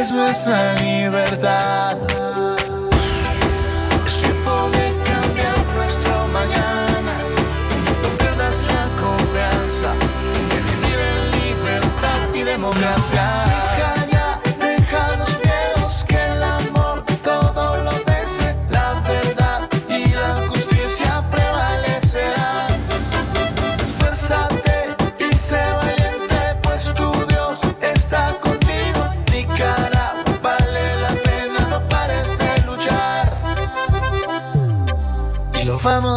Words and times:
es 0.00 0.10
nuestra 0.10 0.74
libertad. 0.76 2.19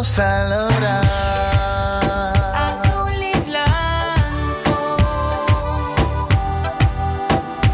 Vamos 0.03 0.19
a 0.19 0.49
lograr. 0.49 1.05
Azul 2.55 3.23
y 3.23 3.31
blanco 3.47 4.97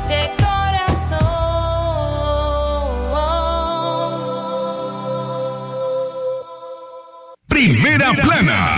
de 0.08 0.32
corazón. 0.38 1.10
Primera 7.48 8.14
plana. 8.14 8.76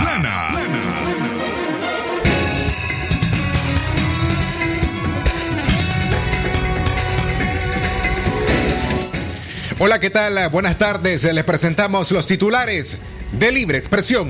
Hola, 9.78 9.98
¿qué 9.98 10.10
tal? 10.10 10.48
Buenas 10.48 10.78
tardes. 10.78 11.24
Les 11.24 11.44
presentamos 11.44 12.12
los 12.12 12.26
titulares 12.26 12.98
de 13.42 13.50
Libre 13.50 13.76
Expresión. 13.76 14.28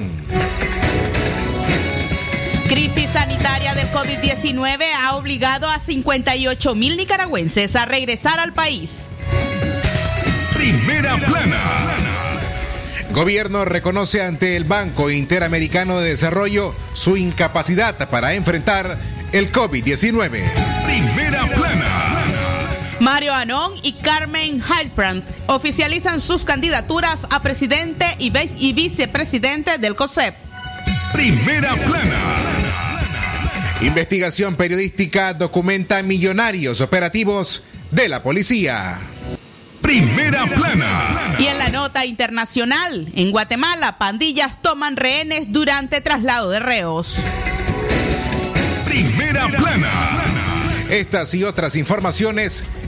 Crisis 2.66 3.10
sanitaria 3.12 3.74
del 3.74 3.86
COVID-19 3.88 4.84
ha 4.96 5.16
obligado 5.16 5.68
a 5.68 5.78
58 5.78 6.74
mil 6.74 6.96
nicaragüenses 6.96 7.76
a 7.76 7.84
regresar 7.84 8.40
al 8.40 8.54
país. 8.54 9.00
Primera 10.54 11.18
plana. 11.18 11.60
Gobierno 13.10 13.66
reconoce 13.66 14.22
ante 14.22 14.56
el 14.56 14.64
Banco 14.64 15.10
Interamericano 15.10 16.00
de 16.00 16.08
Desarrollo 16.08 16.74
su 16.94 17.18
incapacidad 17.18 18.08
para 18.08 18.32
enfrentar 18.32 18.96
el 19.32 19.52
COVID-19. 19.52 20.81
Mario 23.02 23.34
Anón 23.34 23.72
y 23.82 23.94
Carmen 23.94 24.62
Heilbrand 24.62 25.24
oficializan 25.48 26.20
sus 26.20 26.44
candidaturas 26.44 27.26
a 27.30 27.42
presidente 27.42 28.06
y, 28.20 28.32
y 28.58 28.72
vicepresidente 28.74 29.76
del 29.78 29.96
COSEP. 29.96 30.36
Primera 31.12 31.74
plana. 31.74 32.20
Investigación 33.80 34.54
periodística 34.54 35.34
documenta 35.34 36.00
millonarios 36.04 36.80
operativos 36.80 37.64
de 37.90 38.08
la 38.08 38.22
policía. 38.22 39.00
Primera 39.80 40.46
plana. 40.46 41.34
Y 41.40 41.46
en 41.46 41.58
la 41.58 41.70
nota 41.70 42.06
internacional, 42.06 43.10
en 43.16 43.32
Guatemala, 43.32 43.98
pandillas 43.98 44.62
toman 44.62 44.94
rehenes 44.94 45.46
durante 45.48 46.02
traslado 46.02 46.50
de 46.50 46.60
reos. 46.60 47.16
Primera 48.84 49.48
plana. 49.48 49.90
Estas 50.88 51.34
y 51.34 51.42
otras 51.42 51.74
informaciones 51.74 52.64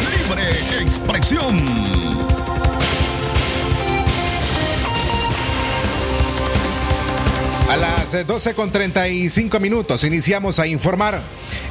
Libre 0.00 0.82
expresión. 0.82 1.93
A 7.68 7.78
las 7.78 8.12
eh, 8.12 8.24
12 8.24 8.54
con 8.54 8.70
35 8.70 9.58
minutos 9.58 10.04
iniciamos 10.04 10.58
a 10.58 10.66
informar. 10.66 11.22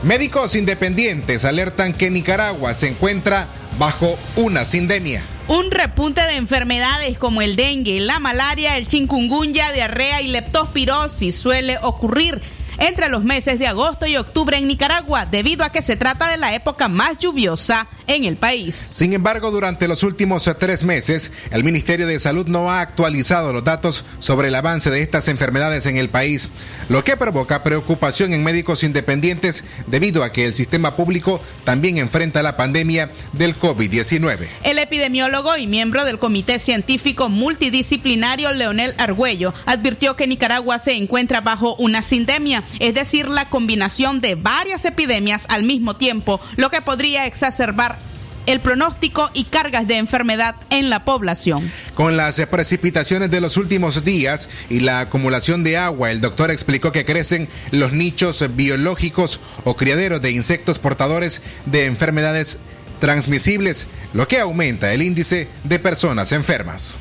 Médicos 0.01 0.55
independientes 0.55 1.45
alertan 1.45 1.93
que 1.93 2.09
Nicaragua 2.09 2.73
se 2.73 2.87
encuentra 2.87 3.47
bajo 3.77 4.17
una 4.35 4.65
sindemia. 4.65 5.21
Un 5.47 5.69
repunte 5.69 6.21
de 6.21 6.37
enfermedades 6.37 7.19
como 7.19 7.43
el 7.43 7.55
dengue, 7.55 7.99
la 7.99 8.19
malaria, 8.19 8.77
el 8.77 8.87
chikungunya, 8.87 9.71
diarrea 9.71 10.23
y 10.23 10.29
leptospirosis 10.29 11.35
suele 11.35 11.77
ocurrir 11.83 12.41
entre 12.77 13.09
los 13.09 13.23
meses 13.23 13.59
de 13.59 13.67
agosto 13.67 14.05
y 14.05 14.17
octubre 14.17 14.57
en 14.57 14.67
Nicaragua, 14.67 15.25
debido 15.25 15.63
a 15.63 15.71
que 15.71 15.81
se 15.81 15.95
trata 15.95 16.29
de 16.29 16.37
la 16.37 16.53
época 16.53 16.87
más 16.87 17.17
lluviosa 17.19 17.87
en 18.07 18.25
el 18.25 18.37
país. 18.37 18.75
Sin 18.89 19.13
embargo, 19.13 19.51
durante 19.51 19.87
los 19.87 20.03
últimos 20.03 20.47
eh, 20.47 20.55
tres 20.55 20.83
meses, 20.83 21.31
el 21.51 21.63
Ministerio 21.63 22.07
de 22.07 22.19
Salud 22.19 22.47
no 22.47 22.71
ha 22.71 22.81
actualizado 22.81 23.53
los 23.53 23.63
datos 23.63 24.05
sobre 24.19 24.49
el 24.49 24.55
avance 24.55 24.89
de 24.89 25.01
estas 25.01 25.27
enfermedades 25.27 25.85
en 25.85 25.97
el 25.97 26.09
país, 26.09 26.49
lo 26.89 27.03
que 27.03 27.17
provoca 27.17 27.63
preocupación 27.63 28.33
en 28.33 28.43
médicos 28.43 28.83
independientes 28.83 29.63
debido 29.87 30.23
a 30.23 30.31
que 30.31 30.45
el 30.45 30.53
sistema 30.53 30.95
público 30.95 31.41
también 31.63 31.97
enfrenta 31.97 32.43
la 32.43 32.57
pandemia 32.57 33.11
del 33.33 33.57
COVID-19. 33.57 34.47
El 34.63 34.79
epidemiólogo 34.79 35.55
y 35.57 35.67
miembro 35.67 36.05
del 36.05 36.19
Comité 36.19 36.59
Científico 36.59 37.29
Multidisciplinario 37.29 38.51
Leonel 38.51 38.93
Argüello 38.97 39.53
advirtió 39.65 40.15
que 40.15 40.27
Nicaragua 40.27 40.79
se 40.79 40.93
encuentra 40.93 41.41
bajo 41.41 41.75
una 41.75 42.01
sindemia, 42.01 42.62
es 42.79 42.93
decir, 42.93 43.27
la 43.27 43.49
combinación 43.49 44.21
de 44.21 44.35
varias 44.35 44.85
epidemias 44.85 45.45
al 45.49 45.63
mismo 45.63 45.95
tiempo, 45.95 46.39
lo 46.55 46.69
que 46.69 46.81
podría 46.81 47.25
exacerbar 47.25 47.97
el 48.45 48.59
pronóstico 48.59 49.29
y 49.33 49.45
cargas 49.45 49.87
de 49.87 49.97
enfermedad 49.97 50.55
en 50.69 50.89
la 50.89 51.05
población. 51.05 51.71
Con 51.93 52.17
las 52.17 52.41
precipitaciones 52.47 53.31
de 53.31 53.41
los 53.41 53.57
últimos 53.57 54.03
días 54.03 54.49
y 54.69 54.81
la 54.81 55.01
acumulación 55.01 55.63
de 55.63 55.77
agua, 55.77 56.11
el 56.11 56.21
doctor 56.21 56.51
explicó 56.51 56.91
que 56.91 57.05
crecen 57.05 57.49
los 57.71 57.93
nichos 57.93 58.43
biológicos 58.55 59.39
o 59.63 59.75
criaderos 59.75 60.21
de 60.21 60.31
insectos 60.31 60.79
portadores 60.79 61.41
de 61.65 61.85
enfermedades 61.85 62.59
transmisibles, 62.99 63.87
lo 64.13 64.27
que 64.27 64.39
aumenta 64.39 64.93
el 64.93 65.01
índice 65.01 65.47
de 65.63 65.79
personas 65.79 66.31
enfermas. 66.31 66.99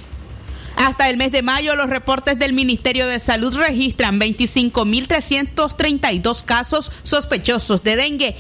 Hasta 0.77 1.11
el 1.11 1.17
mes 1.17 1.33
de 1.33 1.43
mayo, 1.43 1.75
los 1.77 1.91
reportes 1.91 2.39
del 2.39 2.53
Ministerio 2.53 3.07
de 3.07 3.19
Salud 3.21 3.57
registran 3.57 4.21
25.332 4.21 6.45
casos 6.45 6.93
sospechosos 7.03 7.83
de 7.83 7.97
dengue 7.97 8.37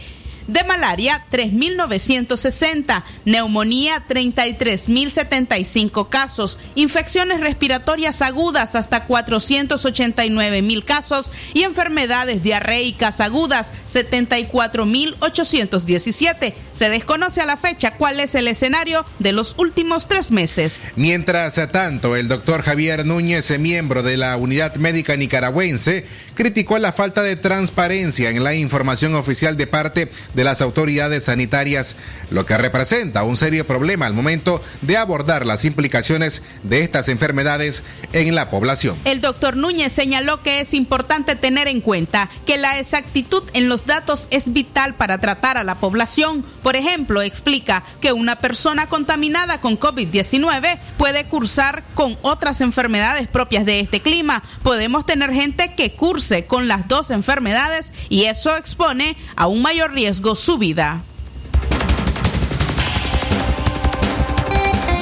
de 0.52 0.64
malaria 0.64 1.25
3.960, 1.31 3.04
neumonía 3.25 4.04
33.075 4.06 6.08
casos, 6.08 6.58
infecciones 6.75 7.40
respiratorias 7.40 8.20
agudas 8.22 8.75
hasta 8.75 9.06
489.000 9.08 10.84
casos 10.84 11.31
y 11.54 11.62
enfermedades 11.62 12.43
diarreicas 12.43 13.20
agudas 13.20 13.70
74.817. 13.90 16.55
Se 16.75 16.90
desconoce 16.90 17.40
a 17.40 17.46
la 17.46 17.56
fecha 17.56 17.94
cuál 17.94 18.20
es 18.20 18.34
el 18.34 18.48
escenario 18.48 19.06
de 19.19 19.32
los 19.32 19.55
últimos 19.58 20.08
tres 20.08 20.31
meses. 20.31 20.81
Mientras 20.96 21.58
tanto, 21.72 22.16
el 22.16 22.28
doctor 22.28 22.62
Javier 22.62 23.06
Núñez, 23.06 23.58
miembro 23.58 24.02
de 24.02 24.16
la 24.16 24.37
Unidad 24.37 24.75
Médica 24.76 25.16
Nicaragüense, 25.16 26.06
criticó 26.34 26.79
la 26.79 26.93
falta 26.93 27.23
de 27.23 27.37
transparencia 27.37 28.31
en 28.31 28.44
la 28.44 28.55
información 28.55 29.14
oficial 29.14 29.56
de 29.56 29.67
parte 29.67 30.11
de 30.34 30.44
las 30.44 30.61
autoridades 30.61 31.25
sanitarias, 31.25 31.96
lo 32.31 32.46
que 32.46 32.56
representa 32.56 33.23
un 33.23 33.37
serio 33.37 33.67
problema 33.67 34.06
al 34.06 34.14
momento 34.14 34.62
de 34.81 34.96
abordar 34.96 35.46
las 35.46 35.64
implicaciones 35.64 36.43
de 36.62 36.81
estas 36.81 37.08
enfermedades 37.08 37.82
en 38.12 38.34
la 38.34 38.50
población. 38.50 38.99
El 39.05 39.20
doctor 39.20 39.56
Núñez 39.56 39.93
señaló 39.93 40.43
que 40.43 40.61
es 40.61 40.75
importante 40.75 41.37
tener 41.37 41.69
en 41.69 41.81
cuenta 41.81 42.31
que 42.46 42.56
la 42.56 42.79
exactitud 42.79 43.43
en 43.52 43.69
los 43.69 43.87
datos 43.87 44.29
es 44.31 44.52
vital 44.52 44.94
para 44.94 45.19
tratar 45.19 45.56
a 45.56 45.64
la 45.64 45.76
población. 45.76 46.44
Por 46.62 46.76
ejemplo, 46.76 47.23
explica 47.23 47.84
que 48.00 48.12
una 48.12 48.37
persona 48.37 48.88
contaminada 48.88 49.61
con 49.61 49.79
COVID-19 49.79 50.79
puede 50.96 51.25
cursar 51.25 51.84
con 51.94 52.19
otras 52.23 52.61
enfermedades 52.61 53.29
propias 53.29 53.64
de 53.64 53.81
este 53.81 54.00
clima. 54.00 54.43
Podemos 54.62 55.06
tener 55.06 55.32
gente 55.32 55.75
que 55.75 55.94
curse 56.22 56.46
con 56.46 56.69
las 56.69 56.88
dos 56.88 57.10
enfermedades 57.10 57.92
y 58.08 58.24
eso 58.24 58.56
expone 58.56 59.16
a 59.34 59.46
un 59.48 59.60
mayor 59.60 59.92
riesgo 59.92 60.34
su 60.34 60.56
vida. 60.56 61.02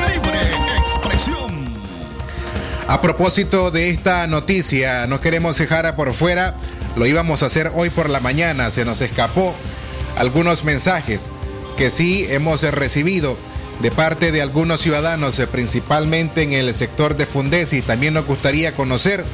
Libre 0.09 0.41
expresión. 0.79 1.75
A 2.89 3.03
propósito 3.03 3.71
de 3.71 3.91
esta 3.91 4.27
noticia, 4.27 5.07
no 5.07 5.21
queremos 5.21 5.59
dejar 5.59 5.95
por 5.95 6.15
fuera, 6.15 6.55
lo 6.97 7.07
íbamos 7.07 7.43
a 7.43 7.47
hacer 7.47 7.71
hoy 7.75 7.91
por 7.91 8.09
la 8.09 8.21
mañana, 8.21 8.71
se 8.71 8.85
nos 8.85 9.01
escapó 9.03 9.55
algunos 10.17 10.65
mensajes 10.65 11.29
que 11.77 11.91
sí 11.91 12.27
hemos 12.31 12.63
recibido 12.63 13.37
de 13.81 13.91
parte 13.91 14.33
de 14.33 14.43
algunos 14.43 14.81
ciudadanos, 14.81 15.39
eh, 15.39 15.47
principalmente 15.47 16.43
en 16.43 16.53
el 16.53 16.73
sector 16.75 17.17
de 17.17 17.27
Fundesi. 17.27 17.81
También 17.81 18.15
nos 18.15 18.27
gustaría 18.27 18.75
conocer 18.75 19.25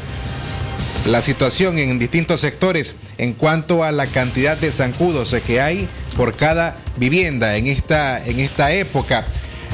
la 1.04 1.20
situación 1.20 1.78
en 1.78 1.98
distintos 1.98 2.40
sectores 2.40 2.96
en 3.18 3.32
cuanto 3.32 3.84
a 3.84 3.92
la 3.92 4.06
cantidad 4.06 4.56
de 4.56 4.72
zancudos 4.72 5.34
que 5.46 5.60
hay 5.60 5.88
por 6.16 6.34
cada 6.36 6.76
vivienda 6.96 7.56
en 7.56 7.66
esta, 7.66 8.24
en 8.24 8.40
esta 8.40 8.72
época. 8.72 9.26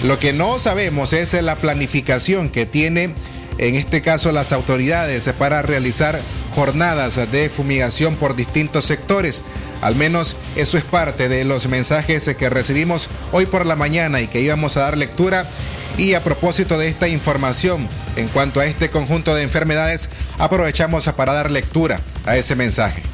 Lo 0.04 0.18
que 0.18 0.32
no 0.32 0.58
sabemos 0.58 1.12
es 1.12 1.32
la 1.34 1.56
planificación 1.56 2.48
que 2.48 2.66
tiene 2.66 3.14
en 3.58 3.74
este 3.74 4.02
caso 4.02 4.32
las 4.32 4.52
autoridades 4.52 5.30
para 5.38 5.62
realizar 5.62 6.20
jornadas 6.54 7.20
de 7.30 7.48
fumigación 7.48 8.16
por 8.16 8.34
distintos 8.34 8.84
sectores. 8.84 9.44
Al 9.80 9.96
menos 9.96 10.36
eso 10.56 10.78
es 10.78 10.84
parte 10.84 11.28
de 11.28 11.44
los 11.44 11.68
mensajes 11.68 12.30
que 12.38 12.50
recibimos 12.50 13.08
hoy 13.32 13.46
por 13.46 13.66
la 13.66 13.76
mañana 13.76 14.20
y 14.20 14.28
que 14.28 14.40
íbamos 14.40 14.76
a 14.76 14.80
dar 14.80 14.98
lectura. 14.98 15.48
Y 15.96 16.14
a 16.14 16.24
propósito 16.24 16.78
de 16.78 16.88
esta 16.88 17.08
información 17.08 17.88
en 18.16 18.28
cuanto 18.28 18.60
a 18.60 18.66
este 18.66 18.90
conjunto 18.90 19.34
de 19.34 19.42
enfermedades, 19.42 20.08
aprovechamos 20.38 21.08
para 21.12 21.32
dar 21.32 21.50
lectura 21.50 22.00
a 22.24 22.36
ese 22.36 22.56
mensaje. 22.56 23.11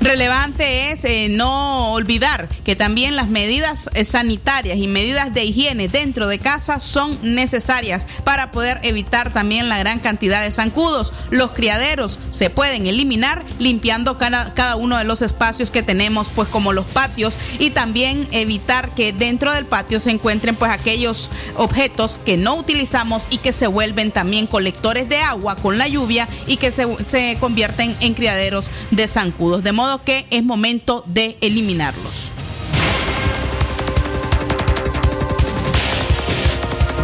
Relevante 0.00 0.92
es 0.92 1.04
eh, 1.04 1.26
no 1.28 1.92
olvidar 1.92 2.48
que 2.64 2.76
también 2.76 3.16
las 3.16 3.28
medidas 3.28 3.90
eh, 3.94 4.04
sanitarias 4.04 4.78
y 4.78 4.86
medidas 4.86 5.34
de 5.34 5.44
higiene 5.44 5.88
dentro 5.88 6.28
de 6.28 6.38
casa 6.38 6.78
son 6.78 7.18
necesarias 7.22 8.06
para 8.22 8.52
poder 8.52 8.78
evitar 8.84 9.32
también 9.32 9.68
la 9.68 9.78
gran 9.78 9.98
cantidad 9.98 10.42
de 10.42 10.52
zancudos. 10.52 11.12
Los 11.30 11.50
criaderos 11.50 12.20
se 12.30 12.48
pueden 12.48 12.86
eliminar 12.86 13.44
limpiando 13.58 14.18
cada, 14.18 14.54
cada 14.54 14.76
uno 14.76 14.96
de 14.96 15.04
los 15.04 15.20
espacios 15.20 15.72
que 15.72 15.82
tenemos, 15.82 16.30
pues 16.32 16.48
como 16.48 16.72
los 16.72 16.86
patios, 16.86 17.36
y 17.58 17.70
también 17.70 18.28
evitar 18.30 18.94
que 18.94 19.12
dentro 19.12 19.52
del 19.52 19.66
patio 19.66 19.98
se 19.98 20.12
encuentren 20.12 20.54
pues 20.54 20.70
aquellos 20.70 21.28
objetos 21.56 22.20
que 22.24 22.36
no 22.36 22.54
utilizamos 22.54 23.24
y 23.30 23.38
que 23.38 23.52
se 23.52 23.66
vuelven 23.66 24.12
también 24.12 24.46
colectores 24.46 25.08
de 25.08 25.18
agua 25.18 25.56
con 25.56 25.76
la 25.76 25.88
lluvia 25.88 26.28
y 26.46 26.56
que 26.56 26.70
se, 26.70 26.86
se 27.10 27.36
convierten 27.40 27.96
en 28.00 28.14
criaderos 28.14 28.70
de 28.92 29.08
zancudos. 29.08 29.64
De 29.64 29.72
modo 29.72 29.87
que 30.04 30.26
es 30.30 30.44
momento 30.44 31.02
de 31.06 31.38
eliminarlos. 31.40 32.30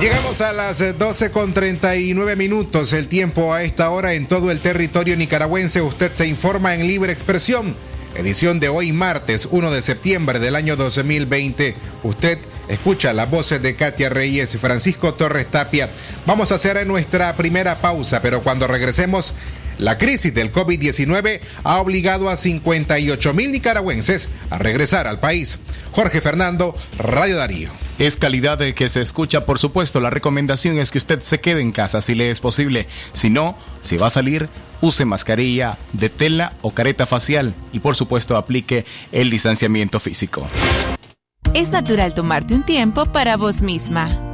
Llegamos 0.00 0.42
a 0.42 0.52
las 0.52 0.82
eh, 0.82 0.92
12 0.92 1.30
con 1.30 1.54
39 1.54 2.36
minutos, 2.36 2.92
el 2.92 3.08
tiempo 3.08 3.54
a 3.54 3.62
esta 3.62 3.88
hora 3.88 4.12
en 4.12 4.26
todo 4.26 4.50
el 4.50 4.60
territorio 4.60 5.16
nicaragüense. 5.16 5.80
Usted 5.80 6.12
se 6.12 6.26
informa 6.26 6.74
en 6.74 6.86
Libre 6.86 7.10
Expresión, 7.10 7.74
edición 8.14 8.60
de 8.60 8.68
hoy 8.68 8.92
martes 8.92 9.48
1 9.50 9.70
de 9.70 9.80
septiembre 9.80 10.38
del 10.40 10.56
año 10.56 10.76
2020. 10.76 11.74
Usted 12.02 12.38
escucha 12.68 13.14
las 13.14 13.30
voces 13.30 13.62
de 13.62 13.76
Katia 13.76 14.10
Reyes 14.10 14.54
y 14.54 14.58
Francisco 14.58 15.14
Torres 15.14 15.50
Tapia. 15.50 15.88
Vamos 16.26 16.52
a 16.52 16.56
hacer 16.56 16.86
nuestra 16.86 17.34
primera 17.34 17.76
pausa, 17.76 18.20
pero 18.20 18.42
cuando 18.42 18.66
regresemos... 18.66 19.32
La 19.78 19.98
crisis 19.98 20.34
del 20.34 20.52
COVID-19 20.52 21.40
ha 21.64 21.80
obligado 21.80 22.28
a 22.28 22.36
58 22.36 23.34
mil 23.34 23.52
nicaragüenses 23.52 24.28
a 24.50 24.58
regresar 24.58 25.06
al 25.06 25.20
país. 25.20 25.58
Jorge 25.92 26.20
Fernando, 26.20 26.74
Radio 26.98 27.36
Darío. 27.36 27.70
Es 27.98 28.16
calidad 28.16 28.58
de 28.58 28.74
que 28.74 28.88
se 28.88 29.00
escucha, 29.00 29.46
por 29.46 29.58
supuesto. 29.58 30.00
La 30.00 30.10
recomendación 30.10 30.78
es 30.78 30.90
que 30.90 30.98
usted 30.98 31.20
se 31.22 31.40
quede 31.40 31.60
en 31.60 31.72
casa 31.72 32.00
si 32.00 32.14
le 32.14 32.30
es 32.30 32.40
posible. 32.40 32.88
Si 33.12 33.30
no, 33.30 33.56
si 33.82 33.96
va 33.96 34.08
a 34.08 34.10
salir, 34.10 34.48
use 34.80 35.04
mascarilla 35.04 35.78
de 35.92 36.08
tela 36.08 36.54
o 36.62 36.72
careta 36.72 37.06
facial 37.06 37.54
y 37.72 37.80
por 37.80 37.94
supuesto 37.94 38.36
aplique 38.36 38.84
el 39.12 39.30
distanciamiento 39.30 40.00
físico. 40.00 40.46
Es 41.54 41.70
natural 41.70 42.14
tomarte 42.14 42.52
un 42.54 42.64
tiempo 42.64 43.06
para 43.06 43.36
vos 43.36 43.62
misma. 43.62 44.33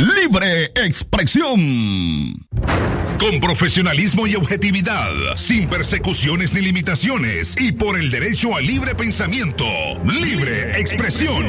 Libre 0.00 0.72
expresión. 0.76 2.46
Con 3.18 3.38
profesionalismo 3.38 4.26
y 4.26 4.34
objetividad, 4.34 5.36
sin 5.36 5.68
persecuciones 5.68 6.54
ni 6.54 6.62
limitaciones 6.62 7.54
y 7.60 7.72
por 7.72 7.98
el 7.98 8.10
derecho 8.10 8.56
al 8.56 8.64
libre 8.64 8.94
pensamiento. 8.94 9.66
Libre 10.06 10.80
expresión. 10.80 11.44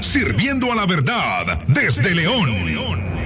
Sirviendo 0.00 0.70
a 0.70 0.76
la 0.76 0.86
verdad 0.86 1.60
desde 1.66 2.14
León. 2.14 3.25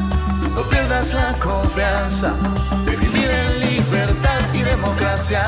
No 0.55 0.61
pierdas 0.63 1.13
la 1.13 1.33
confianza 1.39 2.33
de 2.85 2.95
vivir 2.97 3.29
en 3.29 3.59
libertad 3.59 4.39
y 4.53 4.61
democracia. 4.61 5.43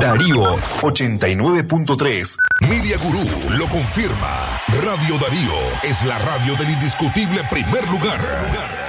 Darío 0.00 0.56
89.3. 0.82 2.36
Media 2.68 2.98
Gurú 2.98 3.26
lo 3.56 3.66
confirma. 3.68 4.60
Radio 4.82 5.18
Darío 5.18 5.54
es 5.82 6.04
la 6.04 6.18
radio 6.18 6.56
del 6.56 6.70
indiscutible 6.70 7.40
primer 7.50 7.88
lugar. 7.88 8.83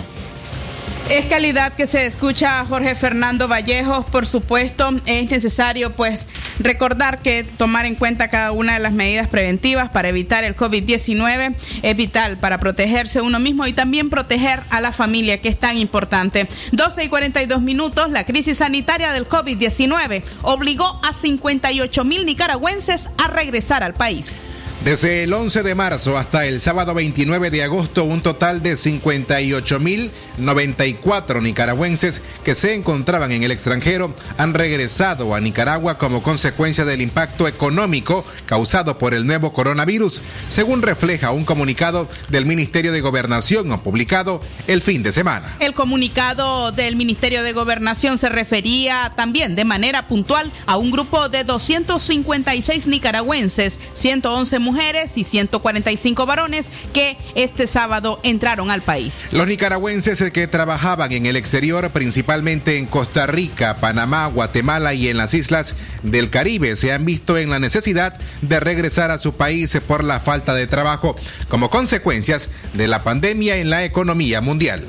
Es 1.09 1.25
calidad 1.27 1.71
que 1.71 1.87
se 1.87 2.05
escucha 2.05 2.59
a 2.59 2.65
Jorge 2.65 2.93
Fernando 2.93 3.47
Vallejos, 3.47 4.05
por 4.07 4.25
supuesto, 4.25 4.91
es 5.05 5.31
necesario 5.31 5.95
pues 5.95 6.27
recordar 6.59 7.19
que 7.19 7.45
tomar 7.45 7.85
en 7.85 7.95
cuenta 7.95 8.27
cada 8.27 8.51
una 8.51 8.73
de 8.73 8.79
las 8.79 8.91
medidas 8.91 9.29
preventivas 9.29 9.87
para 9.89 10.09
evitar 10.09 10.43
el 10.43 10.53
COVID-19 10.57 11.55
es 11.81 11.95
vital 11.95 12.37
para 12.37 12.57
protegerse 12.57 13.21
uno 13.21 13.39
mismo 13.39 13.65
y 13.65 13.71
también 13.71 14.09
proteger 14.09 14.59
a 14.69 14.81
la 14.81 14.91
familia, 14.91 15.39
que 15.39 15.47
es 15.47 15.57
tan 15.57 15.77
importante. 15.77 16.49
12 16.73 17.05
y 17.05 17.07
42 17.07 17.61
minutos, 17.61 18.09
la 18.09 18.25
crisis 18.25 18.57
sanitaria 18.57 19.13
del 19.13 19.29
COVID-19 19.29 20.23
obligó 20.41 20.99
a 21.05 21.13
58 21.13 22.03
mil 22.03 22.25
nicaragüenses 22.25 23.09
a 23.17 23.29
regresar 23.29 23.81
al 23.81 23.93
país. 23.93 24.41
Desde 24.87 25.23
el 25.23 25.33
11 25.33 25.63
de 25.63 25.75
marzo 25.75 26.17
hasta 26.17 26.45
el 26.45 26.61
sábado 26.61 26.93
29 26.93 27.51
de 27.51 27.61
agosto, 27.61 28.05
un 28.05 28.21
total 28.21 28.63
de 28.63 28.75
58.094 28.75 31.41
nicaragüenses 31.41 32.21
que 32.45 32.55
se 32.55 32.73
encontraban 32.73 33.33
en 33.33 33.43
el 33.43 33.51
extranjero 33.51 34.15
han 34.37 34.53
regresado 34.53 35.35
a 35.35 35.41
Nicaragua 35.41 35.97
como 35.97 36.23
consecuencia 36.23 36.85
del 36.85 37.01
impacto 37.01 37.49
económico 37.49 38.23
causado 38.45 38.97
por 38.97 39.13
el 39.13 39.27
nuevo 39.27 39.51
coronavirus, 39.51 40.21
según 40.47 40.81
refleja 40.81 41.31
un 41.31 41.43
comunicado 41.43 42.07
del 42.29 42.45
Ministerio 42.45 42.93
de 42.93 43.01
Gobernación 43.01 43.77
publicado 43.81 44.39
el 44.67 44.81
fin 44.81 45.03
de 45.03 45.11
semana. 45.11 45.57
El 45.59 45.73
comunicado 45.73 46.71
del 46.71 46.95
Ministerio 46.95 47.43
de 47.43 47.51
Gobernación 47.51 48.17
se 48.17 48.29
refería 48.29 49.11
también 49.17 49.57
de 49.57 49.65
manera 49.65 50.07
puntual 50.07 50.49
a 50.65 50.77
un 50.77 50.91
grupo 50.91 51.27
de 51.27 51.43
256 51.43 52.87
nicaragüenses, 52.87 53.81
111 53.93 54.59
mujeres 54.59 54.76
y 55.15 55.23
145 55.23 56.25
varones 56.27 56.67
que 56.93 57.17
este 57.33 57.65
sábado 57.65 58.19
entraron 58.23 58.69
al 58.69 58.83
país. 58.83 59.27
Los 59.31 59.47
nicaragüenses 59.47 60.31
que 60.31 60.47
trabajaban 60.47 61.11
en 61.11 61.25
el 61.25 61.35
exterior, 61.35 61.89
principalmente 61.89 62.77
en 62.77 62.85
Costa 62.85 63.25
Rica, 63.25 63.77
Panamá, 63.77 64.27
Guatemala 64.27 64.93
y 64.93 65.09
en 65.09 65.17
las 65.17 65.33
islas 65.33 65.75
del 66.03 66.29
Caribe, 66.29 66.75
se 66.75 66.93
han 66.93 67.05
visto 67.05 67.39
en 67.39 67.49
la 67.49 67.59
necesidad 67.59 68.19
de 68.41 68.59
regresar 68.59 69.09
a 69.09 69.17
su 69.17 69.33
país 69.33 69.79
por 69.87 70.03
la 70.03 70.19
falta 70.19 70.53
de 70.53 70.67
trabajo 70.67 71.15
como 71.49 71.71
consecuencias 71.71 72.49
de 72.73 72.87
la 72.87 73.03
pandemia 73.03 73.57
en 73.57 73.71
la 73.71 73.83
economía 73.83 74.41
mundial. 74.41 74.85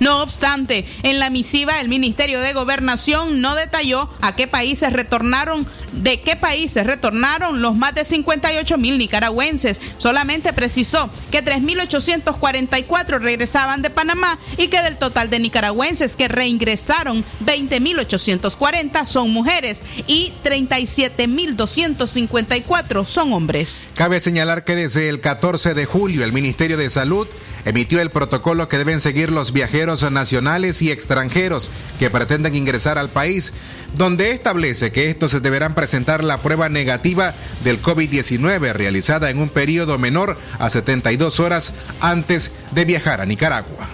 No 0.00 0.22
obstante, 0.22 0.84
en 1.02 1.18
la 1.18 1.28
misiva 1.28 1.80
el 1.80 1.88
Ministerio 1.88 2.40
de 2.40 2.54
Gobernación 2.54 3.42
no 3.42 3.54
detalló 3.54 4.08
a 4.22 4.34
qué 4.34 4.48
países 4.48 4.90
retornaron, 4.92 5.66
de 5.92 6.22
qué 6.22 6.36
países 6.36 6.86
retornaron 6.86 7.60
los 7.60 7.76
más 7.76 7.94
de 7.94 8.06
58 8.06 8.78
mil 8.78 8.96
nicaragüenses. 8.96 9.78
Solamente 9.98 10.54
precisó 10.54 11.10
que 11.30 11.44
3.844 11.44 13.20
regresaban 13.20 13.82
de 13.82 13.90
Panamá 13.90 14.38
y 14.56 14.68
que 14.68 14.80
del 14.80 14.96
total 14.96 15.28
de 15.28 15.38
nicaragüenses 15.38 16.16
que 16.16 16.28
reingresaron, 16.28 17.22
20.840 17.44 19.04
son 19.04 19.30
mujeres 19.30 19.82
y 20.06 20.32
37.254 20.42 23.04
son 23.04 23.34
hombres. 23.34 23.86
Cabe 23.94 24.20
señalar 24.20 24.64
que 24.64 24.76
desde 24.76 25.10
el 25.10 25.20
14 25.20 25.74
de 25.74 25.84
julio 25.84 26.24
el 26.24 26.32
Ministerio 26.32 26.78
de 26.78 26.88
Salud 26.88 27.28
emitió 27.64 28.00
el 28.00 28.10
protocolo 28.10 28.68
que 28.68 28.78
deben 28.78 29.00
seguir 29.00 29.30
los 29.30 29.52
viajeros 29.52 30.10
nacionales 30.10 30.82
y 30.82 30.90
extranjeros 30.90 31.70
que 31.98 32.10
pretenden 32.10 32.54
ingresar 32.54 32.98
al 32.98 33.10
país, 33.10 33.52
donde 33.94 34.30
establece 34.30 34.92
que 34.92 35.10
estos 35.10 35.40
deberán 35.42 35.74
presentar 35.74 36.24
la 36.24 36.38
prueba 36.38 36.68
negativa 36.68 37.34
del 37.64 37.82
COVID-19 37.82 38.72
realizada 38.72 39.30
en 39.30 39.38
un 39.38 39.48
periodo 39.48 39.98
menor 39.98 40.38
a 40.58 40.70
72 40.70 41.40
horas 41.40 41.72
antes 42.00 42.52
de 42.72 42.84
viajar 42.84 43.20
a 43.20 43.26
Nicaragua. 43.26 43.88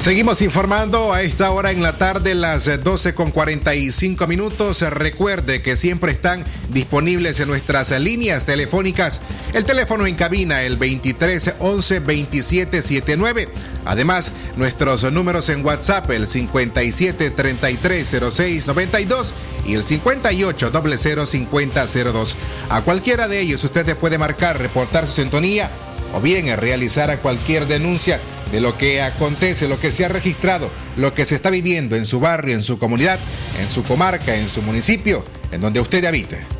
Seguimos 0.00 0.40
informando 0.40 1.12
a 1.12 1.20
esta 1.20 1.50
hora 1.50 1.72
en 1.72 1.82
la 1.82 1.98
tarde, 1.98 2.34
las 2.34 2.64
12 2.82 3.14
con 3.14 3.30
45 3.30 4.26
minutos. 4.26 4.80
Recuerde 4.80 5.60
que 5.60 5.76
siempre 5.76 6.10
están 6.10 6.42
disponibles 6.70 7.38
en 7.38 7.48
nuestras 7.48 7.90
líneas 8.00 8.46
telefónicas. 8.46 9.20
El 9.52 9.66
teléfono 9.66 10.06
en 10.06 10.14
cabina, 10.14 10.62
el 10.62 10.78
23 10.78 11.56
11 11.58 12.00
27 12.00 12.80
79. 12.80 13.50
Además, 13.84 14.32
nuestros 14.56 15.02
números 15.12 15.50
en 15.50 15.66
WhatsApp, 15.66 16.10
el 16.12 16.26
57 16.26 17.30
33 17.32 18.16
06 18.30 18.66
92 18.68 19.34
y 19.66 19.74
el 19.74 19.84
58 19.84 20.72
00 20.96 21.26
50 21.26 21.86
02. 21.86 22.36
A 22.70 22.80
cualquiera 22.80 23.28
de 23.28 23.40
ellos 23.40 23.62
usted 23.64 23.94
puede 23.98 24.16
marcar, 24.16 24.58
reportar 24.58 25.06
su 25.06 25.16
sintonía 25.16 25.70
o 26.14 26.22
bien 26.22 26.56
realizar 26.58 27.20
cualquier 27.20 27.66
denuncia 27.66 28.18
de 28.52 28.60
lo 28.60 28.76
que 28.76 29.02
acontece, 29.02 29.68
lo 29.68 29.80
que 29.80 29.90
se 29.90 30.04
ha 30.04 30.08
registrado, 30.08 30.70
lo 30.96 31.14
que 31.14 31.24
se 31.24 31.34
está 31.34 31.50
viviendo 31.50 31.96
en 31.96 32.06
su 32.06 32.20
barrio, 32.20 32.54
en 32.54 32.62
su 32.62 32.78
comunidad, 32.78 33.18
en 33.60 33.68
su 33.68 33.82
comarca, 33.82 34.34
en 34.34 34.48
su 34.48 34.62
municipio, 34.62 35.24
en 35.52 35.60
donde 35.60 35.80
usted 35.80 36.04
habite. 36.04 36.59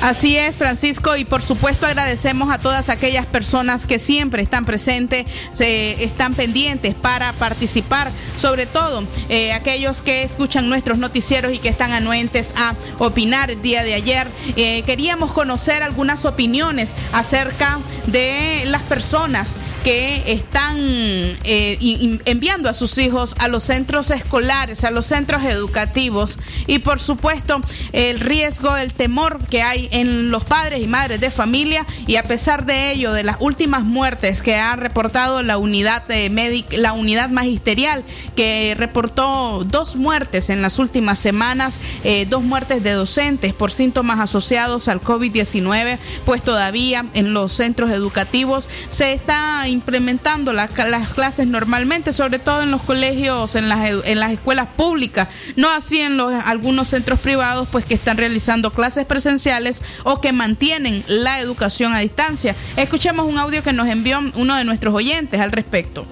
Así 0.00 0.36
es, 0.36 0.56
Francisco, 0.56 1.16
y 1.16 1.24
por 1.24 1.42
supuesto 1.42 1.86
agradecemos 1.86 2.52
a 2.52 2.58
todas 2.58 2.88
aquellas 2.88 3.26
personas 3.26 3.86
que 3.86 3.98
siempre 3.98 4.42
están 4.42 4.64
presentes, 4.64 5.26
están 5.58 6.34
pendientes 6.34 6.94
para 6.94 7.32
participar, 7.34 8.10
sobre 8.36 8.66
todo 8.66 9.04
eh, 9.28 9.52
aquellos 9.52 10.02
que 10.02 10.22
escuchan 10.22 10.68
nuestros 10.68 10.98
noticieros 10.98 11.52
y 11.52 11.58
que 11.58 11.68
están 11.68 11.92
anuentes 11.92 12.52
a 12.56 12.74
opinar 12.98 13.50
el 13.50 13.62
día 13.62 13.82
de 13.82 13.94
ayer. 13.94 14.28
Eh, 14.56 14.82
queríamos 14.84 15.32
conocer 15.32 15.82
algunas 15.82 16.24
opiniones 16.24 16.94
acerca 17.12 17.78
de 18.06 18.64
las 18.66 18.82
personas 18.82 19.56
que 19.84 20.22
están 20.32 20.76
eh, 20.78 22.20
enviando 22.24 22.68
a 22.68 22.72
sus 22.72 22.96
hijos 22.98 23.34
a 23.38 23.48
los 23.48 23.64
centros 23.64 24.10
escolares, 24.10 24.84
a 24.84 24.90
los 24.90 25.06
centros 25.06 25.42
educativos 25.44 26.38
y 26.66 26.78
por 26.78 27.00
supuesto 27.00 27.60
el 27.92 28.20
riesgo, 28.20 28.76
el 28.76 28.92
temor 28.92 29.38
que 29.48 29.62
hay 29.62 29.71
en 29.74 30.30
los 30.30 30.44
padres 30.44 30.82
y 30.82 30.86
madres 30.86 31.20
de 31.20 31.30
familia 31.30 31.86
y 32.06 32.16
a 32.16 32.22
pesar 32.22 32.66
de 32.66 32.92
ello, 32.92 33.12
de 33.12 33.22
las 33.22 33.36
últimas 33.40 33.82
muertes 33.82 34.42
que 34.42 34.56
ha 34.56 34.76
reportado 34.76 35.42
la 35.42 35.58
unidad 35.58 36.06
de 36.06 36.30
médica, 36.30 36.76
la 36.76 36.92
unidad 36.92 37.30
magisterial 37.30 38.04
que 38.36 38.74
reportó 38.76 39.64
dos 39.64 39.96
muertes 39.96 40.50
en 40.50 40.62
las 40.62 40.78
últimas 40.78 41.18
semanas, 41.18 41.80
eh, 42.04 42.26
dos 42.28 42.42
muertes 42.42 42.82
de 42.82 42.92
docentes 42.92 43.54
por 43.54 43.70
síntomas 43.70 44.20
asociados 44.20 44.88
al 44.88 45.00
COVID-19, 45.00 45.98
pues 46.24 46.42
todavía 46.42 47.06
en 47.14 47.32
los 47.32 47.52
centros 47.52 47.90
educativos 47.90 48.68
se 48.90 49.12
está 49.12 49.68
implementando 49.68 50.52
las 50.52 50.70
clases 50.70 51.46
normalmente, 51.46 52.12
sobre 52.12 52.38
todo 52.38 52.62
en 52.62 52.70
los 52.70 52.82
colegios, 52.82 53.54
en 53.54 53.68
las, 53.68 53.90
en 54.04 54.20
las 54.20 54.32
escuelas 54.32 54.68
públicas, 54.76 55.28
no 55.56 55.70
así 55.70 56.00
en 56.00 56.16
los, 56.16 56.32
algunos 56.44 56.88
centros 56.88 57.20
privados, 57.20 57.68
pues 57.70 57.84
que 57.84 57.94
están 57.94 58.16
realizando 58.16 58.70
clases 58.70 59.04
presenciales 59.06 59.61
o 60.04 60.20
que 60.20 60.32
mantienen 60.32 61.04
la 61.06 61.40
educación 61.40 61.92
a 61.92 61.98
distancia. 61.98 62.54
Escuchemos 62.76 63.26
un 63.26 63.38
audio 63.38 63.62
que 63.62 63.72
nos 63.72 63.88
envió 63.88 64.20
uno 64.34 64.56
de 64.56 64.64
nuestros 64.64 64.94
oyentes 64.94 65.40
al 65.40 65.52
respecto. 65.52 66.04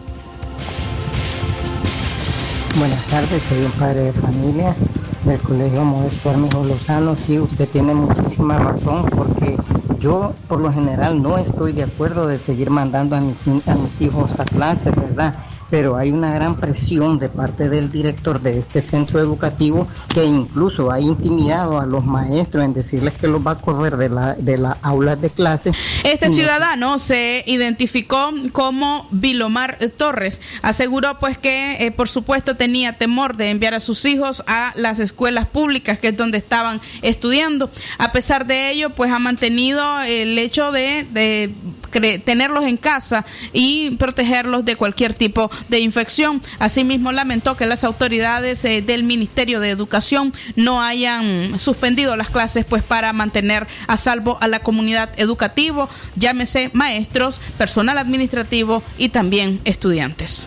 Buenas 2.76 3.04
tardes, 3.07 3.42
soy 3.42 3.64
un 3.64 3.73
padre 3.73 4.04
de 4.04 4.12
familia 4.12 4.76
del 5.25 5.38
Colegio 5.40 5.85
Modesto 5.85 6.30
Armijo 6.30 6.64
Lozano. 6.64 7.16
Sí, 7.16 7.38
usted 7.38 7.69
tiene 7.69 7.95
muchísima 7.95 8.59
razón 8.59 9.07
porque 9.11 9.57
yo 9.99 10.35
por 10.49 10.61
lo 10.61 10.73
general 10.73 11.21
no 11.21 11.37
estoy 11.37 11.73
de 11.73 11.83
acuerdo 11.83 12.26
de 12.26 12.38
seguir 12.38 12.71
mandando 12.71 13.16
a 13.16 13.21
mis, 13.21 13.37
a 13.66 13.75
mis 13.75 14.00
hijos 14.00 14.38
a 14.38 14.45
clases, 14.45 14.95
¿verdad? 14.95 15.35
Pero 15.71 15.97
hay 15.97 16.11
una 16.11 16.33
gran 16.35 16.57
presión 16.57 17.19
de 17.19 17.29
parte 17.29 17.69
del 17.69 17.91
director 17.91 18.41
de 18.41 18.59
este 18.59 18.83
centro 18.83 19.21
educativo 19.21 19.87
que 20.12 20.25
incluso 20.25 20.91
ha 20.91 21.00
intimidado 21.00 21.79
a 21.79 21.87
los 21.87 22.05
maestros 22.05 22.65
en 22.65 22.75
decirles 22.75 23.15
que 23.15 23.29
los 23.29 23.47
va 23.47 23.53
a 23.53 23.59
correr 23.59 23.97
de 23.97 24.09
la 24.09 24.35
de 24.35 24.59
las 24.59 24.79
aulas 24.83 25.21
de 25.21 25.31
clase. 25.31 25.73
Este 26.05 26.31
ciudadano 26.31 26.99
se 26.99 27.45
identificó 27.47 28.31
como 28.53 29.07
Vilomar 29.11 29.79
Torres. 29.97 30.41
Aseguró 30.62 31.19
pues 31.19 31.39
que 31.39 31.87
eh, 31.87 31.91
por 31.91 32.09
supuesto 32.09 32.57
tenía 32.57 32.99
temor 32.99 33.37
de 33.37 33.50
enviar 33.50 33.75
a 33.75 33.81
sus 33.81 34.05
hijos 34.05 34.43
a 34.47 34.73
las 34.77 34.99
escuelas 34.99 35.47
públicas 35.47 35.99
que 35.99 36.09
es 36.09 36.17
donde 36.17 36.39
estaban 36.39 36.81
estudiando. 37.03 37.71
A 37.99 38.12
pesar 38.12 38.47
de 38.47 38.71
ello 38.71 38.91
pues 38.91 39.11
ha 39.11 39.19
mantenido 39.19 40.00
el 40.00 40.39
hecho 40.39 40.73
de, 40.73 41.07
de 41.11 41.55
tenerlos 41.90 42.64
en 42.64 42.76
casa 42.76 43.25
y 43.52 43.90
protegerlos 43.92 44.64
de 44.64 44.76
cualquier 44.76 45.14
tipo 45.14 45.50
de 45.68 45.80
infección. 45.80 46.42
Asimismo, 46.59 47.12
lamentó 47.12 47.56
que 47.56 47.66
las 47.66 47.85
autoridades 47.85 48.64
eh, 48.64 48.82
del 48.82 49.04
Ministerio 49.04 49.61
de 49.61 49.70
Educación 49.70 50.32
no 50.56 50.82
hayan 50.82 51.59
suspendido 51.59 52.16
las 52.16 52.30
clases 52.30 52.64
pues 52.64 52.82
para 52.82 53.12
mantener 53.12 53.66
a 53.87 53.97
salvo 53.97 54.38
a 54.40 54.49
la 54.49 54.61
comunidad 54.61 55.11
educativa, 55.16 55.88
llámese 56.16 56.70
maestros, 56.73 57.40
personal 57.59 57.99
administrativo 57.99 58.82
y 58.99 59.09
también 59.11 59.61
estudiantes. 59.64 60.47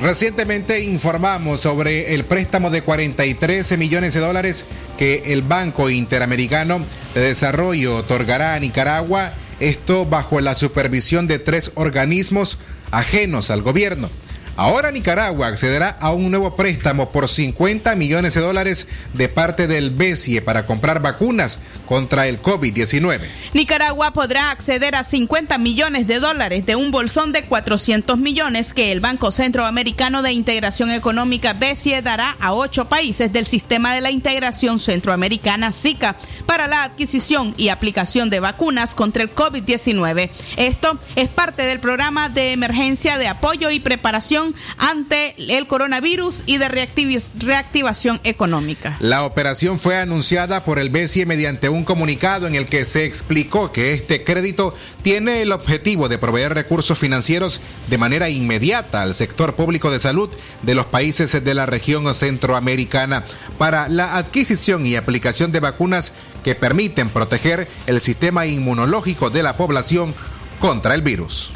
Recientemente 0.00 0.84
informamos 0.84 1.60
sobre 1.60 2.14
el 2.14 2.26
préstamo 2.26 2.68
de 2.68 2.82
43 2.82 3.78
millones 3.78 4.12
de 4.12 4.20
dólares 4.20 4.66
que 4.98 5.22
el 5.32 5.40
Banco 5.40 5.88
Interamericano 5.88 6.84
de 7.14 7.22
Desarrollo 7.22 7.96
otorgará 7.96 8.54
a 8.54 8.60
Nicaragua, 8.60 9.32
esto 9.58 10.04
bajo 10.04 10.40
la 10.40 10.54
supervisión 10.54 11.26
de 11.26 11.38
tres 11.38 11.72
organismos 11.76 12.58
ajenos 12.90 13.50
al 13.50 13.62
gobierno. 13.62 14.10
Ahora 14.58 14.90
Nicaragua 14.90 15.48
accederá 15.48 15.98
a 16.00 16.12
un 16.12 16.30
nuevo 16.30 16.56
préstamo 16.56 17.10
por 17.10 17.28
50 17.28 17.94
millones 17.94 18.32
de 18.32 18.40
dólares 18.40 18.88
de 19.12 19.28
parte 19.28 19.66
del 19.66 19.90
BESIE 19.90 20.40
para 20.40 20.64
comprar 20.64 21.02
vacunas 21.02 21.60
contra 21.84 22.26
el 22.26 22.40
COVID-19. 22.40 23.20
Nicaragua 23.52 24.12
podrá 24.12 24.50
acceder 24.50 24.94
a 24.94 25.04
50 25.04 25.58
millones 25.58 26.06
de 26.06 26.20
dólares 26.20 26.64
de 26.64 26.74
un 26.74 26.90
bolsón 26.90 27.32
de 27.32 27.42
400 27.42 28.16
millones 28.16 28.72
que 28.72 28.92
el 28.92 29.00
Banco 29.00 29.30
Centroamericano 29.30 30.22
de 30.22 30.32
Integración 30.32 30.90
Económica 30.90 31.52
BESIE 31.52 32.00
dará 32.00 32.34
a 32.40 32.54
ocho 32.54 32.86
países 32.86 33.30
del 33.34 33.44
Sistema 33.44 33.94
de 33.94 34.00
la 34.00 34.10
Integración 34.10 34.78
Centroamericana 34.78 35.74
SICA 35.74 36.16
para 36.46 36.66
la 36.66 36.82
adquisición 36.82 37.52
y 37.58 37.68
aplicación 37.68 38.30
de 38.30 38.40
vacunas 38.40 38.94
contra 38.94 39.22
el 39.22 39.34
COVID-19. 39.34 40.30
Esto 40.56 40.98
es 41.14 41.28
parte 41.28 41.66
del 41.66 41.78
programa 41.78 42.30
de 42.30 42.52
emergencia 42.52 43.18
de 43.18 43.28
apoyo 43.28 43.70
y 43.70 43.80
preparación 43.80 44.45
ante 44.78 45.34
el 45.56 45.66
coronavirus 45.66 46.42
y 46.46 46.58
de 46.58 46.68
reactivación 46.68 48.20
económica. 48.24 48.96
La 49.00 49.24
operación 49.24 49.78
fue 49.78 49.98
anunciada 49.98 50.64
por 50.64 50.78
el 50.78 50.90
BCE 50.90 51.26
mediante 51.26 51.68
un 51.68 51.84
comunicado 51.84 52.46
en 52.46 52.54
el 52.54 52.66
que 52.66 52.84
se 52.84 53.04
explicó 53.04 53.72
que 53.72 53.92
este 53.92 54.24
crédito 54.24 54.74
tiene 55.02 55.42
el 55.42 55.52
objetivo 55.52 56.08
de 56.08 56.18
proveer 56.18 56.54
recursos 56.54 56.98
financieros 56.98 57.60
de 57.88 57.98
manera 57.98 58.28
inmediata 58.28 59.02
al 59.02 59.14
sector 59.14 59.54
público 59.54 59.90
de 59.90 59.98
salud 59.98 60.30
de 60.62 60.74
los 60.74 60.86
países 60.86 61.44
de 61.44 61.54
la 61.54 61.66
región 61.66 62.12
centroamericana 62.14 63.24
para 63.58 63.88
la 63.88 64.16
adquisición 64.16 64.86
y 64.86 64.96
aplicación 64.96 65.52
de 65.52 65.60
vacunas 65.60 66.12
que 66.44 66.54
permiten 66.54 67.08
proteger 67.08 67.68
el 67.86 68.00
sistema 68.00 68.46
inmunológico 68.46 69.30
de 69.30 69.42
la 69.42 69.56
población 69.56 70.14
contra 70.58 70.94
el 70.94 71.02
virus. 71.02 71.52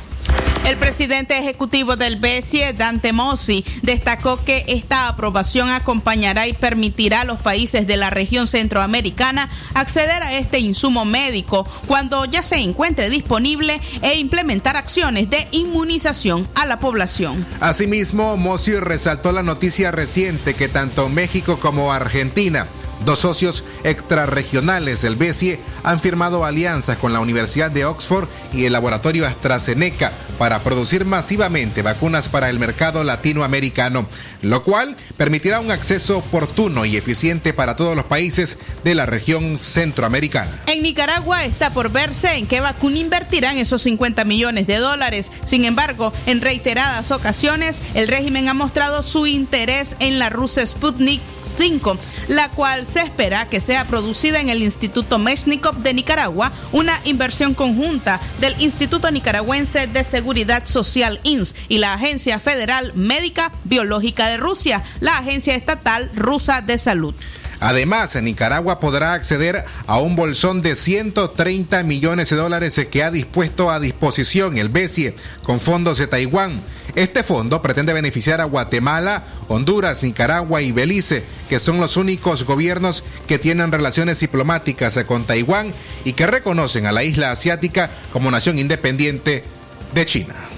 El 0.64 0.76
presidente 0.76 1.38
ejecutivo 1.38 1.97
del 1.97 2.17
BCE, 2.17 2.75
Dante 2.75 3.12
Mossi, 3.12 3.64
destacó 3.83 4.45
que 4.45 4.64
esta 4.69 5.09
aprobación 5.09 5.71
acompañará 5.71 6.47
y 6.47 6.52
permitirá 6.52 7.23
a 7.23 7.25
los 7.25 7.41
países 7.41 7.87
de 7.87 7.97
la 7.97 8.11
región 8.11 8.47
centroamericana 8.47 9.49
acceder 9.75 10.23
a 10.23 10.35
este 10.35 10.58
insumo 10.58 11.04
médico 11.04 11.67
cuando 11.87 12.25
ya 12.26 12.43
se 12.43 12.56
encuentre 12.56 13.08
disponible 13.08 13.80
e 14.02 14.19
implementar 14.19 14.76
acciones 14.76 15.30
de 15.30 15.49
inmunización 15.50 16.47
a 16.54 16.67
la 16.67 16.78
población. 16.78 17.47
Asimismo, 17.61 18.37
Mossi 18.37 18.75
resaltó 18.75 19.32
la 19.32 19.43
noticia 19.43 19.91
reciente 19.91 20.54
que 20.54 20.69
tanto 20.69 21.08
México 21.08 21.58
como 21.58 21.93
Argentina 21.93 22.69
Dos 23.04 23.21
socios 23.21 23.65
extrarregionales 23.82 25.00
del 25.00 25.17
BESIE 25.17 25.58
han 25.82 26.00
firmado 26.00 26.45
alianzas 26.45 26.99
con 26.99 27.15
la 27.15 27.21
Universidad 27.21 27.71
de 27.71 27.87
Oxford 27.87 28.28
y 28.52 28.67
el 28.67 28.75
laboratorio 28.75 29.26
AstraZeneca 29.26 30.13
para 30.41 30.61
producir 30.61 31.05
masivamente 31.05 31.83
vacunas 31.83 32.31
para 32.31 32.49
el 32.49 32.59
mercado 32.59 33.05
latinoamericano, 33.05 34.09
lo 34.41 34.65
cual 34.65 34.97
permitirá 35.19 35.61
un 35.61 35.71
acceso 35.71 36.17
oportuno 36.17 36.87
y 36.87 36.97
eficiente 36.97 37.53
para 37.53 37.76
todos 37.76 37.95
los 37.95 38.07
países 38.07 38.57
de 38.83 38.95
la 38.95 39.05
región 39.05 39.59
centroamericana. 39.59 40.63
En 40.67 40.83
Nicaragua 40.83 41.45
está 41.45 41.75
por 41.75 41.93
verse 41.93 42.39
en 42.39 42.47
qué 42.47 42.61
vacuna 42.61 42.97
invertirán 42.97 43.59
esos 43.59 43.83
50 43.83 44.25
millones 44.25 44.67
de 44.67 44.79
dólares. 44.79 45.31
Sin 45.45 45.67
embargo, 45.67 46.11
en 46.25 46.41
reiteradas 46.41 47.11
ocasiones, 47.11 47.79
el 47.93 48.09
régimen 48.09 48.49
ha 48.49 48.55
mostrado 48.55 49.03
su 49.03 49.26
interés 49.26 49.95
en 49.99 50.19
la 50.19 50.31
rusa 50.31 50.65
Sputnik 50.65 51.21
5, 51.45 51.99
la 52.29 52.49
cual 52.50 52.87
se 52.87 53.00
espera 53.00 53.50
que 53.50 53.61
sea 53.61 53.87
producida 53.87 54.41
en 54.41 54.49
el 54.49 54.63
Instituto 54.63 55.19
Meshnikov 55.19 55.76
de 55.83 55.93
Nicaragua, 55.93 56.50
una 56.73 56.99
inversión 57.05 57.53
conjunta 57.53 58.21
del 58.41 58.55
Instituto 58.59 59.11
Nicaragüense 59.11 59.87
de 59.87 60.03
Seguridad 60.05 60.29
Social 60.64 61.21
INS 61.25 61.56
y 61.69 61.78
la 61.78 61.95
Agencia 61.95 62.38
Federal 62.38 62.93
Médica 62.95 63.50
Biológica 63.64 64.28
de 64.28 64.36
Rusia, 64.36 64.84
la 65.00 65.19
Agencia 65.19 65.56
Estatal 65.56 66.10
Rusa 66.14 66.60
de 66.62 66.78
Salud. 66.78 67.14
Además, 67.58 68.16
Nicaragua 68.16 68.80
podrá 68.80 69.12
acceder 69.12 69.64
a 69.86 69.99
un 69.99 70.16
bolsón 70.16 70.62
de 70.62 70.75
130 70.75 71.82
millones 71.82 72.30
de 72.30 72.36
dólares 72.36 72.80
que 72.90 73.04
ha 73.04 73.10
dispuesto 73.10 73.71
a 73.71 73.80
disposición 73.80 74.56
el 74.56 74.71
BESIE 74.71 75.14
con 75.43 75.60
fondos 75.60 75.99
de 75.99 76.06
Taiwán. 76.06 76.62
Este 76.95 77.23
fondo 77.23 77.60
pretende 77.60 77.93
beneficiar 77.93 78.40
a 78.40 78.45
Guatemala, 78.45 79.25
Honduras, 79.49 80.02
Nicaragua 80.02 80.62
y 80.62 80.73
Belice, 80.73 81.23
que 81.50 81.58
son 81.58 81.80
los 81.80 81.99
únicos 81.99 82.45
gobiernos 82.45 83.04
que 83.26 83.38
tienen 83.38 83.73
relaciones 83.73 84.21
diplomáticas 84.21 84.99
con 85.04 85.25
Taiwán 85.25 85.75
y 86.04 86.14
que 86.14 86.26
reconocen 86.26 86.86
a 86.86 86.93
la 86.93 87.04
isla 87.04 87.30
asiática 87.30 87.90
como 88.12 88.30
nación 88.30 88.58
independiente 88.58 89.45
de 89.93 90.05
China. 90.05 90.50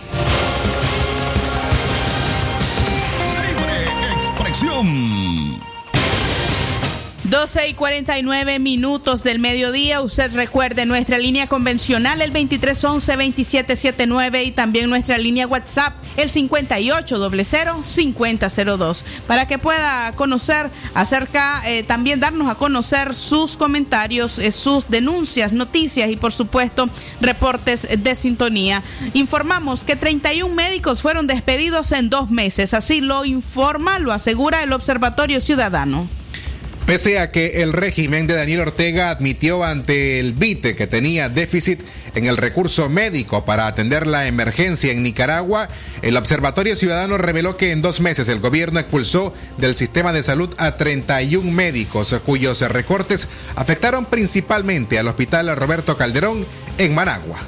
12 7.32 7.68
y 7.68 7.72
49 7.72 8.58
minutos 8.58 9.24
del 9.24 9.38
mediodía. 9.38 10.02
Usted 10.02 10.34
recuerde 10.34 10.84
nuestra 10.84 11.16
línea 11.16 11.46
convencional, 11.46 12.20
el 12.20 12.30
2311-2779 12.34 14.44
y 14.44 14.50
también 14.50 14.90
nuestra 14.90 15.16
línea 15.16 15.46
WhatsApp, 15.46 15.94
el 16.18 16.30
5800-5002, 16.30 19.02
para 19.26 19.46
que 19.46 19.56
pueda 19.56 20.12
conocer 20.12 20.68
acerca, 20.92 21.62
eh, 21.64 21.84
también 21.84 22.20
darnos 22.20 22.50
a 22.50 22.56
conocer 22.56 23.14
sus 23.14 23.56
comentarios, 23.56 24.38
eh, 24.38 24.52
sus 24.52 24.90
denuncias, 24.90 25.54
noticias 25.54 26.10
y 26.10 26.16
por 26.16 26.34
supuesto 26.34 26.90
reportes 27.22 27.88
de 27.96 28.14
sintonía. 28.14 28.82
Informamos 29.14 29.84
que 29.84 29.96
31 29.96 30.54
médicos 30.54 31.00
fueron 31.00 31.26
despedidos 31.26 31.92
en 31.92 32.10
dos 32.10 32.30
meses. 32.30 32.74
Así 32.74 33.00
lo 33.00 33.24
informa, 33.24 33.98
lo 33.98 34.12
asegura 34.12 34.62
el 34.62 34.74
Observatorio 34.74 35.40
Ciudadano. 35.40 36.06
Pese 36.86 37.20
a 37.20 37.30
que 37.30 37.62
el 37.62 37.72
régimen 37.72 38.26
de 38.26 38.34
Daniel 38.34 38.60
Ortega 38.60 39.10
admitió 39.10 39.64
ante 39.64 40.18
el 40.18 40.32
BITE 40.32 40.74
que 40.74 40.86
tenía 40.86 41.28
déficit 41.28 41.80
en 42.14 42.26
el 42.26 42.36
recurso 42.36 42.88
médico 42.88 43.44
para 43.44 43.66
atender 43.66 44.06
la 44.06 44.26
emergencia 44.26 44.92
en 44.92 45.02
Nicaragua, 45.02 45.68
el 46.02 46.16
Observatorio 46.16 46.76
Ciudadano 46.76 47.16
reveló 47.18 47.56
que 47.56 47.70
en 47.70 47.82
dos 47.82 48.00
meses 48.00 48.28
el 48.28 48.40
gobierno 48.40 48.80
expulsó 48.80 49.32
del 49.58 49.76
sistema 49.76 50.12
de 50.12 50.22
salud 50.22 50.54
a 50.58 50.76
31 50.76 51.50
médicos 51.50 52.14
cuyos 52.26 52.60
recortes 52.60 53.28
afectaron 53.54 54.04
principalmente 54.04 54.98
al 54.98 55.08
Hospital 55.08 55.56
Roberto 55.56 55.96
Calderón 55.96 56.44
en 56.78 56.94
Managua. 56.94 57.38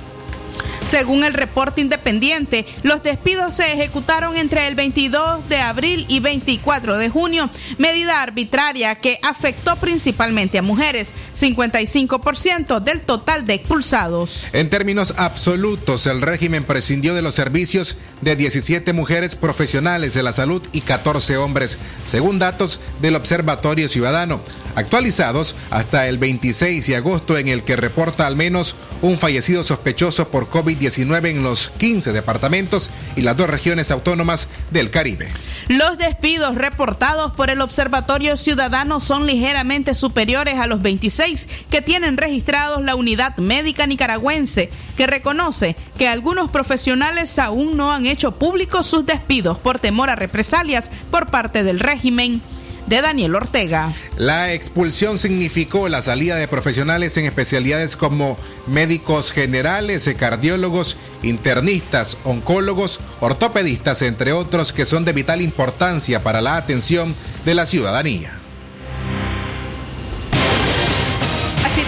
Según 0.86 1.24
el 1.24 1.32
reporte 1.32 1.80
independiente, 1.80 2.66
los 2.82 3.02
despidos 3.02 3.54
se 3.54 3.72
ejecutaron 3.72 4.36
entre 4.36 4.68
el 4.68 4.74
22 4.74 5.48
de 5.48 5.58
abril 5.58 6.04
y 6.08 6.20
24 6.20 6.98
de 6.98 7.08
junio, 7.08 7.50
medida 7.78 8.22
arbitraria 8.22 8.94
que 8.96 9.18
afectó 9.22 9.76
principalmente 9.76 10.58
a 10.58 10.62
mujeres, 10.62 11.12
55% 11.34 12.80
del 12.80 13.00
total 13.00 13.46
de 13.46 13.54
expulsados. 13.54 14.48
En 14.52 14.68
términos 14.68 15.14
absolutos, 15.16 16.06
el 16.06 16.20
régimen 16.20 16.64
prescindió 16.64 17.14
de 17.14 17.22
los 17.22 17.34
servicios 17.34 17.96
de 18.24 18.36
17 18.36 18.92
mujeres 18.92 19.36
profesionales 19.36 20.14
de 20.14 20.22
la 20.22 20.32
salud 20.32 20.62
y 20.72 20.80
14 20.80 21.36
hombres, 21.36 21.78
según 22.04 22.38
datos 22.38 22.80
del 23.00 23.16
Observatorio 23.16 23.88
Ciudadano, 23.88 24.40
actualizados 24.74 25.54
hasta 25.70 26.08
el 26.08 26.18
26 26.18 26.86
de 26.86 26.96
agosto 26.96 27.38
en 27.38 27.48
el 27.48 27.62
que 27.62 27.76
reporta 27.76 28.26
al 28.26 28.36
menos 28.36 28.74
un 29.02 29.18
fallecido 29.18 29.62
sospechoso 29.62 30.28
por 30.28 30.48
COVID-19 30.48 31.30
en 31.30 31.42
los 31.42 31.70
15 31.78 32.12
departamentos 32.12 32.90
y 33.16 33.22
las 33.22 33.36
dos 33.36 33.48
regiones 33.48 33.90
autónomas 33.90 34.48
del 34.70 34.90
Caribe. 34.90 35.28
Los 35.68 35.98
despidos 35.98 36.54
reportados 36.54 37.32
por 37.32 37.50
el 37.50 37.60
Observatorio 37.60 38.36
Ciudadano 38.36 39.00
son 39.00 39.26
ligeramente 39.26 39.94
superiores 39.94 40.58
a 40.58 40.66
los 40.66 40.82
26 40.82 41.48
que 41.70 41.82
tienen 41.82 42.16
registrados 42.16 42.82
la 42.82 42.96
Unidad 42.96 43.36
Médica 43.36 43.86
Nicaragüense, 43.86 44.70
que 44.96 45.06
reconoce 45.06 45.76
que 45.98 46.08
algunos 46.08 46.50
profesionales 46.50 47.38
aún 47.38 47.76
no 47.76 47.92
han 47.92 48.06
hecho 48.06 48.13
públicos 48.16 48.86
sus 48.86 49.04
despidos 49.04 49.58
por 49.58 49.78
temor 49.78 50.10
a 50.10 50.16
represalias 50.16 50.90
por 51.10 51.26
parte 51.26 51.62
del 51.62 51.80
régimen 51.80 52.40
de 52.86 53.00
Daniel 53.00 53.34
Ortega. 53.34 53.92
La 54.16 54.52
expulsión 54.52 55.18
significó 55.18 55.88
la 55.88 56.02
salida 56.02 56.36
de 56.36 56.48
profesionales 56.48 57.16
en 57.16 57.24
especialidades 57.24 57.96
como 57.96 58.36
médicos 58.66 59.32
generales, 59.32 60.08
cardiólogos, 60.18 60.96
internistas, 61.22 62.18
oncólogos, 62.24 63.00
ortopedistas, 63.20 64.02
entre 64.02 64.32
otros 64.32 64.72
que 64.72 64.84
son 64.84 65.04
de 65.04 65.12
vital 65.12 65.40
importancia 65.40 66.22
para 66.22 66.42
la 66.42 66.56
atención 66.56 67.14
de 67.44 67.54
la 67.54 67.66
ciudadanía. 67.66 68.43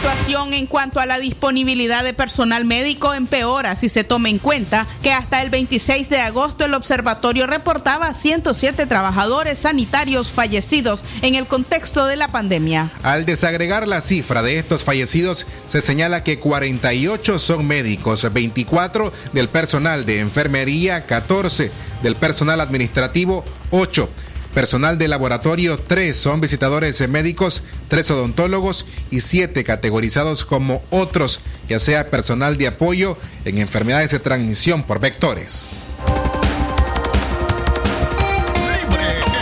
Situación 0.07 0.53
en 0.53 0.67
cuanto 0.67 1.01
a 1.01 1.07
la 1.07 1.19
disponibilidad 1.19 2.05
de 2.05 2.15
personal 2.15 2.65
médico 2.65 3.13
empeora 3.13 3.75
si 3.75 3.89
se 3.89 4.05
toma 4.05 4.29
en 4.29 4.39
cuenta 4.39 4.87
que 5.03 5.13
hasta 5.13 5.43
el 5.43 5.51
26 5.51 6.09
de 6.09 6.21
agosto 6.21 6.65
el 6.65 6.75
observatorio 6.75 7.49
reportaba 7.49 8.15
107 8.15 8.87
trabajadores 8.87 9.59
sanitarios 9.59 10.31
fallecidos 10.31 11.03
en 11.23 11.35
el 11.35 11.49
contexto 11.49 12.07
de 12.07 12.15
la 12.15 12.29
pandemia. 12.29 12.89
Al 13.03 13.27
desagregar 13.27 13.89
la 13.89 14.01
cifra 14.01 14.43
de 14.43 14.61
estos 14.61 14.85
fallecidos, 14.85 15.45
se 15.67 15.81
señala 15.81 16.23
que 16.23 16.39
48 16.39 17.41
son 17.41 17.67
médicos, 17.67 18.33
24 18.33 19.13
del 19.33 19.49
personal 19.49 20.07
de 20.07 20.21
enfermería, 20.21 21.05
14 21.07 21.73
del 22.05 22.15
personal 22.15 22.61
administrativo, 22.61 23.45
8 23.71 24.09
Personal 24.57 24.97
de 24.97 25.07
laboratorio, 25.07 25.79
tres 25.79 26.17
son 26.17 26.41
visitadores 26.41 27.07
médicos, 27.11 27.63
tres 27.89 28.11
odontólogos 28.11 28.87
y 29.11 29.21
siete 29.21 29.65
categorizados 29.65 30.47
como 30.47 30.83
otros, 30.89 31.41
ya 31.69 31.79
sea 31.79 32.09
personal 32.09 32.57
de 32.57 32.69
apoyo 32.69 33.19
en 33.45 33.59
enfermedades 33.59 34.13
de 34.13 34.19
transmisión 34.19 34.83
por 34.83 34.99
vectores. 34.99 35.73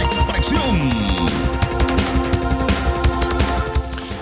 expresión. 0.02 0.90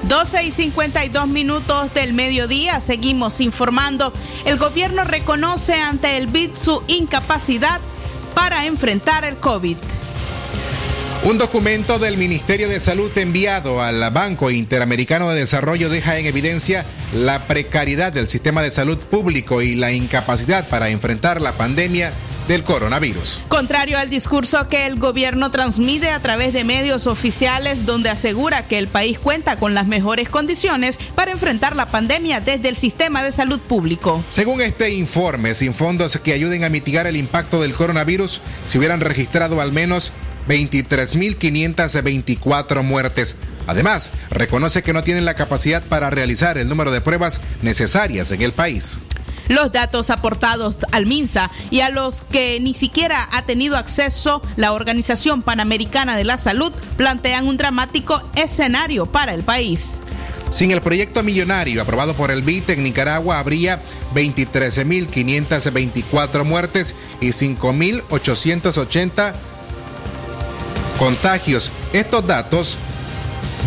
12 0.03 0.45
y 0.45 0.53
52 0.53 1.27
minutos 1.27 1.95
del 1.95 2.13
mediodía, 2.13 2.83
seguimos 2.83 3.41
informando. 3.41 4.13
El 4.45 4.59
gobierno 4.59 5.05
reconoce 5.05 5.73
ante 5.73 6.19
el 6.19 6.27
BID 6.27 6.51
su 6.55 6.83
incapacidad 6.87 7.81
para 8.35 8.67
enfrentar 8.67 9.25
el 9.25 9.39
COVID. 9.39 9.79
Un 11.25 11.39
documento 11.39 12.01
del 12.01 12.17
Ministerio 12.17 12.69
de 12.69 12.81
Salud 12.81 13.17
enviado 13.17 13.81
al 13.81 14.11
Banco 14.11 14.51
Interamericano 14.51 15.31
de 15.31 15.39
Desarrollo 15.39 15.89
deja 15.89 16.19
en 16.19 16.27
evidencia 16.27 16.85
la 17.15 17.47
precariedad 17.47 18.13
del 18.13 18.29
sistema 18.29 18.61
de 18.61 18.73
salud 18.73 18.99
público 18.99 19.63
y 19.63 19.77
la 19.77 19.93
incapacidad 19.93 20.69
para 20.69 20.89
enfrentar 20.89 21.41
la 21.41 21.53
pandemia 21.53 22.13
del 22.49 22.65
coronavirus. 22.65 23.41
Contrario 23.47 23.99
al 23.99 24.11
discurso 24.11 24.69
que 24.69 24.85
el 24.87 24.99
gobierno 24.99 25.53
transmite 25.53 26.11
a 26.11 26.21
través 26.21 26.53
de 26.53 26.65
medios 26.65 27.07
oficiales 27.07 27.87
donde 27.87 28.11
asegura 28.11 28.67
que 28.67 28.79
el 28.79 28.89
país 28.89 29.21
cuenta 29.21 29.55
con 29.55 29.75
las 29.75 29.87
mejores 29.87 30.29
condiciones 30.29 30.99
para 31.15 31.31
enfrentar 31.31 31.77
la 31.77 31.87
pandemia 31.87 32.41
desde 32.41 32.69
el 32.69 32.77
sistema 32.77 33.23
de 33.23 33.31
salud 33.31 33.61
público. 33.61 34.25
Según 34.27 34.61
este 34.61 34.91
informe, 34.91 35.55
sin 35.55 35.73
fondos 35.73 36.19
que 36.19 36.33
ayuden 36.33 36.65
a 36.65 36.69
mitigar 36.69 37.07
el 37.07 37.17
impacto 37.17 37.63
del 37.63 37.75
coronavirus, 37.75 38.41
se 38.67 38.79
hubieran 38.79 39.01
registrado 39.01 39.61
al 39.61 39.71
menos 39.71 40.13
23.524 40.49 42.83
muertes. 42.83 43.37
Además, 43.67 44.11
reconoce 44.31 44.83
que 44.83 44.93
no 44.93 45.03
tienen 45.03 45.25
la 45.25 45.33
capacidad 45.35 45.83
para 45.83 46.11
realizar 46.11 46.59
el 46.59 46.69
número 46.69 46.91
de 46.91 47.01
pruebas 47.01 47.41
necesarias 47.63 48.31
en 48.33 48.43
el 48.43 48.53
país. 48.53 49.01
Los 49.49 49.73
datos 49.73 50.11
aportados 50.11 50.77
al 50.93 51.07
MINSA 51.07 51.51
y 51.71 51.81
a 51.81 51.89
los 51.91 52.23
que 52.23 52.61
ni 52.61 52.75
siquiera 52.75 53.29
ha 53.33 53.45
tenido 53.45 53.77
acceso 53.77 54.41
la 54.57 54.73
Organización 54.73 55.43
Panamericana 55.43 56.17
de 56.17 56.25
la 56.25 56.39
Salud 56.39 56.73
plantean 56.97 57.47
un 57.47 57.57
dramático 57.57 58.23
escenario 58.37 59.07
para 59.07 59.35
el 59.35 59.43
país. 59.43 59.95
Sin 60.51 60.71
el 60.71 60.83
proyecto 60.83 61.23
millonario 61.23 61.81
aprobado 61.81 62.13
por 62.15 62.31
el 62.31 62.43
BIT 62.43 62.69
en 62.71 62.83
Nicaragua 62.83 63.39
habría 63.39 63.81
23.524 64.15 66.45
muertes 66.45 66.95
y 67.21 67.29
5.880 67.29 69.33
contagios. 71.03 71.73
Estos 71.93 72.25
datos 72.29 72.79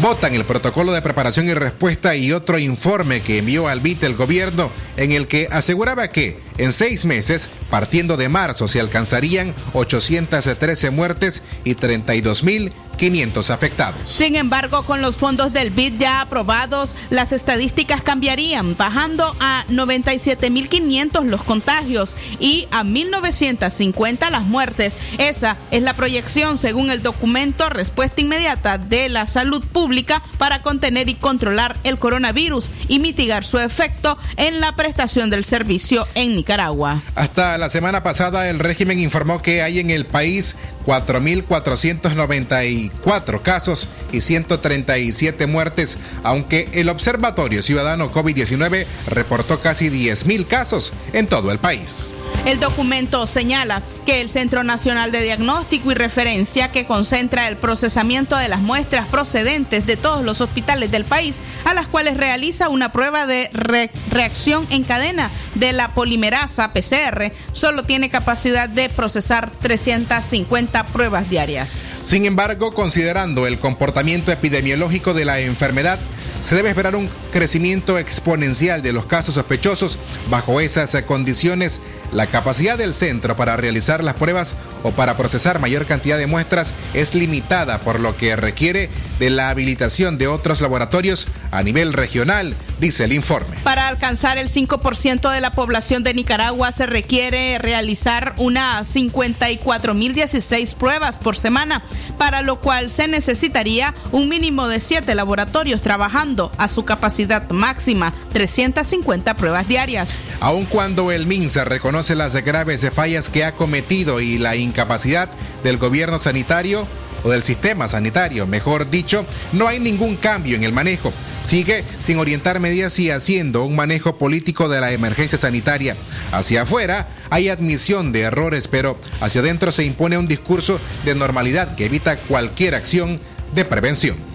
votan 0.01 0.35
el 0.35 0.45
protocolo 0.45 0.93
de 0.93 1.01
preparación 1.01 1.49
y 1.49 1.53
respuesta 1.53 2.15
y 2.15 2.31
otro 2.31 2.59
informe 2.59 3.19
que 3.19 3.39
envió 3.39 3.67
al 3.67 3.81
BIT 3.81 4.03
el 4.03 4.15
gobierno 4.15 4.71
en 4.95 5.11
el 5.11 5.27
que 5.27 5.49
aseguraba 5.51 6.07
que 6.07 6.39
en 6.57 6.71
seis 6.71 7.03
meses, 7.03 7.49
partiendo 7.69 8.15
de 8.15 8.29
marzo, 8.29 8.69
se 8.69 8.79
alcanzarían 8.79 9.53
813 9.73 10.91
muertes 10.91 11.43
y 11.65 11.75
32 11.75 12.45
mil 12.45 12.71
500 12.95 13.49
afectados. 13.49 14.09
Sin 14.09 14.35
embargo, 14.35 14.83
con 14.83 15.01
los 15.01 15.17
fondos 15.17 15.53
del 15.53 15.69
BID 15.69 15.97
ya 15.97 16.21
aprobados, 16.21 16.95
las 17.09 17.31
estadísticas 17.31 18.01
cambiarían, 18.01 18.75
bajando 18.77 19.35
a 19.39 19.65
97.500 19.69 21.23
los 21.25 21.43
contagios 21.43 22.15
y 22.39 22.67
a 22.71 22.83
1.950 22.83 24.29
las 24.29 24.43
muertes. 24.43 24.97
Esa 25.17 25.57
es 25.71 25.81
la 25.81 25.93
proyección 25.93 26.57
según 26.57 26.89
el 26.89 27.03
documento 27.03 27.69
Respuesta 27.69 28.21
Inmediata 28.21 28.77
de 28.77 29.09
la 29.09 29.25
Salud 29.25 29.63
Pública 29.65 30.21
para 30.37 30.61
contener 30.61 31.09
y 31.09 31.15
controlar 31.15 31.77
el 31.83 31.97
coronavirus 31.97 32.69
y 32.87 32.99
mitigar 32.99 33.43
su 33.43 33.59
efecto 33.59 34.17
en 34.37 34.59
la 34.59 34.75
prestación 34.75 35.29
del 35.29 35.45
servicio 35.45 36.07
en 36.15 36.35
Nicaragua. 36.35 37.01
Hasta 37.15 37.57
la 37.57 37.69
semana 37.69 38.03
pasada, 38.03 38.49
el 38.49 38.59
régimen 38.59 38.99
informó 38.99 39.41
que 39.41 39.61
hay 39.61 39.79
en 39.79 39.89
el 39.89 40.05
país 40.05 40.55
4.494 40.85 43.41
casos 43.41 43.89
y 44.11 44.21
137 44.21 45.47
muertes, 45.47 45.97
aunque 46.23 46.69
el 46.73 46.89
Observatorio 46.89 47.63
Ciudadano 47.63 48.11
COVID-19 48.11 48.85
reportó 49.07 49.61
casi 49.61 49.89
10.000 49.89 50.45
casos 50.47 50.93
en 51.13 51.27
todo 51.27 51.51
el 51.51 51.59
país. 51.59 52.11
El 52.45 52.59
documento 52.59 53.25
señala 53.25 53.81
que 54.05 54.21
el 54.21 54.29
Centro 54.29 54.63
Nacional 54.63 55.11
de 55.11 55.23
Diagnóstico 55.23 55.91
y 55.91 55.95
Referencia, 55.95 56.71
que 56.71 56.85
concentra 56.85 57.47
el 57.47 57.57
procesamiento 57.57 58.37
de 58.37 58.49
las 58.49 58.59
muestras 58.59 59.07
procedentes 59.07 59.87
de 59.87 59.97
todos 59.97 60.23
los 60.23 60.41
hospitales 60.41 60.91
del 60.91 61.05
país, 61.05 61.37
a 61.65 61.73
las 61.73 61.87
cuales 61.87 62.17
realiza 62.17 62.69
una 62.69 62.91
prueba 62.91 63.25
de 63.25 63.49
re 63.51 63.89
reacción 64.11 64.67
en 64.69 64.83
cadena 64.83 65.31
de 65.55 65.73
la 65.73 65.95
polimerasa 65.95 66.71
PCR, 66.71 67.31
solo 67.51 67.81
tiene 67.81 68.11
capacidad 68.11 68.69
de 68.69 68.89
procesar 68.89 69.49
350 69.49 70.74
pruebas 70.83 71.29
diarias. 71.29 71.83
Sin 72.01 72.25
embargo, 72.25 72.73
considerando 72.73 73.47
el 73.47 73.57
comportamiento 73.57 74.31
epidemiológico 74.31 75.13
de 75.13 75.25
la 75.25 75.39
enfermedad, 75.39 75.99
se 76.43 76.55
debe 76.55 76.69
esperar 76.69 76.95
un 76.95 77.09
crecimiento 77.31 77.97
exponencial 77.97 78.83
de 78.83 78.93
los 78.93 79.07
casos 79.07 79.33
sospechosos. 79.33 79.97
Bajo 80.29 80.61
esas 80.61 80.95
condiciones, 81.03 81.81
La 82.15 82.27
capacidad 82.27 82.77
del 82.77 82.93
centro 82.93 83.35
para 83.35 83.57
realizar 83.57 84.01
las 84.01 84.13
pruebas 84.13 84.55
o 84.83 84.91
para 84.91 85.17
procesar 85.17 85.59
mayor 85.59 85.85
cantidad 85.85 86.17
de 86.17 86.27
muestras 86.27 86.73
es 86.93 87.13
limitada, 87.13 87.79
por 87.79 87.99
lo 87.99 88.15
que 88.15 88.37
requiere 88.37 88.89
de 89.19 89.29
la 89.29 89.49
habilitación 89.49 90.17
de 90.17 90.27
otros 90.29 90.61
laboratorios 90.61 91.27
a 91.51 91.61
nivel 91.61 91.91
regional, 91.91 92.55
dice 92.79 93.03
el 93.03 93.11
informe. 93.11 93.57
Para 93.65 93.89
alcanzar 93.89 94.37
el 94.37 94.49
5% 94.49 95.29
de 95.29 95.41
la 95.41 95.51
población 95.51 96.03
de 96.03 96.13
Nicaragua 96.13 96.71
se 96.71 96.85
requiere 96.85 97.57
realizar 97.57 98.33
unas 98.37 98.95
54.016 98.95 100.73
pruebas 100.75 101.19
por 101.19 101.35
semana, 101.35 101.83
para 102.17 102.43
lo 102.43 102.61
cual 102.61 102.91
se 102.91 103.09
necesitaría 103.09 103.93
un 104.13 104.29
mínimo 104.29 104.69
de 104.69 104.79
7 104.79 105.15
laboratorios 105.15 105.81
trabajando 105.81 106.49
a 106.57 106.69
su 106.69 106.85
capacidad 106.85 107.49
máxima, 107.49 108.13
350 108.31 109.35
pruebas 109.35 109.67
diarias. 109.67 110.11
Aun 110.39 110.63
cuando 110.65 111.11
el 111.11 111.25
MINSA 111.25 111.65
reconoce 111.65 112.04
las 112.13 112.35
graves 112.35 112.85
fallas 112.91 113.29
que 113.29 113.43
ha 113.43 113.55
cometido 113.55 114.21
y 114.21 114.37
la 114.37 114.55
incapacidad 114.55 115.29
del 115.63 115.77
gobierno 115.77 116.19
sanitario, 116.19 116.85
o 117.25 117.31
del 117.31 117.41
sistema 117.41 117.87
sanitario, 117.87 118.45
mejor 118.45 118.91
dicho, 118.91 119.25
no 119.51 119.67
hay 119.67 119.79
ningún 119.79 120.15
cambio 120.15 120.55
en 120.55 120.63
el 120.63 120.73
manejo. 120.73 121.11
Sigue 121.41 121.83
sin 121.99 122.19
orientar 122.19 122.59
medidas 122.59 122.99
y 122.99 123.09
haciendo 123.09 123.63
un 123.63 123.75
manejo 123.75 124.17
político 124.17 124.69
de 124.69 124.79
la 124.79 124.91
emergencia 124.91 125.37
sanitaria. 125.37 125.95
Hacia 126.31 126.61
afuera 126.61 127.09
hay 127.31 127.49
admisión 127.49 128.11
de 128.11 128.21
errores, 128.21 128.67
pero 128.67 128.95
hacia 129.21 129.41
adentro 129.41 129.71
se 129.71 129.85
impone 129.85 130.19
un 130.19 130.27
discurso 130.27 130.79
de 131.03 131.15
normalidad 131.15 131.75
que 131.75 131.85
evita 131.85 132.17
cualquier 132.17 132.75
acción 132.75 133.19
de 133.55 133.65
prevención. 133.65 134.34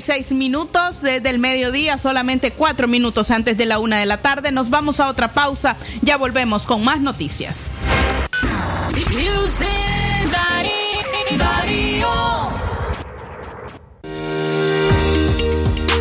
56 0.00 0.32
minutos 0.32 1.02
desde 1.02 1.28
el 1.28 1.38
mediodía, 1.38 1.98
solamente 1.98 2.52
cuatro 2.52 2.88
minutos 2.88 3.30
antes 3.30 3.56
de 3.56 3.66
la 3.66 3.78
una 3.78 3.98
de 3.98 4.06
la 4.06 4.22
tarde. 4.22 4.50
Nos 4.50 4.70
vamos 4.70 4.98
a 5.00 5.08
otra 5.08 5.32
pausa. 5.32 5.76
Ya 6.02 6.16
volvemos 6.16 6.66
con 6.66 6.82
más 6.82 7.00
noticias. 7.00 7.70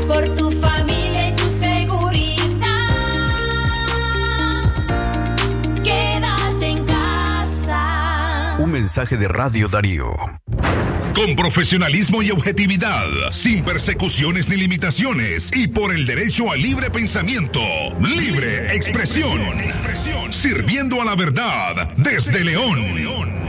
Por 0.08 0.34
tu 0.34 0.50
familia 0.50 1.30
y 1.30 1.36
tu 1.36 1.50
seguridad. 1.50 2.38
Quédate 5.84 6.66
en 6.66 6.86
casa. 6.86 8.56
Un 8.60 8.72
mensaje 8.72 9.18
de 9.18 9.28
Radio 9.28 9.68
Darío. 9.68 10.08
Con 11.20 11.36
profesionalismo 11.36 12.22
y 12.24 12.32
objetividad, 12.32 13.06
sin 13.34 13.62
persecuciones 13.66 14.48
ni 14.48 14.56
limitaciones 14.56 15.52
y 15.54 15.68
por 15.68 15.94
el 15.94 16.06
derecho 16.06 16.50
al 16.50 16.62
libre 16.62 16.90
pensamiento, 16.90 17.60
libre 18.00 18.74
expresión, 18.74 19.42
sirviendo 20.30 21.02
a 21.02 21.04
la 21.04 21.16
verdad 21.16 21.92
desde 21.98 22.42
León. 22.46 23.49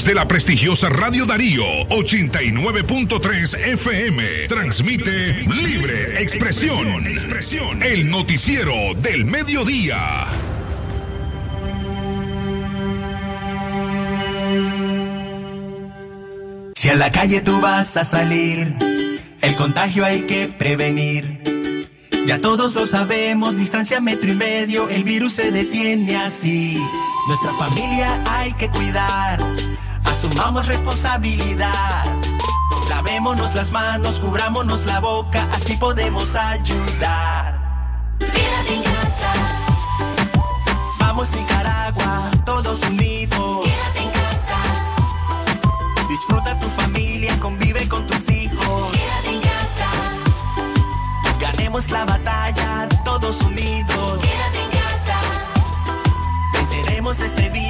Desde 0.00 0.14
la 0.14 0.26
prestigiosa 0.26 0.88
Radio 0.88 1.26
Darío 1.26 1.62
89.3 1.90 3.54
FM 3.74 4.46
transmite 4.48 5.42
Libre 5.42 6.22
Expresión, 6.22 7.04
el 7.82 8.10
noticiero 8.10 8.72
del 8.96 9.26
mediodía. 9.26 10.24
Si 16.74 16.88
a 16.88 16.96
la 16.96 17.12
calle 17.12 17.42
tú 17.42 17.60
vas 17.60 17.94
a 17.98 18.04
salir, 18.04 18.74
el 19.42 19.54
contagio 19.56 20.06
hay 20.06 20.22
que 20.22 20.48
prevenir. 20.48 21.42
Ya 22.26 22.38
todos 22.40 22.74
lo 22.74 22.86
sabemos, 22.86 23.58
distancia 23.58 24.00
metro 24.00 24.30
y 24.30 24.34
medio, 24.34 24.88
el 24.88 25.04
virus 25.04 25.34
se 25.34 25.50
detiene 25.50 26.16
así. 26.16 26.80
Nuestra 27.26 27.52
familia 27.54 28.22
hay 28.26 28.52
que 28.54 28.68
cuidar, 28.70 29.38
asumamos 30.04 30.66
responsabilidad. 30.66 32.04
Lavémonos 32.88 33.54
las 33.54 33.70
manos, 33.70 34.18
cubrámonos 34.18 34.84
la 34.84 35.00
boca, 35.00 35.46
así 35.52 35.76
podemos 35.76 36.34
ayudar. 36.34 37.60
Vamos 40.98 41.30
Nicaragua, 41.32 42.30
todos 42.44 42.82
unidos. 42.82 43.64
Quédate 43.64 44.02
en 44.02 44.10
casa. 44.10 44.56
Disfruta 46.08 46.58
tu 46.58 46.68
familia, 46.68 47.38
convive 47.40 47.88
con 47.88 48.06
tus 48.06 48.28
hijos. 48.30 48.92
Quédate 48.92 49.34
en 49.34 49.40
casa. 49.40 49.88
Ganemos 51.40 51.90
la 51.90 52.04
batalla, 52.04 52.88
todos 53.04 53.40
unidos. 53.42 54.20
Quédate 54.20 54.62
en 54.62 54.70
casa. 54.70 55.18
Venceremos 56.52 57.18
este 57.20 57.48
virus 57.48 57.69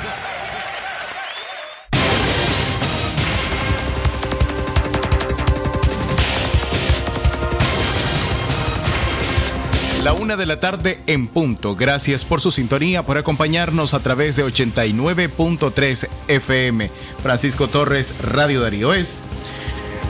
La 10.01 10.13
una 10.13 10.35
de 10.35 10.47
la 10.47 10.59
tarde 10.59 10.99
en 11.05 11.27
punto. 11.27 11.75
Gracias 11.75 12.25
por 12.25 12.41
su 12.41 12.49
sintonía, 12.49 13.05
por 13.05 13.19
acompañarnos 13.19 13.93
a 13.93 13.99
través 13.99 14.35
de 14.35 14.43
89.3 14.43 16.07
FM. 16.27 16.89
Francisco 17.21 17.67
Torres, 17.67 18.11
Radio 18.19 18.61
Darío 18.61 18.95
es. 18.95 19.19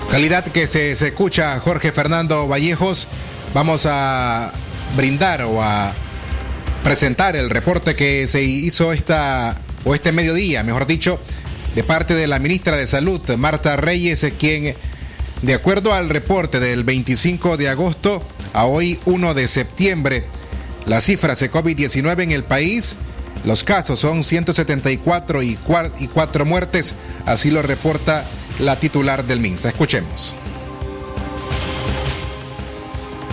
Calidad 0.09 0.45
que 0.45 0.65
se, 0.65 0.95
se 0.95 1.09
escucha 1.09 1.59
Jorge 1.59 1.91
Fernando 1.91 2.47
Vallejos. 2.47 3.09
Vamos 3.53 3.85
a 3.85 4.53
brindar 4.95 5.41
o 5.41 5.61
a 5.61 5.91
presentar 6.85 7.35
el 7.35 7.49
reporte 7.49 7.93
que 7.93 8.27
se 8.27 8.43
hizo 8.43 8.93
esta 8.93 9.57
o 9.83 9.93
este 9.93 10.13
mediodía, 10.13 10.63
mejor 10.63 10.87
dicho, 10.87 11.19
de 11.75 11.83
parte 11.83 12.15
de 12.15 12.27
la 12.27 12.39
ministra 12.39 12.77
de 12.77 12.87
Salud, 12.87 13.21
Marta 13.35 13.75
Reyes, 13.75 14.25
quien, 14.39 14.73
de 15.41 15.53
acuerdo 15.53 15.93
al 15.93 16.09
reporte 16.09 16.59
del 16.59 16.83
25 16.83 17.57
de 17.57 17.69
agosto 17.69 18.23
a 18.53 18.65
hoy 18.65 18.99
1 19.05 19.33
de 19.33 19.47
septiembre, 19.47 20.25
las 20.85 21.05
cifras 21.05 21.39
de 21.39 21.51
COVID-19 21.51 22.23
en 22.23 22.31
el 22.31 22.43
país. 22.43 22.95
Los 23.43 23.63
casos 23.63 23.99
son 23.99 24.23
174 24.23 25.41
y 25.41 25.55
4 25.55 26.45
muertes, 26.45 26.93
así 27.25 27.49
lo 27.49 27.63
reporta 27.63 28.25
la 28.59 28.79
titular 28.79 29.25
del 29.25 29.39
MINSA. 29.39 29.69
Escuchemos. 29.69 30.35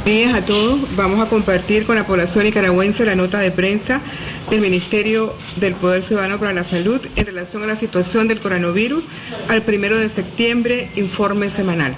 Días 0.09 0.35
a 0.35 0.45
todos. 0.45 0.81
Vamos 0.97 1.21
a 1.21 1.29
compartir 1.29 1.85
con 1.85 1.97
la 1.97 2.07
población 2.07 2.45
nicaragüense 2.45 3.05
la 3.05 3.15
nota 3.15 3.41
de 3.41 3.51
prensa 3.51 4.01
del 4.49 4.63
Ministerio 4.63 5.35
del 5.57 5.75
Poder 5.75 6.03
Ciudadano 6.03 6.39
para 6.39 6.55
la 6.55 6.65
Salud 6.65 6.99
en 7.15 7.27
relación 7.27 7.63
a 7.63 7.67
la 7.67 7.77
situación 7.77 8.27
del 8.27 8.41
coronavirus 8.41 9.05
al 9.49 9.63
primero 9.63 9.99
de 9.99 10.09
septiembre, 10.09 10.91
informe 10.97 11.51
semanal. 11.51 11.95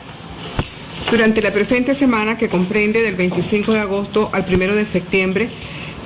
Durante 1.08 1.40
la 1.40 1.52
presente 1.52 1.94
semana, 1.94 2.36
que 2.36 2.48
comprende 2.48 3.00
del 3.00 3.14
25 3.14 3.72
de 3.72 3.80
agosto 3.80 4.28
al 4.32 4.44
primero 4.44 4.74
de 4.74 4.86
septiembre, 4.86 5.48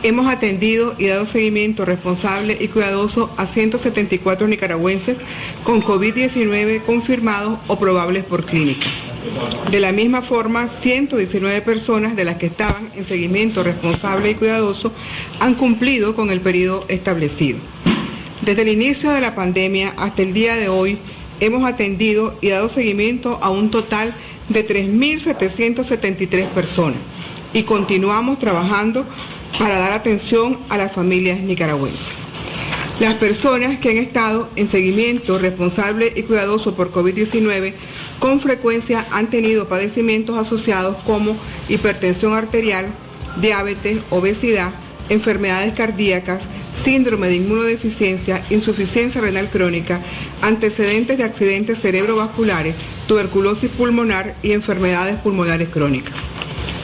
hemos 0.03 0.27
atendido 0.27 0.95
y 0.99 1.07
dado 1.07 1.25
seguimiento 1.25 1.87
responsable 1.87 2.59
y 2.61 2.69
cuidadoso 2.69 3.33
a 3.39 3.47
174 3.47 4.47
nicaragüenses 4.47 5.21
con 5.63 5.83
COVID-19 5.83 6.83
confirmados 6.83 7.59
o 7.67 7.79
probables 7.79 8.25
por 8.25 8.45
clínica. 8.45 8.91
De 9.71 9.81
la 9.81 9.93
misma 9.93 10.23
forma, 10.23 10.69
119 10.69 11.63
personas 11.63 12.17
de 12.17 12.25
las 12.25 12.37
que 12.37 12.47
estaban 12.47 12.91
en 12.95 13.05
seguimiento 13.05 13.63
responsable 13.63 14.31
y 14.31 14.35
cuidadoso 14.35 14.93
han 15.41 15.55
cumplido 15.55 16.15
con 16.15 16.31
el 16.31 16.41
periodo 16.41 16.85
establecido. 16.89 17.59
Desde 18.43 18.63
el 18.63 18.69
inicio 18.69 19.11
de 19.11 19.21
la 19.21 19.35
pandemia 19.35 19.95
hasta 19.97 20.23
el 20.23 20.35
día 20.35 20.57
de 20.57 20.69
hoy, 20.69 20.99
hemos 21.41 21.65
atendido 21.65 22.37
y 22.41 22.51
dado 22.51 22.69
seguimiento 22.69 23.39
a 23.43 23.51
un 23.51 23.71
total 23.71 24.15
de 24.49 24.67
3.773 24.67 26.49
personas 26.49 26.99
y 27.53 27.63
continuamos 27.63 28.39
trabajando 28.39 29.07
para 29.59 29.79
dar 29.79 29.93
atención 29.93 30.59
a 30.69 30.77
las 30.77 30.93
familias 30.93 31.41
nicaragüenses. 31.41 32.24
Las 33.01 33.15
personas 33.15 33.81
que 33.81 33.91
han 33.91 33.97
estado 33.97 34.49
en 34.55 34.69
seguimiento 34.69 35.37
responsable 35.39 36.13
y 36.15 36.23
cuidadoso 36.23 36.77
por 36.77 36.93
COVID-19 36.93 37.73
con 38.21 38.39
frecuencia 38.39 39.05
han 39.11 39.31
tenido 39.31 39.67
padecimientos 39.67 40.39
asociados 40.39 40.97
como 41.05 41.37
hipertensión 41.69 42.35
arterial, 42.35 42.87
diabetes, 43.41 43.99
obesidad, 44.11 44.73
enfermedades 45.09 45.75
cardíacas, 45.75 46.45
síndrome 46.73 47.27
de 47.27 47.37
inmunodeficiencia, 47.37 48.45
insuficiencia 48.49 49.21
renal 49.21 49.51
crónica, 49.51 50.01
antecedentes 50.41 51.19
de 51.19 51.25
accidentes 51.25 51.81
cerebrovasculares, 51.81 52.77
tuberculosis 53.09 53.73
pulmonar 53.73 54.37
y 54.41 54.53
enfermedades 54.53 55.19
pulmonares 55.19 55.69
crónicas. 55.69 56.15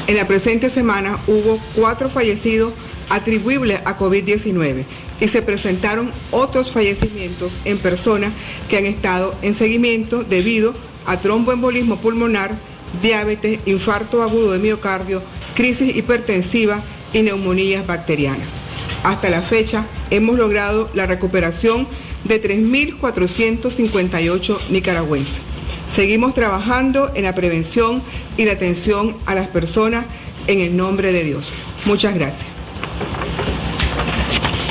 En 0.09 0.17
la 0.17 0.27
presente 0.27 0.71
semana 0.71 1.21
hubo 1.29 1.61
cuatro 1.77 2.09
fallecidos 2.09 2.73
atribuibles 3.11 3.79
a 3.85 3.97
COVID-19 3.97 4.85
y 5.21 5.29
se 5.29 5.43
presentaron 5.43 6.11
otros 6.31 6.73
fallecimientos 6.73 7.53
en 7.65 7.79
personas 7.79 8.33
que 8.69 8.79
han 8.79 8.87
estado 8.87 9.35
en 9.43 9.55
seguimiento 9.55 10.25
debido 10.25 10.75
a 11.07 11.19
tromboembolismo 11.19 11.99
pulmonar, 11.99 12.57
diabetes, 13.03 13.61
infarto 13.67 14.23
agudo 14.23 14.53
de 14.53 14.59
miocardio, 14.59 15.23
crisis 15.55 15.95
hipertensiva 15.97 16.83
y 17.13 17.23
neumonías 17.23 17.87
bacterianas. 17.87 18.55
Hasta 19.03 19.31
la 19.31 19.41
fecha 19.43 19.87
hemos 20.11 20.37
logrado 20.37 20.91
la 20.95 21.07
recuperación 21.07 21.89
de 22.25 22.43
3.458 22.43 24.69
nicaragüenses. 24.69 25.41
Seguimos 25.87 26.35
trabajando 26.35 27.11
en 27.15 27.25
la 27.25 27.35
prevención 27.35 28.03
y 28.37 28.45
la 28.45 28.53
atención 28.53 29.17
a 29.27 29.35
las 29.35 29.49
personas 29.49 30.05
en 30.47 30.61
el 30.61 30.77
nombre 30.77 31.11
de 31.13 31.25
Dios. 31.25 31.49
Muchas 31.85 32.15
gracias. 32.15 32.60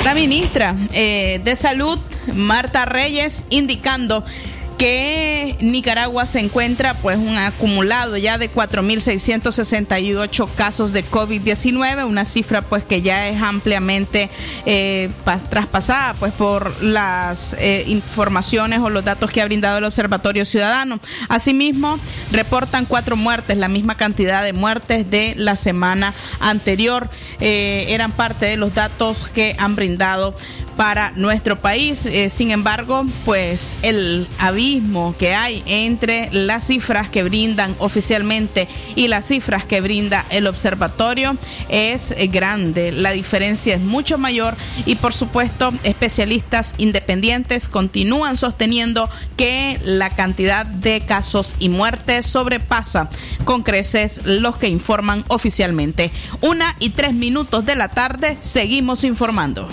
La 0.04 0.14
ministra 0.14 0.74
eh, 0.92 1.40
de 1.44 1.56
Salud, 1.56 1.98
Marta 2.32 2.86
Reyes, 2.86 3.44
indicando 3.50 4.24
que 4.80 5.58
Nicaragua 5.60 6.24
se 6.24 6.40
encuentra 6.40 6.94
pues 6.94 7.18
un 7.18 7.36
acumulado 7.36 8.16
ya 8.16 8.38
de 8.38 8.50
4.668 8.50 10.48
casos 10.56 10.94
de 10.94 11.04
COVID-19, 11.04 12.06
una 12.06 12.24
cifra 12.24 12.62
pues 12.62 12.82
que 12.82 13.02
ya 13.02 13.28
es 13.28 13.42
ampliamente 13.42 14.30
eh, 14.64 15.10
traspasada 15.50 16.14
pues 16.14 16.32
por 16.32 16.82
las 16.82 17.54
eh, 17.58 17.84
informaciones 17.88 18.80
o 18.80 18.88
los 18.88 19.04
datos 19.04 19.30
que 19.30 19.42
ha 19.42 19.44
brindado 19.44 19.76
el 19.76 19.84
Observatorio 19.84 20.46
Ciudadano. 20.46 20.98
Asimismo, 21.28 21.98
reportan 22.32 22.86
cuatro 22.86 23.16
muertes, 23.16 23.58
la 23.58 23.68
misma 23.68 23.96
cantidad 23.96 24.42
de 24.42 24.54
muertes 24.54 25.10
de 25.10 25.34
la 25.36 25.56
semana 25.56 26.14
anterior. 26.40 27.10
Eh, 27.40 27.84
eran 27.90 28.12
parte 28.12 28.46
de 28.46 28.56
los 28.56 28.72
datos 28.72 29.28
que 29.34 29.54
han 29.58 29.76
brindado 29.76 30.34
para 30.80 31.12
nuestro 31.14 31.60
país. 31.60 32.06
Eh, 32.06 32.30
sin 32.30 32.50
embargo, 32.50 33.04
pues 33.26 33.74
el 33.82 34.26
abismo 34.38 35.14
que 35.18 35.34
hay 35.34 35.62
entre 35.66 36.30
las 36.32 36.68
cifras 36.68 37.10
que 37.10 37.22
brindan 37.22 37.76
oficialmente 37.80 38.66
y 38.96 39.08
las 39.08 39.26
cifras 39.26 39.66
que 39.66 39.82
brinda 39.82 40.24
el 40.30 40.46
observatorio 40.46 41.36
es 41.68 42.12
eh, 42.12 42.28
grande. 42.28 42.92
La 42.92 43.10
diferencia 43.10 43.74
es 43.74 43.82
mucho 43.82 44.16
mayor 44.16 44.56
y 44.86 44.94
por 44.94 45.12
supuesto 45.12 45.70
especialistas 45.84 46.74
independientes 46.78 47.68
continúan 47.68 48.38
sosteniendo 48.38 49.10
que 49.36 49.78
la 49.84 50.08
cantidad 50.08 50.64
de 50.64 51.02
casos 51.02 51.56
y 51.58 51.68
muertes 51.68 52.24
sobrepasa 52.24 53.10
con 53.44 53.64
creces 53.64 54.22
los 54.24 54.56
que 54.56 54.68
informan 54.68 55.26
oficialmente. 55.28 56.10
Una 56.40 56.74
y 56.78 56.88
tres 56.88 57.12
minutos 57.12 57.66
de 57.66 57.76
la 57.76 57.88
tarde, 57.88 58.38
seguimos 58.40 59.04
informando. 59.04 59.68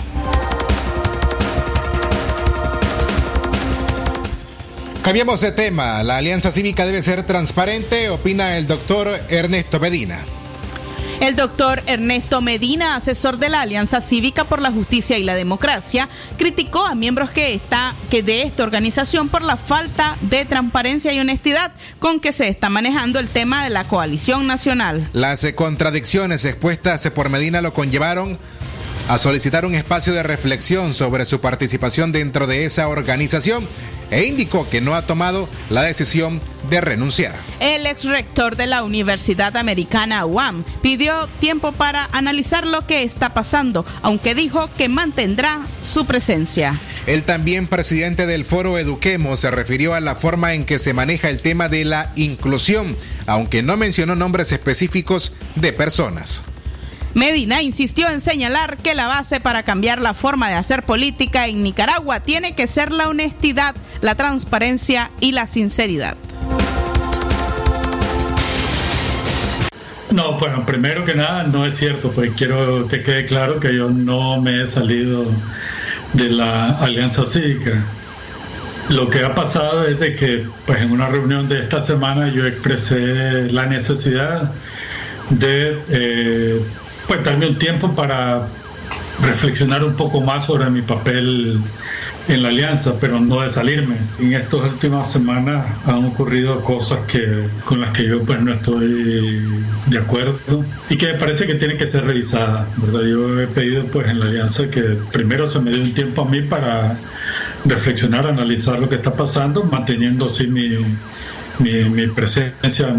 Cambiamos 5.02 5.40
de 5.40 5.52
tema. 5.52 6.02
La 6.02 6.16
alianza 6.16 6.52
cívica 6.52 6.84
debe 6.84 7.02
ser 7.02 7.22
transparente, 7.22 8.10
opina 8.10 8.58
el 8.58 8.66
doctor 8.66 9.20
Ernesto 9.28 9.80
Medina. 9.80 10.24
El 11.20 11.34
doctor 11.34 11.82
Ernesto 11.86 12.40
Medina, 12.40 12.94
asesor 12.94 13.38
de 13.38 13.48
la 13.48 13.62
Alianza 13.62 14.00
Cívica 14.00 14.44
por 14.44 14.62
la 14.62 14.70
Justicia 14.70 15.18
y 15.18 15.24
la 15.24 15.34
Democracia, 15.34 16.08
criticó 16.36 16.86
a 16.86 16.94
miembros 16.94 17.30
que, 17.30 17.54
está, 17.54 17.94
que 18.08 18.22
de 18.22 18.42
esta 18.42 18.62
organización 18.62 19.28
por 19.28 19.42
la 19.42 19.56
falta 19.56 20.16
de 20.20 20.44
transparencia 20.44 21.12
y 21.12 21.18
honestidad 21.18 21.72
con 21.98 22.20
que 22.20 22.30
se 22.30 22.46
está 22.46 22.68
manejando 22.68 23.18
el 23.18 23.28
tema 23.28 23.64
de 23.64 23.70
la 23.70 23.82
coalición 23.82 24.46
nacional. 24.46 25.08
Las 25.12 25.44
contradicciones 25.56 26.44
expuestas 26.44 27.08
por 27.10 27.30
Medina 27.30 27.62
lo 27.62 27.74
conllevaron 27.74 28.38
a 29.08 29.18
solicitar 29.18 29.64
un 29.64 29.74
espacio 29.74 30.12
de 30.12 30.22
reflexión 30.22 30.92
sobre 30.92 31.24
su 31.24 31.40
participación 31.40 32.12
dentro 32.12 32.46
de 32.46 32.64
esa 32.64 32.88
organización 32.88 33.66
e 34.10 34.26
indicó 34.26 34.68
que 34.68 34.80
no 34.80 34.94
ha 34.94 35.02
tomado 35.02 35.48
la 35.70 35.82
decisión 35.82 36.40
de 36.70 36.80
renunciar. 36.80 37.34
El 37.60 37.86
ex 37.86 38.04
rector 38.04 38.56
de 38.56 38.66
la 38.66 38.82
Universidad 38.82 39.56
Americana 39.56 40.24
UAM 40.26 40.64
pidió 40.82 41.28
tiempo 41.40 41.72
para 41.72 42.08
analizar 42.12 42.66
lo 42.66 42.86
que 42.86 43.02
está 43.02 43.34
pasando, 43.34 43.84
aunque 44.02 44.34
dijo 44.34 44.68
que 44.76 44.88
mantendrá 44.88 45.60
su 45.82 46.06
presencia. 46.06 46.78
El 47.06 47.22
también 47.22 47.66
presidente 47.66 48.26
del 48.26 48.44
foro 48.44 48.78
Eduquemos 48.78 49.40
se 49.40 49.50
refirió 49.50 49.94
a 49.94 50.00
la 50.00 50.14
forma 50.14 50.52
en 50.54 50.64
que 50.64 50.78
se 50.78 50.92
maneja 50.92 51.30
el 51.30 51.40
tema 51.40 51.68
de 51.68 51.84
la 51.84 52.12
inclusión, 52.16 52.96
aunque 53.26 53.62
no 53.62 53.76
mencionó 53.76 54.14
nombres 54.14 54.52
específicos 54.52 55.32
de 55.54 55.72
personas. 55.72 56.44
Medina 57.14 57.62
insistió 57.62 58.08
en 58.08 58.20
señalar 58.20 58.76
que 58.76 58.94
la 58.94 59.06
base 59.06 59.40
para 59.40 59.62
cambiar 59.62 60.00
la 60.00 60.14
forma 60.14 60.48
de 60.48 60.54
hacer 60.54 60.82
política 60.82 61.46
en 61.46 61.62
Nicaragua 61.62 62.20
tiene 62.20 62.54
que 62.54 62.66
ser 62.66 62.92
la 62.92 63.08
honestidad, 63.08 63.74
la 64.00 64.14
transparencia 64.14 65.10
y 65.20 65.32
la 65.32 65.46
sinceridad. 65.46 66.16
No, 70.10 70.38
bueno, 70.38 70.64
primero 70.64 71.04
que 71.04 71.14
nada 71.14 71.44
no 71.44 71.66
es 71.66 71.76
cierto, 71.76 72.10
pues 72.10 72.32
quiero 72.36 72.88
que 72.88 73.02
quede 73.02 73.26
claro 73.26 73.60
que 73.60 73.74
yo 73.74 73.90
no 73.90 74.40
me 74.40 74.62
he 74.62 74.66
salido 74.66 75.26
de 76.14 76.30
la 76.30 76.70
Alianza 76.78 77.26
Cívica. 77.26 77.84
Lo 78.88 79.10
que 79.10 79.22
ha 79.22 79.34
pasado 79.34 79.86
es 79.86 80.00
de 80.00 80.14
que 80.14 80.46
pues 80.64 80.80
en 80.80 80.92
una 80.92 81.08
reunión 81.08 81.46
de 81.48 81.60
esta 81.60 81.80
semana 81.80 82.28
yo 82.30 82.46
expresé 82.46 83.52
la 83.52 83.66
necesidad 83.66 84.50
de 85.28 85.78
eh, 85.90 86.62
pues 87.08 87.24
darme 87.24 87.48
un 87.48 87.58
tiempo 87.58 87.92
para 87.94 88.46
reflexionar 89.22 89.82
un 89.82 89.96
poco 89.96 90.20
más 90.20 90.46
sobre 90.46 90.70
mi 90.70 90.82
papel 90.82 91.60
en 92.28 92.42
la 92.42 92.50
alianza, 92.50 92.94
pero 93.00 93.18
no 93.18 93.40
de 93.40 93.48
salirme. 93.48 93.96
En 94.20 94.34
estas 94.34 94.60
últimas 94.60 95.10
semanas 95.10 95.66
han 95.86 96.04
ocurrido 96.04 96.60
cosas 96.60 97.00
que 97.06 97.48
con 97.64 97.80
las 97.80 97.90
que 97.90 98.06
yo 98.06 98.22
pues 98.22 98.42
no 98.42 98.52
estoy 98.52 99.46
de 99.86 99.98
acuerdo 99.98 100.64
y 100.90 100.96
que 100.96 101.06
me 101.06 101.14
parece 101.14 101.46
que 101.46 101.54
tienen 101.54 101.78
que 101.78 101.86
ser 101.86 102.04
revisadas, 102.04 102.68
¿verdad? 102.76 103.08
Yo 103.08 103.40
he 103.40 103.46
pedido 103.46 103.84
pues 103.86 104.08
en 104.08 104.20
la 104.20 104.26
alianza 104.26 104.70
que 104.70 104.82
primero 105.10 105.46
se 105.46 105.60
me 105.60 105.70
dé 105.70 105.80
un 105.80 105.94
tiempo 105.94 106.22
a 106.22 106.26
mí 106.26 106.42
para 106.42 106.98
reflexionar, 107.64 108.26
analizar 108.26 108.78
lo 108.78 108.88
que 108.88 108.96
está 108.96 109.14
pasando, 109.14 109.64
manteniendo 109.64 110.26
así 110.26 110.46
mi, 110.46 110.76
mi, 111.58 112.06
presencia 112.08 112.94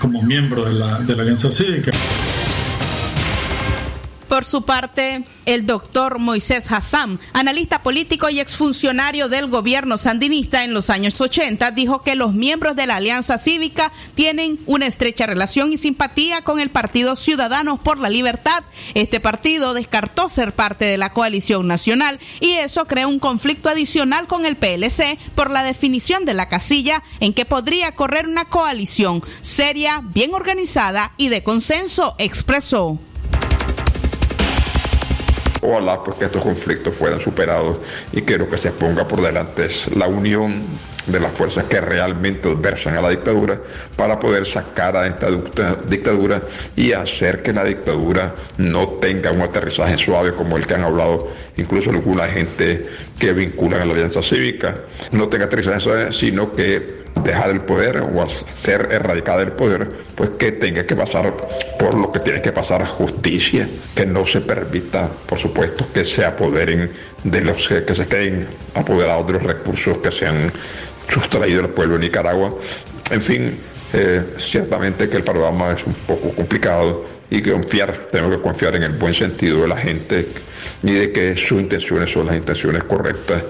como 0.00 0.22
miembro 0.22 0.64
de 0.64 0.72
la, 0.72 0.98
de 0.98 1.14
la 1.14 1.22
alianza 1.22 1.52
cívica. 1.52 1.92
Por 4.34 4.44
su 4.44 4.62
parte, 4.62 5.22
el 5.46 5.64
doctor 5.64 6.18
Moisés 6.18 6.66
Hassan, 6.68 7.20
analista 7.32 7.84
político 7.84 8.28
y 8.30 8.40
exfuncionario 8.40 9.28
del 9.28 9.46
gobierno 9.46 9.96
sandinista 9.96 10.64
en 10.64 10.74
los 10.74 10.90
años 10.90 11.20
80, 11.20 11.70
dijo 11.70 12.02
que 12.02 12.16
los 12.16 12.34
miembros 12.34 12.74
de 12.74 12.88
la 12.88 12.96
Alianza 12.96 13.38
Cívica 13.38 13.92
tienen 14.16 14.58
una 14.66 14.88
estrecha 14.88 15.26
relación 15.26 15.72
y 15.72 15.78
simpatía 15.78 16.42
con 16.42 16.58
el 16.58 16.68
Partido 16.68 17.14
Ciudadanos 17.14 17.78
por 17.78 18.00
la 18.00 18.10
Libertad. 18.10 18.64
Este 18.94 19.20
partido 19.20 19.72
descartó 19.72 20.28
ser 20.28 20.52
parte 20.52 20.84
de 20.84 20.98
la 20.98 21.12
coalición 21.12 21.68
nacional 21.68 22.18
y 22.40 22.54
eso 22.54 22.86
crea 22.86 23.06
un 23.06 23.20
conflicto 23.20 23.68
adicional 23.68 24.26
con 24.26 24.46
el 24.46 24.56
PLC 24.56 25.16
por 25.36 25.52
la 25.52 25.62
definición 25.62 26.24
de 26.24 26.34
la 26.34 26.48
casilla 26.48 27.04
en 27.20 27.34
que 27.34 27.44
podría 27.44 27.94
correr 27.94 28.26
una 28.26 28.46
coalición 28.46 29.22
seria, 29.42 30.02
bien 30.02 30.34
organizada 30.34 31.12
y 31.18 31.28
de 31.28 31.44
consenso, 31.44 32.16
expresó. 32.18 32.98
Ojalá 35.66 36.04
pues 36.04 36.18
que 36.18 36.26
estos 36.26 36.42
conflictos 36.42 36.94
fueran 36.94 37.20
superados 37.20 37.78
y 38.12 38.20
que 38.20 38.36
lo 38.36 38.48
que 38.50 38.58
se 38.58 38.70
ponga 38.70 39.08
por 39.08 39.22
delante 39.22 39.64
es 39.64 39.88
la 39.96 40.06
unión 40.06 40.62
de 41.06 41.20
las 41.20 41.32
fuerzas 41.32 41.64
que 41.64 41.80
realmente 41.80 42.50
adversan 42.50 42.96
a 42.96 43.02
la 43.02 43.08
dictadura 43.08 43.58
para 43.96 44.18
poder 44.18 44.44
sacar 44.44 44.96
a 44.96 45.06
esta 45.06 45.28
dictadura 45.88 46.42
y 46.76 46.92
hacer 46.92 47.42
que 47.42 47.52
la 47.52 47.64
dictadura 47.64 48.34
no 48.58 48.88
tenga 49.00 49.30
un 49.30 49.40
aterrizaje 49.40 49.96
suave 49.96 50.32
como 50.32 50.56
el 50.56 50.66
que 50.66 50.74
han 50.74 50.84
hablado 50.84 51.28
incluso 51.56 51.90
alguna 51.90 52.26
gente 52.26 52.86
que 53.18 53.32
vinculan 53.32 53.80
a 53.82 53.84
la 53.86 53.92
alianza 53.92 54.22
cívica, 54.22 54.74
no 55.12 55.28
tenga 55.28 55.46
aterrizaje 55.46 55.80
suave, 55.80 56.12
sino 56.12 56.52
que 56.52 57.03
dejar 57.22 57.50
el 57.50 57.60
poder 57.60 57.98
o 58.00 58.28
ser 58.28 58.88
erradicada 58.90 59.38
del 59.38 59.52
poder, 59.52 59.88
pues 60.14 60.30
que 60.30 60.52
tenga 60.52 60.84
que 60.84 60.96
pasar 60.96 61.32
por 61.78 61.94
lo 61.94 62.10
que 62.10 62.20
tiene 62.20 62.42
que 62.42 62.52
pasar 62.52 62.84
justicia, 62.86 63.68
que 63.94 64.04
no 64.04 64.26
se 64.26 64.40
permita, 64.40 65.08
por 65.26 65.38
supuesto, 65.38 65.86
que 65.92 66.04
se 66.04 66.24
apoderen 66.24 66.90
de 67.22 67.40
los 67.40 67.68
que, 67.68 67.94
se 67.94 68.06
queden 68.06 68.46
apoderados 68.74 69.26
de 69.26 69.32
los 69.34 69.42
recursos 69.42 69.98
que 69.98 70.10
se 70.10 70.26
han 70.26 70.52
sustraído 71.08 71.60
al 71.60 71.70
pueblo 71.70 71.94
de 71.94 72.00
Nicaragua. 72.00 72.54
En 73.10 73.22
fin, 73.22 73.56
eh, 73.92 74.22
ciertamente 74.38 75.08
que 75.08 75.16
el 75.16 75.22
panorama 75.24 75.72
es 75.72 75.86
un 75.86 75.94
poco 75.94 76.30
complicado 76.30 77.04
y 77.30 77.40
que 77.40 77.52
confiar, 77.52 78.08
tenemos 78.10 78.36
que 78.36 78.42
confiar 78.42 78.76
en 78.76 78.82
el 78.82 78.92
buen 78.92 79.14
sentido 79.14 79.62
de 79.62 79.68
la 79.68 79.76
gente 79.76 80.26
y 80.82 80.92
de 80.92 81.12
que 81.12 81.36
sus 81.36 81.60
intenciones 81.60 82.10
son 82.10 82.26
las 82.26 82.36
intenciones 82.36 82.84
correctas 82.84 83.42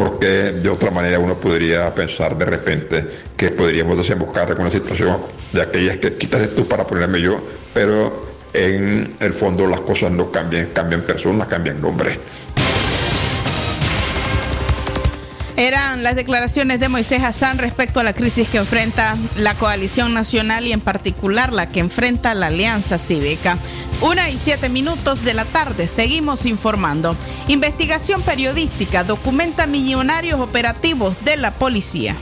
porque 0.00 0.52
de 0.52 0.68
otra 0.70 0.90
manera 0.90 1.18
uno 1.18 1.34
podría 1.34 1.94
pensar 1.94 2.36
de 2.38 2.46
repente 2.46 3.06
que 3.36 3.50
podríamos 3.50 3.98
desembocar 3.98 4.50
en 4.50 4.58
una 4.58 4.70
situación 4.70 5.18
de 5.52 5.60
aquellas 5.60 5.98
que 5.98 6.14
quitas 6.14 6.48
tú 6.56 6.66
para 6.66 6.86
ponerme 6.86 7.20
yo, 7.20 7.38
pero 7.74 8.30
en 8.54 9.14
el 9.20 9.32
fondo 9.34 9.66
las 9.66 9.82
cosas 9.82 10.10
no 10.10 10.32
cambian, 10.32 10.68
cambian 10.72 11.02
personas, 11.02 11.48
cambian 11.48 11.82
nombres. 11.82 12.18
Eran 15.60 16.02
las 16.02 16.16
declaraciones 16.16 16.80
de 16.80 16.88
Moisés 16.88 17.22
Hassan 17.22 17.58
respecto 17.58 18.00
a 18.00 18.02
la 18.02 18.14
crisis 18.14 18.48
que 18.48 18.56
enfrenta 18.56 19.14
la 19.36 19.52
coalición 19.52 20.14
nacional 20.14 20.66
y 20.66 20.72
en 20.72 20.80
particular 20.80 21.52
la 21.52 21.68
que 21.68 21.80
enfrenta 21.80 22.34
la 22.34 22.46
alianza 22.46 22.96
cívica. 22.96 23.58
Una 24.00 24.30
y 24.30 24.38
siete 24.38 24.70
minutos 24.70 25.22
de 25.22 25.34
la 25.34 25.44
tarde, 25.44 25.86
seguimos 25.86 26.46
informando. 26.46 27.14
Investigación 27.46 28.22
periodística 28.22 29.04
documenta 29.04 29.66
millonarios 29.66 30.40
operativos 30.40 31.14
de 31.26 31.36
la 31.36 31.50
policía. 31.50 32.16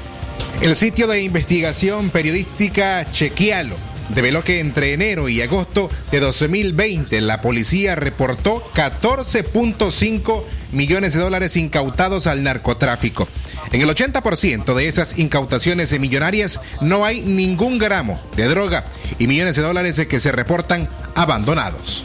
El 0.61 0.75
sitio 0.75 1.07
de 1.07 1.23
investigación 1.23 2.11
periodística 2.11 3.09
Chequialo 3.09 3.77
develó 4.09 4.45
que 4.45 4.61
entre 4.61 4.93
enero 4.93 5.29
y 5.29 5.41
agosto 5.43 5.91
de 6.11 6.21
2020 6.21 7.21
la 7.21 7.41
policía 7.41 7.95
reportó 7.95 8.63
14.5 8.75 10.45
millones 10.73 11.15
de 11.15 11.21
dólares 11.21 11.57
incautados 11.57 12.27
al 12.27 12.43
narcotráfico. 12.43 13.29
En 13.73 13.81
el 13.81 13.89
80% 13.89 14.75
de 14.75 14.89
esas 14.89 15.19
incautaciones 15.19 15.91
de 15.91 15.99
millonarias 15.99 16.61
no 16.81 17.05
hay 17.05 17.21
ningún 17.23 17.79
gramo 17.79 18.21
de 18.37 18.45
droga 18.45 18.85
y 19.19 19.27
millones 19.27 19.57
de 19.57 19.63
dólares 19.63 20.01
que 20.09 20.21
se 20.21 20.33
reportan 20.33 20.89
abandonados. 21.15 22.05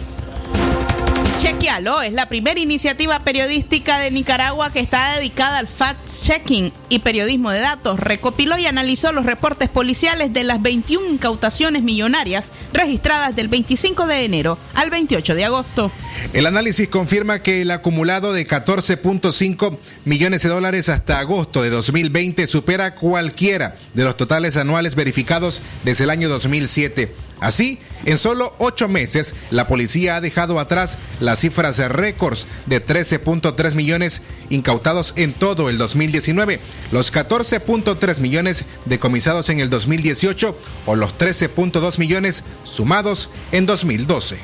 Chequealo 1.43 2.01
es 2.01 2.13
la 2.13 2.29
primera 2.29 2.57
iniciativa 2.57 3.25
periodística 3.25 3.99
de 3.99 4.11
Nicaragua 4.11 4.71
que 4.71 4.79
está 4.79 5.17
dedicada 5.17 5.57
al 5.57 5.67
fact-checking 5.67 6.71
y 6.87 6.99
periodismo 6.99 7.51
de 7.51 7.59
datos. 7.59 7.99
Recopiló 7.99 8.57
y 8.57 8.65
analizó 8.65 9.11
los 9.11 9.25
reportes 9.25 9.67
policiales 9.67 10.31
de 10.31 10.45
las 10.45 10.61
21 10.61 11.05
incautaciones 11.05 11.83
millonarias 11.83 12.53
registradas 12.71 13.35
del 13.35 13.49
25 13.49 14.07
de 14.07 14.23
enero 14.23 14.57
al 14.73 14.89
28 14.89 15.35
de 15.35 15.43
agosto. 15.43 15.91
El 16.31 16.45
análisis 16.45 16.87
confirma 16.87 17.39
que 17.39 17.61
el 17.61 17.71
acumulado 17.71 18.31
de 18.31 18.47
14.5 18.47 19.77
millones 20.05 20.43
de 20.43 20.49
dólares 20.49 20.87
hasta 20.87 21.19
agosto 21.19 21.61
de 21.61 21.71
2020 21.71 22.47
supera 22.47 22.95
cualquiera 22.95 23.75
de 23.93 24.05
los 24.05 24.15
totales 24.15 24.55
anuales 24.55 24.95
verificados 24.95 25.61
desde 25.83 26.05
el 26.05 26.09
año 26.09 26.29
2007. 26.29 27.13
Así, 27.43 27.77
en 28.05 28.17
solo 28.17 28.55
ocho 28.57 28.87
meses, 28.87 29.35
la 29.51 29.67
policía 29.67 30.15
ha 30.15 30.21
dejado 30.21 30.61
atrás 30.61 30.97
las 31.19 31.39
cifras 31.39 31.75
de 31.75 31.89
récords 31.89 32.47
de 32.67 32.83
13.3 32.83 33.75
millones 33.75 34.21
incautados 34.49 35.11
en 35.17 35.33
todo 35.33 35.69
el 35.69 35.77
2019, 35.77 36.61
los 36.93 37.11
14.3 37.11 38.21
millones 38.21 38.63
decomisados 38.85 39.49
en 39.49 39.59
el 39.59 39.69
2018 39.69 40.57
o 40.85 40.95
los 40.95 41.17
13.2 41.17 41.99
millones 41.99 42.45
sumados 42.63 43.29
en 43.51 43.65
2012. 43.65 44.37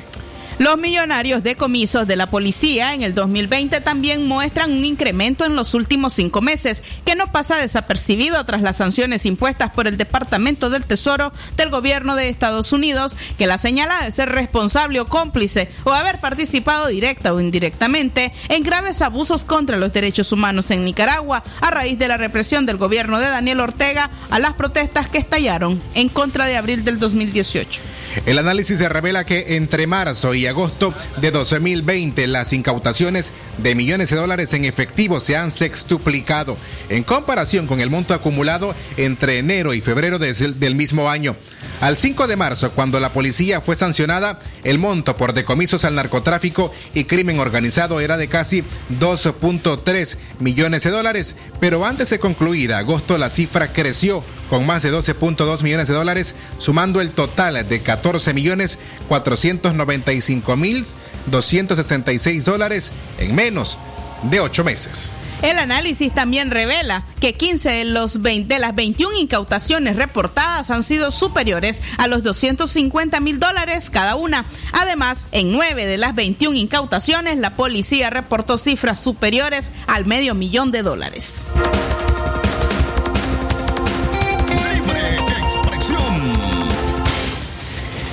Los 0.60 0.76
millonarios 0.76 1.42
decomisos 1.42 2.06
de 2.06 2.16
la 2.16 2.26
policía 2.26 2.92
en 2.92 3.00
el 3.00 3.14
2020 3.14 3.80
también 3.80 4.28
muestran 4.28 4.70
un 4.70 4.84
incremento 4.84 5.46
en 5.46 5.56
los 5.56 5.72
últimos 5.72 6.12
cinco 6.12 6.42
meses, 6.42 6.82
que 7.06 7.16
no 7.16 7.32
pasa 7.32 7.56
desapercibido 7.56 8.44
tras 8.44 8.60
las 8.60 8.76
sanciones 8.76 9.24
impuestas 9.24 9.70
por 9.70 9.86
el 9.86 9.96
Departamento 9.96 10.68
del 10.68 10.84
Tesoro 10.84 11.32
del 11.56 11.70
gobierno 11.70 12.14
de 12.14 12.28
Estados 12.28 12.74
Unidos, 12.74 13.16
que 13.38 13.46
la 13.46 13.56
señala 13.56 14.04
de 14.04 14.12
ser 14.12 14.28
responsable 14.28 15.00
o 15.00 15.06
cómplice 15.06 15.70
o 15.84 15.94
haber 15.94 16.20
participado 16.20 16.88
directa 16.88 17.32
o 17.32 17.40
indirectamente 17.40 18.30
en 18.50 18.62
graves 18.62 19.00
abusos 19.00 19.44
contra 19.44 19.78
los 19.78 19.94
derechos 19.94 20.30
humanos 20.30 20.70
en 20.70 20.84
Nicaragua 20.84 21.42
a 21.62 21.70
raíz 21.70 21.98
de 21.98 22.08
la 22.08 22.18
represión 22.18 22.66
del 22.66 22.76
gobierno 22.76 23.18
de 23.18 23.30
Daniel 23.30 23.60
Ortega 23.60 24.10
a 24.28 24.38
las 24.38 24.52
protestas 24.52 25.08
que 25.08 25.16
estallaron 25.16 25.80
en 25.94 26.10
contra 26.10 26.44
de 26.44 26.58
abril 26.58 26.84
del 26.84 26.98
2018. 26.98 27.80
El 28.26 28.38
análisis 28.38 28.78
se 28.78 28.88
revela 28.88 29.24
que 29.24 29.56
entre 29.56 29.86
marzo 29.86 30.34
y 30.34 30.46
agosto 30.46 30.92
de 31.20 31.30
2020 31.30 32.26
las 32.26 32.52
incautaciones 32.52 33.32
de 33.58 33.74
millones 33.74 34.10
de 34.10 34.16
dólares 34.16 34.52
en 34.52 34.64
efectivo 34.66 35.20
se 35.20 35.36
han 35.36 35.50
sextuplicado 35.50 36.56
en 36.90 37.02
comparación 37.02 37.66
con 37.66 37.80
el 37.80 37.90
monto 37.90 38.12
acumulado 38.12 38.74
entre 38.96 39.38
enero 39.38 39.72
y 39.72 39.80
febrero 39.80 40.18
del 40.18 40.74
mismo 40.74 41.08
año. 41.08 41.34
Al 41.80 41.96
5 41.96 42.26
de 42.26 42.36
marzo, 42.36 42.72
cuando 42.72 43.00
la 43.00 43.14
policía 43.14 43.62
fue 43.62 43.74
sancionada, 43.74 44.38
el 44.64 44.78
monto 44.78 45.16
por 45.16 45.32
decomisos 45.32 45.86
al 45.86 45.94
narcotráfico 45.94 46.70
y 46.92 47.04
crimen 47.04 47.40
organizado 47.40 48.00
era 48.00 48.18
de 48.18 48.28
casi 48.28 48.62
2.3 49.00 50.18
millones 50.40 50.84
de 50.84 50.90
dólares, 50.90 51.36
pero 51.58 51.86
antes 51.86 52.10
de 52.10 52.18
concluir 52.18 52.74
agosto 52.74 53.16
la 53.16 53.30
cifra 53.30 53.72
creció 53.72 54.22
con 54.50 54.66
más 54.66 54.82
de 54.82 54.92
12.2 54.92 55.62
millones 55.62 55.88
de 55.88 55.94
dólares, 55.94 56.34
sumando 56.58 57.00
el 57.00 57.12
total 57.12 57.66
de 57.66 57.80
14 57.80 58.34
millones 58.34 58.78
495 59.08 60.56
mil 60.56 60.84
266 61.26 62.44
dólares 62.44 62.92
en 63.16 63.34
menos 63.34 63.78
de 64.24 64.40
ocho 64.40 64.64
meses. 64.64 65.12
El 65.42 65.58
análisis 65.58 66.12
también 66.12 66.50
revela 66.50 67.04
que 67.18 67.34
15 67.34 67.70
de, 67.70 67.84
los 67.86 68.20
20, 68.20 68.52
de 68.54 68.60
las 68.60 68.74
21 68.74 69.18
incautaciones 69.18 69.96
reportadas 69.96 70.70
han 70.70 70.82
sido 70.82 71.10
superiores 71.10 71.80
a 71.96 72.06
los 72.08 72.22
250 72.22 73.20
mil 73.20 73.38
dólares 73.38 73.88
cada 73.88 74.16
una. 74.16 74.44
Además, 74.72 75.26
en 75.32 75.52
9 75.52 75.86
de 75.86 75.96
las 75.96 76.14
21 76.14 76.56
incautaciones, 76.56 77.38
la 77.38 77.56
policía 77.56 78.10
reportó 78.10 78.58
cifras 78.58 79.00
superiores 79.00 79.72
al 79.86 80.04
medio 80.04 80.34
millón 80.34 80.72
de 80.72 80.82
dólares. 80.82 81.36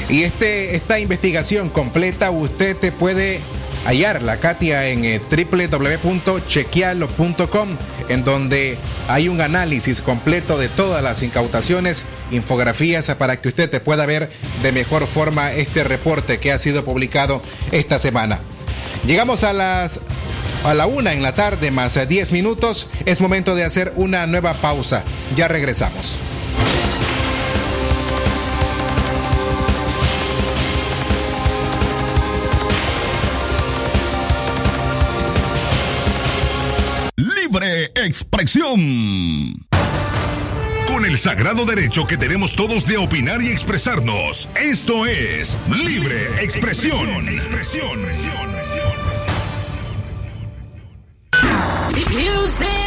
Y 0.10 0.24
este, 0.24 0.78
esta 0.78 1.00
investigación 1.00 1.70
completa 1.70 2.32
usted 2.32 2.78
te 2.78 2.94
puede 2.94 3.42
hallarla, 3.88 4.38
Katia, 4.38 4.88
en 4.90 5.04
eh, 5.06 5.20
www.chequialo.com, 5.20 7.70
en 8.10 8.24
donde 8.24 8.78
hay 9.08 9.30
un 9.30 9.40
análisis 9.40 10.02
completo 10.02 10.58
de 10.58 10.68
todas 10.68 11.02
las 11.02 11.24
incautaciones, 11.24 12.04
infografías 12.30 13.06
para 13.16 13.40
que 13.40 13.48
usted 13.48 13.70
te 13.70 13.80
pueda 13.80 14.06
ver 14.06 14.30
de 14.62 14.74
mejor 14.74 15.08
forma 15.08 15.54
este 15.54 15.86
reporte 15.86 16.40
que 16.40 16.52
ha 16.52 16.58
sido 16.58 16.84
publicado 16.84 17.42
esta 17.72 17.98
semana. 17.98 18.42
Llegamos 19.06 19.46
a 19.46 19.54
las 19.54 20.02
a 20.66 20.74
la 20.74 20.86
una 20.86 21.14
en 21.14 21.24
la 21.24 21.34
tarde 21.34 21.72
más 21.72 21.98
10 22.08 22.34
minutos. 22.34 22.88
Es 23.06 23.22
momento 23.22 23.56
de 23.56 23.64
hacer 23.64 23.94
una 23.96 24.28
nueva 24.28 24.54
pausa. 24.54 25.06
Ya 25.38 25.48
regresamos. 25.48 26.20
Expresión. 38.08 39.68
Con 40.88 41.06
el 41.06 41.18
sagrado 41.18 41.66
derecho 41.66 42.08
que 42.08 42.18
tenemos 42.18 42.56
todos 42.56 42.88
de 42.88 42.98
opinar 42.98 43.42
y 43.42 43.50
expresarnos. 43.50 44.50
Esto 44.60 45.06
es 45.06 45.58
Libre 45.70 46.44
Expresión. 46.44 47.28
Expresión. 47.28 48.02
Por 52.02 52.87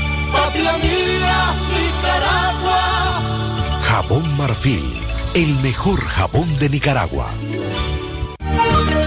Nicaragua. 1.69 2.81
Jabón 3.83 4.37
Marfil, 4.37 4.93
el 5.33 5.55
mejor 5.61 5.99
jabón 6.01 6.57
de 6.59 6.69
Nicaragua. 6.69 7.27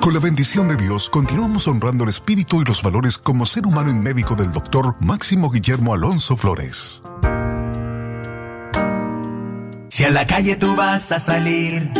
Con 0.00 0.14
la 0.14 0.20
bendición 0.20 0.66
de 0.66 0.78
Dios, 0.78 1.10
continuamos 1.10 1.68
honrando 1.68 2.04
el 2.04 2.10
espíritu 2.10 2.62
y 2.62 2.64
los 2.64 2.82
valores 2.82 3.18
como 3.18 3.44
ser 3.44 3.66
humano 3.66 3.90
y 3.90 3.94
médico 3.94 4.34
del 4.34 4.50
doctor 4.50 4.96
Máximo 4.98 5.50
Guillermo 5.50 5.92
Alonso 5.92 6.38
Flores. 6.38 7.02
Si 9.88 10.04
a 10.04 10.10
la 10.10 10.26
calle 10.26 10.56
tú 10.56 10.74
vas 10.74 11.12
a 11.12 11.18
salir, 11.18 11.92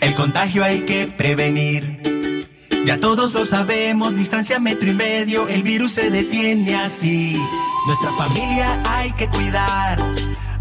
el 0.00 0.14
contagio 0.14 0.64
hay 0.64 0.86
que 0.86 1.06
prevenir. 1.06 2.48
Ya 2.86 2.98
todos 2.98 3.34
lo 3.34 3.44
sabemos, 3.44 4.16
distancia 4.16 4.58
metro 4.58 4.90
y 4.90 4.94
medio, 4.94 5.46
el 5.46 5.62
virus 5.62 5.92
se 5.92 6.10
detiene 6.10 6.76
así. 6.76 7.38
Nuestra 7.86 8.10
familia 8.14 8.82
hay 8.86 9.12
que 9.12 9.28
cuidar, 9.28 10.02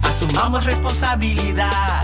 asumamos 0.01 0.65
responsabilidad. 0.65 2.03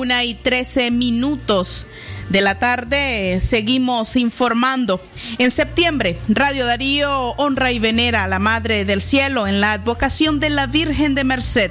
Una 0.00 0.24
y 0.24 0.34
trece 0.34 0.90
minutos 0.90 1.86
de 2.30 2.40
la 2.40 2.58
tarde 2.58 3.38
seguimos 3.40 4.16
informando. 4.16 4.98
En 5.36 5.50
septiembre, 5.50 6.18
Radio 6.28 6.64
Darío 6.64 7.32
honra 7.36 7.70
y 7.70 7.78
venera 7.78 8.24
a 8.24 8.28
la 8.28 8.38
Madre 8.38 8.86
del 8.86 9.02
Cielo 9.02 9.46
en 9.46 9.60
la 9.60 9.72
advocación 9.72 10.40
de 10.40 10.48
la 10.48 10.66
Virgen 10.66 11.14
de 11.14 11.24
Merced. 11.24 11.70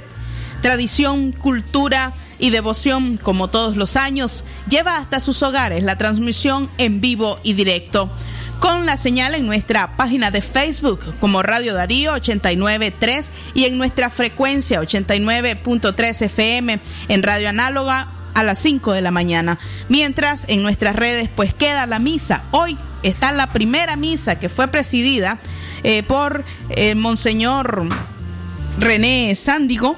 Tradición, 0.62 1.32
cultura 1.32 2.14
y 2.38 2.50
devoción, 2.50 3.16
como 3.16 3.48
todos 3.48 3.76
los 3.76 3.96
años, 3.96 4.44
lleva 4.68 4.98
hasta 4.98 5.18
sus 5.18 5.42
hogares 5.42 5.82
la 5.82 5.98
transmisión 5.98 6.70
en 6.78 7.00
vivo 7.00 7.40
y 7.42 7.54
directo 7.54 8.12
con 8.60 8.84
la 8.84 8.98
señal 8.98 9.34
en 9.34 9.46
nuestra 9.46 9.96
página 9.96 10.30
de 10.30 10.42
Facebook 10.42 11.00
como 11.18 11.42
Radio 11.42 11.74
Darío 11.74 12.12
893 12.12 13.32
y 13.54 13.64
en 13.64 13.78
nuestra 13.78 14.10
frecuencia 14.10 14.80
89.3 14.82 16.22
FM 16.22 16.78
en 17.08 17.22
Radio 17.22 17.48
Análoga 17.48 18.19
a 18.40 18.42
las 18.42 18.58
5 18.58 18.92
de 18.92 19.02
la 19.02 19.10
mañana. 19.10 19.58
Mientras 19.88 20.44
en 20.48 20.62
nuestras 20.62 20.96
redes 20.96 21.28
pues 21.34 21.54
queda 21.54 21.86
la 21.86 21.98
misa. 21.98 22.44
Hoy 22.50 22.76
está 23.02 23.32
la 23.32 23.52
primera 23.52 23.96
misa 23.96 24.38
que 24.38 24.48
fue 24.48 24.68
presidida 24.68 25.38
eh, 25.82 26.02
por 26.02 26.44
el 26.70 26.96
Monseñor 26.96 27.88
René 28.78 29.34
Sándigo, 29.34 29.96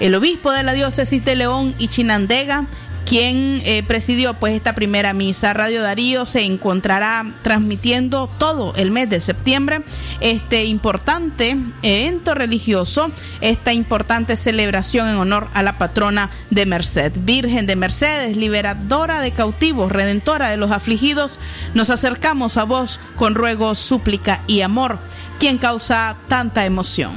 el 0.00 0.14
obispo 0.14 0.52
de 0.52 0.62
la 0.62 0.72
diócesis 0.72 1.24
de 1.24 1.36
León 1.36 1.74
y 1.78 1.88
Chinandega, 1.88 2.66
quien 3.04 3.60
eh, 3.64 3.82
presidió 3.82 4.34
pues 4.34 4.54
esta 4.54 4.74
primera 4.74 5.12
misa. 5.12 5.52
Radio 5.52 5.82
Darío 5.82 6.24
se 6.24 6.42
encontrará 6.42 7.24
transmitiendo 7.42 8.28
todo 8.38 8.72
el 8.76 8.90
mes 8.90 9.10
de 9.10 9.20
septiembre 9.20 9.82
este 10.20 10.64
importante 10.64 11.56
evento 11.82 12.34
religioso, 12.34 13.10
esta 13.40 13.72
importante 13.72 14.36
celebración 14.36 15.08
en 15.08 15.16
honor 15.16 15.48
a 15.54 15.62
la 15.62 15.78
patrona 15.78 16.30
de 16.50 16.66
Merced, 16.66 17.12
Virgen 17.16 17.66
de 17.66 17.76
Mercedes, 17.76 18.36
liberadora 18.36 19.20
de 19.20 19.32
cautivos, 19.32 19.92
redentora 19.92 20.50
de 20.50 20.56
los 20.56 20.70
afligidos. 20.70 21.38
Nos 21.74 21.90
acercamos 21.90 22.56
a 22.56 22.64
vos 22.64 23.00
con 23.16 23.34
ruego, 23.34 23.74
súplica 23.74 24.42
y 24.46 24.62
amor, 24.62 24.98
quien 25.38 25.58
causa 25.58 26.16
tanta 26.28 26.64
emoción. 26.64 27.12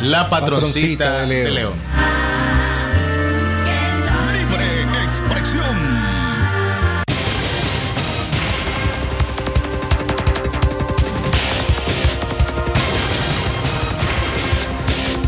La 0.00 0.28
patroncita, 0.28 1.26
de 1.26 1.50
León. 1.50 1.74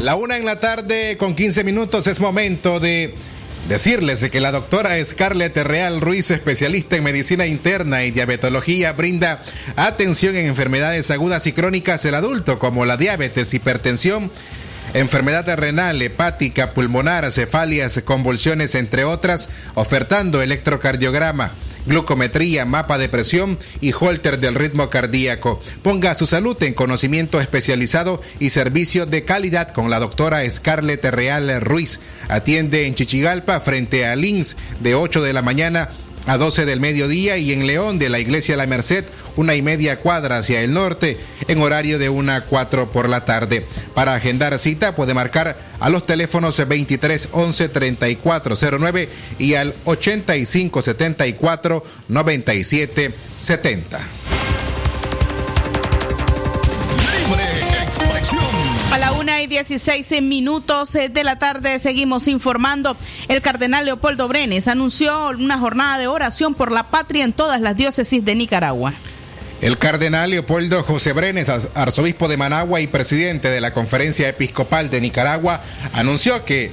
La 0.04 0.16
una 0.16 0.36
en 0.36 0.44
la 0.44 0.60
tarde 0.60 1.16
con 1.16 1.34
15 1.34 1.64
minutos 1.64 2.06
es 2.08 2.20
momento 2.20 2.78
de 2.78 3.14
Decirles 3.70 4.22
que 4.30 4.38
la 4.38 4.52
doctora 4.52 5.02
Scarlett 5.02 5.56
Real 5.56 6.02
Ruiz, 6.02 6.30
especialista 6.30 6.96
en 6.96 7.04
medicina 7.04 7.46
interna 7.46 8.04
y 8.04 8.10
diabetología, 8.10 8.92
brinda 8.92 9.42
atención 9.76 10.36
en 10.36 10.44
enfermedades 10.44 11.10
agudas 11.10 11.46
y 11.46 11.54
crónicas 11.54 12.02
del 12.02 12.16
adulto, 12.16 12.58
como 12.58 12.84
la 12.84 12.98
diabetes, 12.98 13.54
hipertensión, 13.54 14.30
enfermedad 14.92 15.48
renal, 15.56 16.02
hepática, 16.02 16.74
pulmonar, 16.74 17.32
cefalias, 17.32 18.02
convulsiones, 18.04 18.74
entre 18.74 19.04
otras, 19.04 19.48
ofertando 19.74 20.42
electrocardiograma 20.42 21.52
glucometría, 21.86 22.64
mapa 22.64 22.98
de 22.98 23.08
presión 23.08 23.58
y 23.80 23.92
holter 23.92 24.38
del 24.38 24.54
ritmo 24.54 24.90
cardíaco. 24.90 25.60
Ponga 25.82 26.14
su 26.14 26.26
salud 26.26 26.60
en 26.62 26.74
conocimiento 26.74 27.40
especializado 27.40 28.20
y 28.40 28.50
servicio 28.50 29.06
de 29.06 29.24
calidad 29.24 29.68
con 29.68 29.90
la 29.90 29.98
doctora 29.98 30.48
Scarlett 30.50 31.04
Real 31.04 31.60
Ruiz. 31.60 32.00
Atiende 32.28 32.86
en 32.86 32.94
Chichigalpa 32.94 33.60
frente 33.60 34.06
a 34.06 34.16
Lins 34.16 34.56
de 34.80 34.94
8 34.94 35.22
de 35.22 35.32
la 35.32 35.42
mañana 35.42 35.90
a 36.26 36.38
12 36.38 36.64
del 36.64 36.80
mediodía 36.80 37.36
y 37.36 37.52
en 37.52 37.66
León 37.66 37.98
de 37.98 38.08
la 38.08 38.18
Iglesia 38.18 38.56
La 38.56 38.66
Merced, 38.66 39.04
una 39.36 39.54
y 39.54 39.62
media 39.62 40.00
cuadra 40.00 40.38
hacia 40.38 40.62
el 40.62 40.72
norte, 40.72 41.18
en 41.48 41.60
horario 41.60 41.98
de 41.98 42.08
una 42.08 42.36
a 42.36 42.44
4 42.44 42.90
por 42.90 43.08
la 43.08 43.24
tarde. 43.24 43.66
Para 43.94 44.14
agendar 44.14 44.58
cita 44.58 44.94
puede 44.94 45.14
marcar 45.14 45.58
a 45.80 45.90
los 45.90 46.06
teléfonos 46.06 46.66
23 46.66 47.28
11 47.32 47.68
3409 47.68 49.08
y 49.38 49.54
al 49.54 49.74
85 49.84 50.82
74 50.82 51.84
97 52.08 53.14
70. 53.36 54.00
Y 59.44 59.46
16 59.46 60.22
minutos 60.22 60.92
de 60.92 61.24
la 61.24 61.38
tarde 61.38 61.78
seguimos 61.78 62.28
informando. 62.28 62.96
El 63.28 63.42
cardenal 63.42 63.84
Leopoldo 63.84 64.26
Brenes 64.26 64.68
anunció 64.68 65.28
una 65.28 65.58
jornada 65.58 65.98
de 65.98 66.06
oración 66.06 66.54
por 66.54 66.72
la 66.72 66.88
patria 66.90 67.24
en 67.24 67.32
todas 67.32 67.60
las 67.60 67.76
diócesis 67.76 68.24
de 68.24 68.34
Nicaragua. 68.34 68.94
El 69.60 69.76
cardenal 69.78 70.30
Leopoldo 70.30 70.82
José 70.82 71.12
Brenes, 71.12 71.50
arzobispo 71.74 72.28
de 72.28 72.36
Managua 72.36 72.80
y 72.80 72.86
presidente 72.86 73.48
de 73.48 73.60
la 73.60 73.72
Conferencia 73.72 74.28
Episcopal 74.28 74.88
de 74.88 75.00
Nicaragua, 75.00 75.62
anunció 75.92 76.44
que 76.44 76.72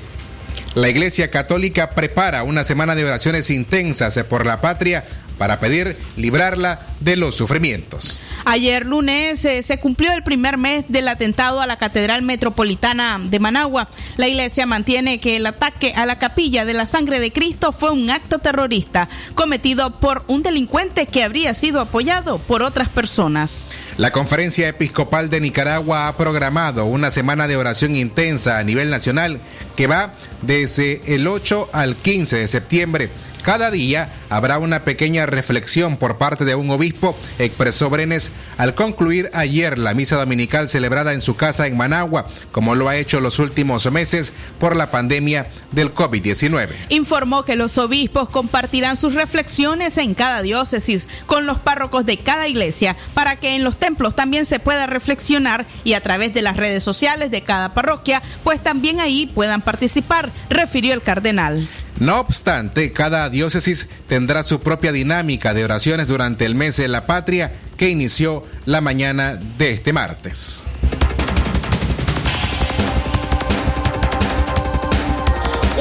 la 0.74 0.90
Iglesia 0.90 1.30
Católica 1.30 1.92
prepara 1.92 2.44
una 2.44 2.64
semana 2.64 2.96
de 2.96 3.04
oraciones 3.04 3.50
intensas 3.50 4.18
por 4.30 4.46
la 4.46 4.62
patria 4.62 5.04
para 5.42 5.60
pedir 5.60 5.98
librarla 6.18 6.82
de 7.00 7.16
los 7.16 7.34
sufrimientos. 7.34 8.20
Ayer 8.46 8.86
lunes 8.86 9.44
eh, 9.44 9.64
se 9.64 9.80
cumplió 9.80 10.12
el 10.12 10.22
primer 10.22 10.60
mes 10.60 10.86
del 10.88 11.08
atentado 11.08 11.62
a 11.62 11.66
la 11.66 11.78
Catedral 11.78 12.22
Metropolitana 12.22 13.20
de 13.20 13.40
Managua. 13.40 13.90
La 14.18 14.28
iglesia 14.28 14.68
mantiene 14.68 15.20
que 15.20 15.38
el 15.38 15.48
ataque 15.48 15.94
a 15.96 16.06
la 16.06 16.20
capilla 16.20 16.64
de 16.64 16.74
la 16.74 16.86
sangre 16.86 17.20
de 17.20 17.34
Cristo 17.34 17.72
fue 17.72 17.90
un 17.90 18.12
acto 18.12 18.38
terrorista 18.38 19.10
cometido 19.34 20.00
por 20.00 20.24
un 20.28 20.44
delincuente 20.44 21.08
que 21.08 21.24
habría 21.24 21.56
sido 21.56 21.82
apoyado 21.82 22.38
por 22.38 22.62
otras 22.62 22.90
personas. 22.90 23.66
La 23.98 24.12
Conferencia 24.12 24.68
Episcopal 24.68 25.32
de 25.32 25.42
Nicaragua 25.42 26.08
ha 26.08 26.18
programado 26.18 26.86
una 26.86 27.10
semana 27.10 27.48
de 27.48 27.58
oración 27.58 27.96
intensa 27.96 28.60
a 28.60 28.64
nivel 28.64 28.92
nacional 28.92 29.42
que 29.76 29.88
va 29.88 30.14
desde 30.44 31.02
el 31.16 31.26
8 31.26 31.70
al 31.74 31.96
15 31.96 32.38
de 32.38 32.48
septiembre. 32.48 33.10
Cada 33.42 33.72
día 33.72 34.10
habrá 34.30 34.60
una 34.60 34.84
pequeña 34.84 35.26
reflexión 35.26 35.98
por 35.98 36.18
parte 36.18 36.46
de 36.46 36.56
un 36.56 36.70
obispo, 36.70 37.18
expresó 37.40 37.90
Brenes 37.90 38.32
al 38.58 38.76
concluir 38.76 39.32
ayer 39.34 39.80
la 39.80 39.94
misa 39.96 40.16
dominical 40.18 40.70
celebrada 40.70 41.14
en 41.14 41.22
su 41.22 41.36
casa 41.36 41.66
en 41.66 41.76
Managua, 41.76 42.28
como 42.52 42.76
lo 42.76 42.88
ha 42.88 42.98
hecho 42.98 43.20
los 43.20 43.40
últimos 43.40 43.92
meses 43.92 44.34
por 44.60 44.76
la 44.76 44.92
pandemia 44.92 45.48
del 45.72 45.94
COVID-19. 45.94 46.70
Informó 46.90 47.44
que 47.44 47.56
los 47.56 47.78
obispos 47.78 48.30
compartirán 48.30 48.96
sus 48.96 49.16
reflexiones 49.16 49.98
en 49.98 50.14
cada 50.14 50.44
diócesis 50.44 51.10
con 51.26 51.48
los 51.48 51.58
párrocos 51.58 52.06
de 52.06 52.18
cada 52.18 52.48
iglesia 52.48 52.96
para 53.16 53.38
que 53.38 53.56
en 53.56 53.64
los 53.64 53.78
templos 53.78 54.16
también 54.16 54.46
se 54.46 54.60
pueda 54.60 54.86
reflexionar 54.86 55.66
y 55.84 55.94
a 55.94 56.02
través 56.02 56.34
de 56.34 56.44
las 56.44 56.58
redes 56.58 56.84
sociales 56.84 57.32
de 57.32 57.42
cada 57.42 57.74
parroquia, 57.74 58.22
pues 58.44 58.62
también 58.62 59.00
ahí 59.00 59.26
puedan 59.26 59.62
participar, 59.62 60.32
refirió 60.50 60.94
el 60.94 61.02
cardenal. 61.02 61.68
No 62.00 62.20
obstante, 62.20 62.92
cada 62.92 63.30
diócesis 63.30 63.88
tendrá 64.08 64.44
su 64.44 64.62
propia 64.62 64.92
dinámica 64.92 65.54
de 65.54 65.64
oraciones 65.64 66.08
durante 66.08 66.46
el 66.46 66.56
mes 66.56 66.78
de 66.78 66.88
la 66.88 67.06
patria 67.06 67.54
que 67.78 67.90
inició 67.90 68.44
la 68.66 68.82
mañana 68.82 69.40
de 69.58 69.72
este 69.72 69.94
martes. 69.94 70.64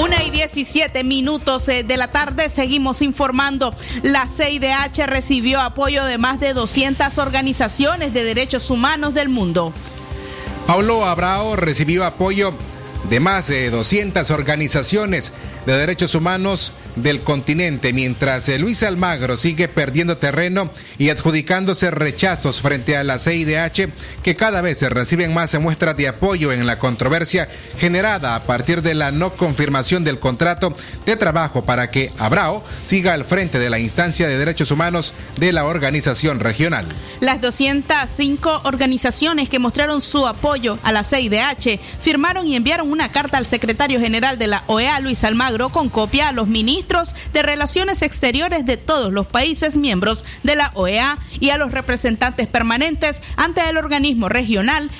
Una 0.01 0.23
y 0.23 0.31
17 0.31 1.05
minutos 1.05 1.69
eh, 1.69 1.85
de 1.85 1.97
la 1.99 2.11
tarde 2.11 2.49
seguimos 2.49 3.03
informando. 3.03 3.75
La 4.03 4.27
CIDH 4.29 5.07
recibió 5.07 5.61
apoyo 5.61 6.05
de 6.05 6.17
más 6.17 6.41
de 6.41 6.55
200 6.55 7.19
organizaciones 7.19 8.15
de 8.15 8.25
derechos 8.25 8.71
humanos 8.71 9.13
del 9.13 9.29
mundo. 9.29 9.75
Paulo 10.67 11.05
Abrao 11.05 11.55
recibió 11.57 12.07
apoyo 12.07 12.55
de 13.11 13.21
más 13.21 13.49
de 13.49 13.69
200 13.71 14.31
organizaciones 14.31 15.33
de 15.75 15.81
derechos 15.81 16.15
humanos 16.15 16.73
del 16.97 17.21
continente, 17.21 17.93
mientras 17.93 18.49
eh, 18.49 18.59
Luis 18.59 18.83
Almagro 18.83 19.37
sigue 19.37 19.69
perdiendo 19.69 20.19
terreno 20.19 20.71
y 20.99 21.11
adjudicándose 21.11 21.91
rechazos 21.91 22.61
frente 22.61 22.97
a 22.97 23.05
la 23.05 23.19
CIDH, 23.19 23.89
que 24.23 24.37
cada 24.37 24.61
vez 24.61 24.79
se 24.79 24.89
reciben 24.89 25.33
más 25.33 25.55
muestras 25.61 25.97
de 25.97 26.09
apoyo 26.09 26.53
en 26.53 26.67
la 26.67 26.79
controversia 26.79 27.49
generada 27.79 28.35
a 28.35 28.45
partir 28.45 28.83
de 28.83 28.95
la 28.95 29.11
no 29.11 29.37
confirmación 29.37 30.05
del 30.05 30.19
contrato 30.19 30.77
de 31.07 31.17
trabajo 31.17 31.65
para 31.65 31.91
que 31.91 32.13
Abrao 32.19 32.65
siga 32.83 33.15
al 33.15 33.25
frente 33.25 33.59
de 33.59 33.71
la 33.71 33.79
instancia 33.79 34.29
de 34.29 34.39
derechos 34.39 34.71
humanos 34.71 35.15
de 35.37 35.53
la 35.53 35.65
organización 35.65 36.41
regional. 36.41 36.87
Las 37.21 37.41
205 37.41 38.63
organizaciones 38.65 39.49
que 39.49 39.59
mostraron 39.59 40.01
su 40.01 40.27
apoyo 40.27 40.79
a 40.83 40.93
la 40.93 41.05
CIDH 41.05 41.79
firmaron 42.01 42.47
y 42.47 42.57
enviaron 42.57 42.91
una 42.91 43.13
carta 43.13 43.39
al 43.39 43.47
secretario 43.47 44.01
general 44.01 44.39
de 44.39 44.47
la 44.47 44.65
OEA, 44.67 45.01
Luis 45.01 45.25
Almagro, 45.25 45.60
con 45.69 45.89
copia 45.89 46.29
a 46.29 46.33
los 46.33 46.49
ministros 46.49 47.15
de 47.33 47.43
Relaciones 47.43 48.03
Exteriores 48.03 48.65
de 48.65 48.77
todos 48.77 49.13
los 49.13 49.27
países 49.27 49.77
miembros 49.77 50.25
de 50.43 50.57
la 50.57 50.73
OEA 50.75 51.19
y 51.39 51.51
a 51.51 51.59
los 51.59 51.73
representantes 51.73 52.47
permanentes 52.47 53.23
ante 53.37 53.69
el 53.69 53.77
organismo 53.77 54.29
regional 54.29 54.91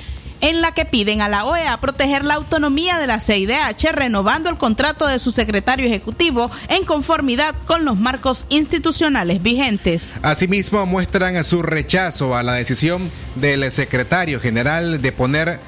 en 0.41 0.61
la 0.61 0.73
que 0.73 0.85
piden 0.85 1.21
a 1.21 1.29
la 1.29 1.45
OEA 1.45 1.77
proteger 1.77 2.25
la 2.25 2.33
autonomía 2.33 2.97
de 2.97 3.07
la 3.07 3.19
CIDH, 3.19 3.91
renovando 3.93 4.49
el 4.49 4.57
contrato 4.57 5.07
de 5.07 5.19
su 5.19 5.31
secretario 5.31 5.85
ejecutivo 5.85 6.51
en 6.67 6.83
conformidad 6.83 7.55
con 7.65 7.85
los 7.85 7.97
marcos 7.97 8.45
institucionales 8.49 9.41
vigentes. 9.41 10.13
Asimismo, 10.23 10.85
muestran 10.85 11.41
su 11.43 11.61
rechazo 11.61 12.35
a 12.35 12.43
la 12.43 12.53
decisión 12.53 13.11
del 13.35 13.71
secretario 13.71 14.39
general 14.39 15.01
de 15.01 15.11
poner 15.11 15.59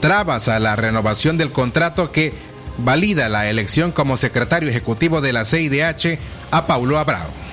trabas 0.00 0.48
a 0.48 0.58
la 0.60 0.76
renovación 0.76 1.38
del 1.38 1.52
contrato 1.52 2.12
que 2.12 2.32
valida 2.78 3.28
la 3.28 3.48
elección 3.48 3.92
como 3.92 4.16
secretario 4.16 4.68
ejecutivo 4.68 5.20
de 5.20 5.32
la 5.32 5.44
CIDH 5.44 6.18
a 6.50 6.66
Paulo 6.66 6.98
Abrao. 6.98 7.47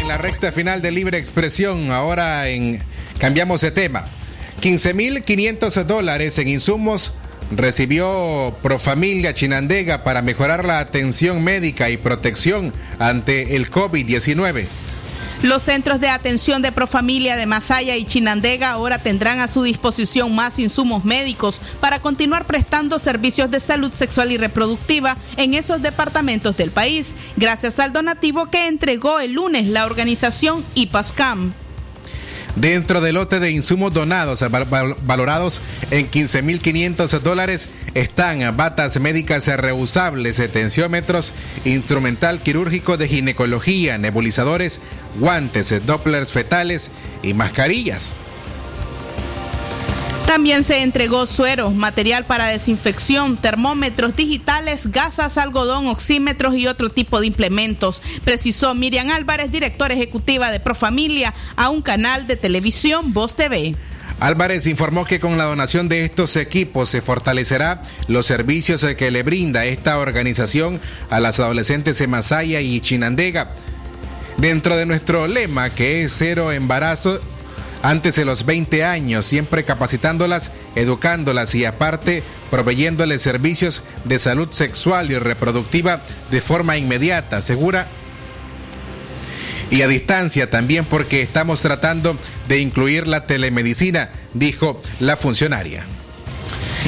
En 0.02 0.08
la 0.10 0.18
recta 0.18 0.52
final 0.52 0.82
de 0.82 0.91
libre 0.91 1.18
expresión, 1.18 1.91
ahora 1.91 2.50
en 2.50 2.84
cambiamos 3.20 3.62
de 3.62 3.72
tema. 3.72 4.06
15.500 4.64 5.84
dólares 5.84 6.39
en 6.39 6.47
insumos 6.47 7.11
recibió 7.51 8.55
Profamilia 8.64 9.34
Chinandega 9.34 10.05
para 10.05 10.22
mejorar 10.22 10.64
la 10.64 10.80
atención 10.80 11.43
médica 11.43 11.89
y 11.89 11.97
protección 11.97 12.72
ante 12.97 13.57
el 13.57 13.70
COVID-19. 13.70 14.68
Los 15.41 15.64
centros 15.64 15.99
de 15.99 16.07
atención 16.07 16.61
de 16.61 16.72
Profamilia 16.72 17.36
de 17.36 17.45
Masaya 17.45 17.97
y 17.97 18.05
Chinandega 18.05 18.72
ahora 18.72 18.99
tendrán 18.99 19.41
a 19.41 19.49
su 19.49 19.64
disposición 19.64 20.34
más 20.34 20.57
insumos 20.59 21.03
médicos 21.03 21.61
para 21.82 21.99
continuar 21.99 22.47
prestando 22.47 22.99
servicios 22.99 23.51
de 23.51 23.59
salud 23.59 23.91
sexual 23.91 24.32
y 24.32 24.38
reproductiva 24.38 25.18
en 25.36 25.55
esos 25.55 25.82
departamentos 25.82 26.55
del 26.55 26.72
país, 26.72 27.16
gracias 27.36 27.80
al 27.80 27.91
donativo 27.91 28.45
que 28.45 28.70
entregó 28.70 29.20
el 29.20 29.34
lunes 29.34 29.68
la 29.68 29.86
organización 29.86 30.64
IPASCAM. 30.76 31.53
Dentro 32.56 33.01
del 33.01 33.16
lote 33.16 33.39
de 33.39 33.49
insumos 33.49 33.93
donados 33.93 34.45
valorados 35.06 35.62
en 35.89 36.10
15.500 36.10 37.20
dólares 37.22 37.70
están 37.95 38.56
batas 38.56 38.99
médicas 38.99 39.47
reusables, 39.47 40.41
tensiómetros, 40.51 41.34
instrumental 41.66 42.41
quirúrgico 42.41 42.97
de 42.97 43.08
ginecología, 43.08 43.97
nebulizadores, 43.97 44.82
guantes, 45.20 45.74
dopplers 45.86 46.32
fetales 46.32 46.91
y 47.24 47.34
mascarillas. 47.34 48.16
También 50.26 50.64
se 50.64 50.82
entregó 50.82 51.28
suero, 51.28 51.70
material 51.72 52.26
para 52.26 52.48
desinfección, 52.48 53.38
termómetros 53.38 54.16
digitales, 54.16 54.90
gasas, 54.92 55.38
algodón, 55.38 55.88
oxímetros 55.88 56.56
y 56.56 56.66
otro 56.66 56.90
tipo 56.90 57.20
de 57.20 57.28
implementos, 57.28 58.02
precisó 58.24 58.74
Miriam 58.74 59.10
Álvarez, 59.12 59.52
directora 59.52 59.94
ejecutiva 59.94 60.50
de 60.50 60.60
Profamilia, 60.60 61.34
a 61.56 61.70
un 61.70 61.82
canal 61.82 62.26
de 62.26 62.36
televisión 62.36 63.14
Voz 63.14 63.36
TV. 63.36 63.76
Álvarez 64.20 64.68
informó 64.68 65.06
que 65.06 65.20
con 65.20 65.38
la 65.38 65.44
donación 65.44 65.90
de 65.90 66.06
estos 66.06 66.38
equipos 66.38 66.88
se 66.90 67.02
fortalecerá 67.02 67.82
los 68.08 68.26
servicios 68.26 68.86
que 68.98 69.12
le 69.12 69.22
brinda 69.24 69.66
esta 69.66 69.98
organización 69.98 70.80
a 71.10 71.20
las 71.20 71.40
adolescentes 71.40 72.00
de 72.00 72.08
Masaya 72.08 72.62
y 72.62 72.80
Chinandega. 72.80 73.52
Dentro 74.38 74.78
de 74.78 74.86
nuestro 74.86 75.28
lema, 75.28 75.72
que 75.72 76.04
es 76.04 76.14
cero 76.18 76.52
embarazo, 76.52 77.20
antes 77.84 78.16
de 78.16 78.26
los 78.26 78.46
20 78.46 78.86
años, 78.86 79.26
siempre 79.26 79.66
capacitándolas, 79.66 80.54
educándolas 80.76 81.54
y 81.54 81.66
aparte 81.66 82.24
proveyéndoles 82.50 83.22
servicios 83.22 83.84
de 84.06 84.18
salud 84.18 84.48
sexual 84.52 85.12
y 85.12 85.20
reproductiva 85.20 86.02
de 86.32 86.42
forma 86.42 86.78
inmediata, 86.78 87.42
segura 87.42 87.86
y 89.70 89.82
a 89.82 89.88
distancia 89.88 90.50
también 90.50 90.86
porque 90.86 91.22
estamos 91.22 91.62
tratando 91.62 92.18
de 92.48 92.60
incluir 92.60 93.08
la 93.08 93.28
telemedicina, 93.28 94.12
dijo 94.34 94.82
la 95.00 95.18
funcionaria. 95.18 95.86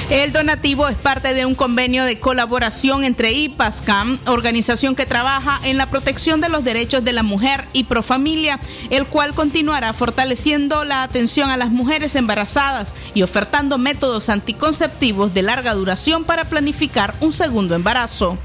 El 0.10 0.32
donativo 0.32 0.88
es 0.88 0.96
parte 0.96 1.34
de 1.34 1.48
un 1.48 1.56
convenio 1.56 2.06
de 2.06 2.20
colaboración 2.20 3.04
entre 3.04 3.32
IPASCAM, 3.32 4.20
organización 4.28 4.96
que 4.96 5.08
trabaja 5.08 5.60
en 5.64 5.78
la 5.78 5.90
protección 5.90 6.42
de 6.42 6.50
los 6.50 6.64
derechos 6.64 7.04
de 7.04 7.12
la 7.12 7.24
mujer 7.24 7.66
y 7.74 7.86
Profamilia, 7.86 8.60
el 8.92 9.08
cual 9.08 9.34
continuará 9.34 9.94
fortaleciendo 9.94 10.84
la 10.84 11.02
atención 11.02 11.50
a 11.50 11.58
las 11.58 11.72
mujeres 11.72 12.16
embarazadas 12.16 12.94
y 13.16 13.24
ofertando 13.24 13.80
métodos 13.80 14.30
anticonceptivos 14.30 15.34
de 15.34 15.42
larga 15.42 15.74
duración 15.74 16.24
para 16.24 16.46
planificar 16.46 17.16
un 17.20 17.34
segundo 17.34 17.74
embarazo. 17.74 18.38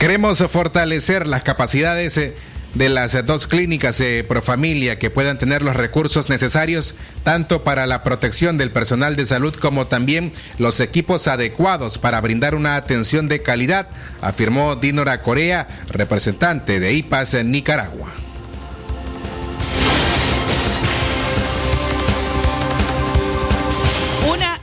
Queremos 0.00 0.38
fortalecer 0.50 1.28
las 1.28 1.44
capacidades 1.44 2.16
eh, 2.16 2.34
de 2.74 2.88
las 2.88 3.24
dos 3.26 3.46
clínicas 3.46 3.98
de 3.98 4.24
Profamilia 4.24 4.98
que 4.98 5.10
puedan 5.10 5.38
tener 5.38 5.62
los 5.62 5.76
recursos 5.76 6.28
necesarios 6.28 6.94
tanto 7.22 7.64
para 7.64 7.86
la 7.86 8.02
protección 8.02 8.58
del 8.58 8.70
personal 8.70 9.16
de 9.16 9.26
salud 9.26 9.54
como 9.54 9.86
también 9.86 10.32
los 10.58 10.80
equipos 10.80 11.28
adecuados 11.28 11.98
para 11.98 12.20
brindar 12.20 12.54
una 12.54 12.76
atención 12.76 13.28
de 13.28 13.42
calidad, 13.42 13.88
afirmó 14.20 14.76
Dinora 14.76 15.22
Corea, 15.22 15.68
representante 15.88 16.80
de 16.80 16.94
IPAS 16.94 17.34
en 17.34 17.50
Nicaragua. 17.50 18.12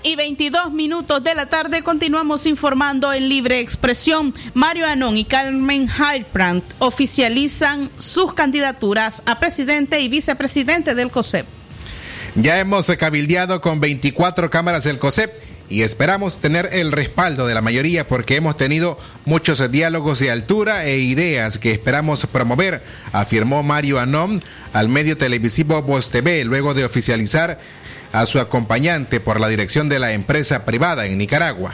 Y 0.07 0.15
22 0.15 0.71
minutos 0.71 1.21
de 1.21 1.35
la 1.35 1.47
tarde 1.47 1.81
continuamos 1.81 2.45
informando 2.45 3.11
en 3.11 3.27
libre 3.27 3.59
expresión. 3.59 4.33
Mario 4.53 4.87
Anón 4.87 5.17
y 5.17 5.25
Carmen 5.25 5.89
Heilbrand 5.89 6.63
oficializan 6.79 7.89
sus 7.97 8.33
candidaturas 8.33 9.21
a 9.25 9.37
presidente 9.37 9.99
y 9.99 10.07
vicepresidente 10.07 10.95
del 10.95 11.11
COSEP. 11.11 11.45
Ya 12.35 12.57
hemos 12.57 12.87
cabildeado 12.97 13.59
con 13.59 13.81
24 13.81 14.49
cámaras 14.49 14.85
del 14.85 14.97
COSEP 14.97 15.29
y 15.69 15.81
esperamos 15.81 16.39
tener 16.39 16.69
el 16.71 16.93
respaldo 16.93 17.45
de 17.45 17.53
la 17.53 17.61
mayoría 17.61 18.07
porque 18.07 18.37
hemos 18.37 18.55
tenido 18.55 18.97
muchos 19.25 19.69
diálogos 19.69 20.19
de 20.19 20.31
altura 20.31 20.85
e 20.85 20.99
ideas 20.99 21.57
que 21.57 21.73
esperamos 21.73 22.25
promover, 22.27 22.81
afirmó 23.11 23.61
Mario 23.61 23.99
Anón 23.99 24.41
al 24.71 24.87
medio 24.87 25.17
televisivo 25.17 25.81
Voz 25.81 26.11
TV 26.11 26.45
luego 26.45 26.73
de 26.73 26.85
oficializar 26.85 27.59
a 28.13 28.25
su 28.25 28.39
acompañante 28.39 29.19
por 29.19 29.39
la 29.39 29.47
dirección 29.47 29.89
de 29.89 29.99
la 29.99 30.13
empresa 30.13 30.65
privada 30.65 31.05
en 31.05 31.17
Nicaragua. 31.17 31.73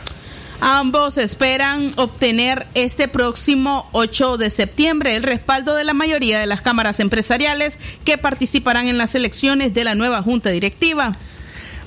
Ambos 0.65 1.17
esperan 1.17 1.91
obtener 1.97 2.67
este 2.73 3.09
próximo 3.09 3.89
8 3.91 4.37
de 4.37 4.49
septiembre 4.49 5.17
el 5.17 5.23
respaldo 5.23 5.75
de 5.75 5.83
la 5.83 5.93
mayoría 5.93 6.39
de 6.39 6.47
las 6.47 6.61
cámaras 6.61 7.01
empresariales 7.01 7.77
que 8.05 8.17
participarán 8.17 8.87
en 8.87 8.97
las 8.97 9.13
elecciones 9.13 9.73
de 9.73 9.83
la 9.83 9.93
nueva 9.93 10.21
junta 10.21 10.51
directiva. 10.51 11.17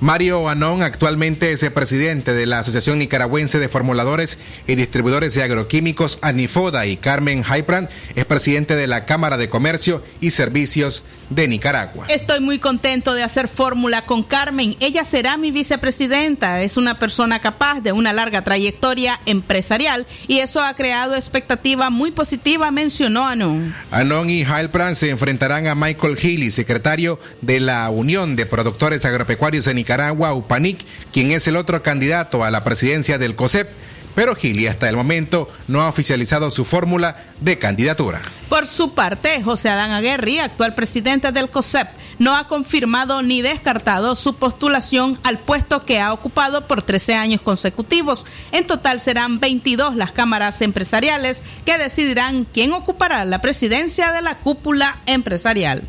Mario 0.01 0.51
Anón 0.51 0.83
actualmente 0.83 1.53
es 1.53 1.63
el 1.63 1.73
presidente 1.73 2.35
de 2.35 2.45
la 2.45 2.59
Asociación 2.59 2.99
Nicaragüense 2.99 3.59
de 3.59 3.71
Formuladores 3.71 4.39
y 4.67 4.75
Distribuidores 4.75 5.33
de 5.35 5.43
Agroquímicos, 5.43 6.19
ANIFODA, 6.21 6.85
y 6.85 6.99
Carmen 6.99 7.45
Haipran 7.49 7.89
es 8.15 8.27
presidente 8.27 8.77
de 8.77 8.87
la 8.87 9.07
Cámara 9.07 9.39
de 9.39 9.49
Comercio 9.49 10.05
y 10.21 10.33
Servicios 10.33 11.03
de 11.31 11.49
Nicaragua. 11.49 12.07
Estoy 12.09 12.41
muy 12.41 12.59
contento 12.59 13.15
de 13.15 13.23
hacer 13.23 13.49
fórmula 13.49 14.03
con 14.03 14.23
Carmen. 14.23 14.77
Ella 14.81 15.05
será 15.05 15.37
mi 15.37 15.51
vicepresidenta. 15.51 16.63
Es 16.63 16.77
una 16.77 16.99
persona 16.99 17.41
capaz 17.41 17.81
de 17.81 17.93
una 17.93 18.13
larga 18.13 18.43
trayectoria 18.43 19.21
empresarial 19.27 20.07
y 20.29 20.39
eso 20.39 20.63
ha 20.63 20.75
creado 20.75 21.15
expectativa 21.15 21.91
muy 21.91 22.11
positiva, 22.11 22.71
mencionó 22.71 23.27
Anon. 23.27 23.75
Anon 23.91 24.31
y 24.31 24.43
Heilpran 24.43 24.95
se 24.95 25.11
enfrentarán 25.11 25.67
a 25.67 25.75
Michael 25.75 26.17
Healy, 26.17 26.51
secretario 26.51 27.19
de 27.43 27.61
la 27.61 27.89
Unión 27.91 28.37
de 28.37 28.47
Productores 28.47 29.05
Agropecuarios 29.05 29.65
de 29.65 29.75
Nicaragua, 29.75 30.35
UPANIC, 30.35 30.85
quien 31.13 31.31
es 31.31 31.47
el 31.49 31.57
otro 31.57 31.83
candidato 31.83 32.45
a 32.45 32.51
la 32.51 32.65
presidencia 32.65 33.19
del 33.19 33.35
COSEP 33.37 33.69
pero 34.17 34.35
Gili 34.35 34.67
hasta 34.67 34.89
el 34.89 34.97
momento 34.97 35.49
no 35.69 35.83
ha 35.83 35.89
oficializado 35.89 36.51
su 36.51 36.65
fórmula 36.65 37.17
de 37.41 37.61
candidatura. 37.61 38.23
Por 38.49 38.67
su 38.67 38.95
parte, 38.95 39.43
José 39.43 39.69
Adán 39.69 39.91
Aguerri, 39.91 40.39
actual 40.39 40.75
presidente 40.75 41.31
del 41.33 41.51
COSEP, 41.51 41.89
no 42.19 42.35
ha 42.35 42.49
confirmado 42.49 43.23
ni 43.23 43.43
descartado 43.43 44.15
su 44.15 44.37
postulación 44.37 45.19
al 45.23 45.39
puesto 45.39 45.85
que 45.85 46.01
ha 46.01 46.15
ocupado 46.15 46.67
por 46.67 46.81
13 46.81 47.15
años 47.15 47.43
consecutivos. 47.43 48.25
En 48.53 48.67
total 48.67 49.01
serán 49.01 49.39
22 49.39 49.97
las 49.97 50.13
cámaras 50.13 50.63
empresariales 50.63 51.43
que 51.67 51.77
decidirán 51.77 52.47
quién 52.51 52.73
ocupará 52.73 53.27
la 53.27 53.43
presidencia 53.43 54.13
de 54.13 54.23
la 54.23 54.39
cúpula 54.39 54.99
empresarial. 55.05 55.83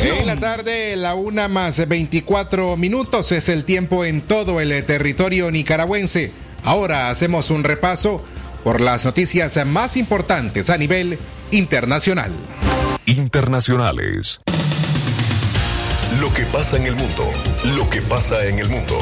En 0.00 0.26
la 0.26 0.36
tarde, 0.36 0.96
la 0.96 1.14
una 1.14 1.48
más 1.48 1.86
24 1.86 2.76
minutos 2.76 3.32
es 3.32 3.48
el 3.48 3.64
tiempo 3.64 4.04
en 4.04 4.20
todo 4.20 4.60
el 4.60 4.84
territorio 4.84 5.50
nicaragüense. 5.50 6.32
Ahora 6.64 7.10
hacemos 7.10 7.50
un 7.50 7.64
repaso 7.64 8.22
por 8.64 8.80
las 8.80 9.04
noticias 9.04 9.64
más 9.66 9.96
importantes 9.96 10.70
a 10.70 10.76
nivel 10.76 11.18
internacional. 11.50 12.32
Internacionales. 13.06 14.40
Lo 16.20 16.32
que 16.32 16.44
pasa 16.46 16.76
en 16.76 16.86
el 16.86 16.96
mundo. 16.96 17.30
Lo 17.76 17.88
que 17.88 18.02
pasa 18.02 18.44
en 18.46 18.58
el 18.58 18.68
mundo. 18.68 18.96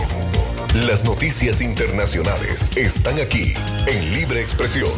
Las 0.86 1.04
noticias 1.04 1.60
internacionales 1.60 2.70
están 2.76 3.18
aquí 3.20 3.54
en 3.86 4.14
Libre 4.14 4.42
Expresión. 4.42 4.90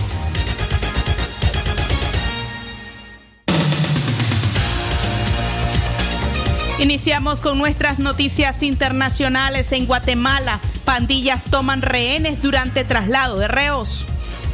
Iniciamos 6.78 7.40
con 7.40 7.56
nuestras 7.56 7.98
noticias 7.98 8.62
internacionales 8.62 9.72
en 9.72 9.86
Guatemala. 9.86 10.60
Pandillas 10.84 11.44
toman 11.44 11.80
rehenes 11.80 12.42
durante 12.42 12.84
traslado 12.84 13.38
de 13.38 13.48
reos. 13.48 14.06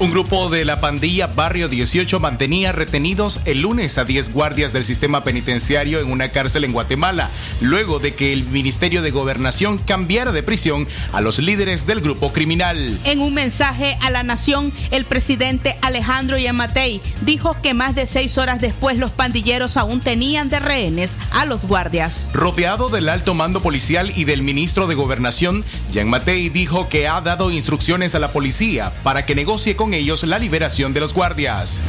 Un 0.02 0.10
grupo 0.10 0.50
de 0.50 0.64
la 0.64 0.80
pandilla 0.80 1.28
Barrio 1.28 1.68
18 1.68 2.18
mantenía 2.18 2.72
retenidos 2.72 3.40
el 3.44 3.60
lunes 3.60 3.98
a 3.98 4.04
10 4.04 4.32
guardias 4.32 4.72
del 4.72 4.82
sistema 4.82 5.22
penitenciario 5.22 6.00
en 6.00 6.10
una 6.10 6.30
cárcel 6.30 6.64
en 6.64 6.72
Guatemala, 6.72 7.30
luego 7.60 8.00
de 8.00 8.12
que 8.12 8.32
el 8.32 8.42
Ministerio 8.46 9.00
de 9.00 9.12
Gobernación 9.12 9.78
cambiara 9.78 10.32
de 10.32 10.42
prisión 10.42 10.88
a 11.12 11.20
los 11.20 11.38
líderes 11.38 11.86
del 11.86 12.00
grupo 12.00 12.32
criminal. 12.32 12.98
En 13.04 13.20
un 13.20 13.32
mensaje 13.32 13.96
a 14.00 14.10
la 14.10 14.24
nación, 14.24 14.72
el 14.90 15.04
presidente 15.04 15.78
Alejandro 15.82 16.36
Yamatei 16.36 17.00
dijo 17.20 17.56
que 17.62 17.72
más 17.72 17.94
de 17.94 18.08
seis 18.08 18.38
horas 18.38 18.60
después 18.60 18.98
los 18.98 19.12
pandilleros 19.12 19.76
aún 19.76 20.00
tenían 20.00 20.48
de 20.48 20.58
rehenes 20.58 21.12
a 21.30 21.46
los 21.46 21.64
guardias. 21.64 22.28
Rodeado 22.32 22.88
del 22.88 23.08
alto 23.08 23.34
mando 23.34 23.62
policial 23.62 24.12
y 24.16 24.24
del 24.24 24.42
ministro 24.42 24.88
de 24.88 24.96
Gobernación, 24.96 25.64
Yamatei 25.92 26.48
dijo 26.48 26.88
que 26.88 27.06
ha 27.06 27.20
dado 27.20 27.52
instrucciones 27.52 28.16
a 28.16 28.18
la 28.18 28.32
policía 28.32 28.92
para 29.04 29.24
que 29.26 29.36
negocie 29.36 29.76
con 29.76 29.91
ellos 29.94 30.22
la 30.24 30.38
liberación 30.38 30.92
de 30.92 31.00
los 31.00 31.14
guardias. 31.14 31.82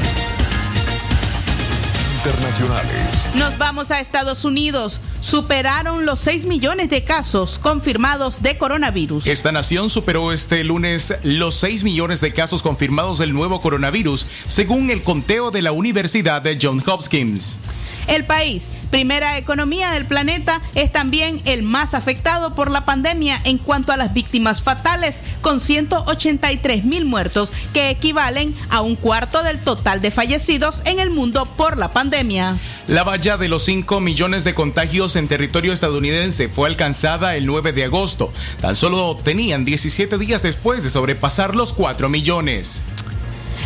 internacionales. 2.23 2.95
Nos 3.35 3.57
vamos 3.57 3.91
a 3.91 3.99
Estados 3.99 4.45
Unidos. 4.45 5.01
Superaron 5.19 6.05
los 6.05 6.19
6 6.19 6.45
millones 6.45 6.89
de 6.89 7.03
casos 7.03 7.59
confirmados 7.59 8.41
de 8.41 8.57
coronavirus. 8.57 9.27
Esta 9.27 9.51
nación 9.51 9.89
superó 9.89 10.31
este 10.31 10.63
lunes 10.63 11.13
los 11.23 11.55
6 11.55 11.83
millones 11.83 12.21
de 12.21 12.31
casos 12.31 12.63
confirmados 12.63 13.17
del 13.17 13.33
nuevo 13.33 13.59
coronavirus, 13.59 14.25
según 14.47 14.89
el 14.89 15.01
conteo 15.03 15.51
de 15.51 15.61
la 15.61 15.73
Universidad 15.73 16.41
de 16.41 16.57
Johns 16.61 16.87
Hopkins. 16.87 17.59
El 18.07 18.25
país, 18.25 18.63
primera 18.91 19.37
economía 19.37 19.91
del 19.91 20.05
planeta, 20.05 20.61
es 20.75 20.91
también 20.91 21.41
el 21.45 21.63
más 21.63 21.93
afectado 21.93 22.53
por 22.53 22.69
la 22.69 22.85
pandemia 22.85 23.39
en 23.43 23.57
cuanto 23.57 23.91
a 23.91 23.97
las 23.97 24.13
víctimas 24.13 24.61
fatales, 24.61 25.21
con 25.41 25.59
183 25.59 26.83
mil 26.85 27.05
muertos, 27.05 27.51
que 27.73 27.89
equivalen 27.89 28.55
a 28.69 28.81
un 28.81 28.95
cuarto 28.95 29.43
del 29.43 29.59
total 29.59 30.01
de 30.01 30.11
fallecidos 30.11 30.81
en 30.85 30.99
el 30.99 31.09
mundo 31.09 31.45
por 31.45 31.77
la 31.77 31.89
pandemia. 31.89 32.57
La 32.87 33.03
valla 33.03 33.37
de 33.37 33.47
los 33.47 33.63
5 33.63 33.99
millones 33.99 34.43
de 34.43 34.53
contagios 34.53 35.15
en 35.15 35.27
territorio 35.27 35.73
estadounidense 35.73 36.49
fue 36.49 36.67
alcanzada 36.67 37.35
el 37.35 37.45
9 37.45 37.71
de 37.71 37.85
agosto. 37.85 38.31
Tan 38.61 38.75
solo 38.75 39.17
tenían 39.23 39.65
17 39.65 40.17
días 40.17 40.41
después 40.43 40.83
de 40.83 40.89
sobrepasar 40.89 41.55
los 41.55 41.73
4 41.73 42.09
millones. 42.09 42.83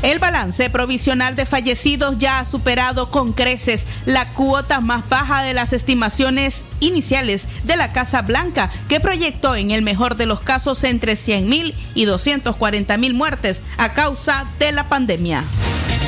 El 0.02 0.20
balance 0.20 0.70
provisional 0.70 1.36
de 1.36 1.46
fallecidos 1.46 2.18
ya 2.20 2.40
ha 2.40 2.46
superado 2.46 3.10
con 3.10 3.34
creces 3.34 3.86
la 4.06 4.28
cuota 4.30 4.80
más 4.80 5.08
baja 5.10 5.42
de 5.42 5.54
las 5.54 5.74
estimaciones 5.74 6.66
iniciales 6.80 7.48
de 7.64 7.78
la 7.78 7.92
Casa 7.92 8.22
Blanca, 8.22 8.72
que 8.88 9.00
proyectó 9.00 9.56
en 9.56 9.72
el 9.72 9.82
mejor 9.82 10.16
de 10.16 10.26
los 10.26 10.42
casos 10.42 10.84
entre 10.84 11.14
100.000 11.14 11.74
y 11.96 12.06
240.000 12.06 13.14
muertes 13.14 13.64
a 13.78 13.94
causa 13.94 14.46
de 14.60 14.72
la 14.72 14.88
pandemia. 14.88 15.44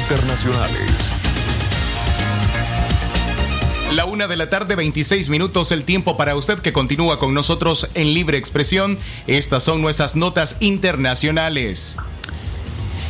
Internacionales. 0.01 1.09
La 3.93 4.05
una 4.05 4.27
de 4.27 4.37
la 4.37 4.51
tarde, 4.51 4.75
26 4.75 5.29
minutos, 5.29 5.71
el 5.71 5.83
tiempo 5.83 6.15
para 6.15 6.35
usted 6.35 6.59
que 6.59 6.71
continúa 6.71 7.17
con 7.17 7.33
nosotros 7.33 7.89
en 7.95 8.13
libre 8.13 8.37
expresión. 8.37 8.99
Estas 9.25 9.63
son 9.63 9.81
nuestras 9.81 10.15
notas 10.15 10.57
internacionales. 10.59 11.97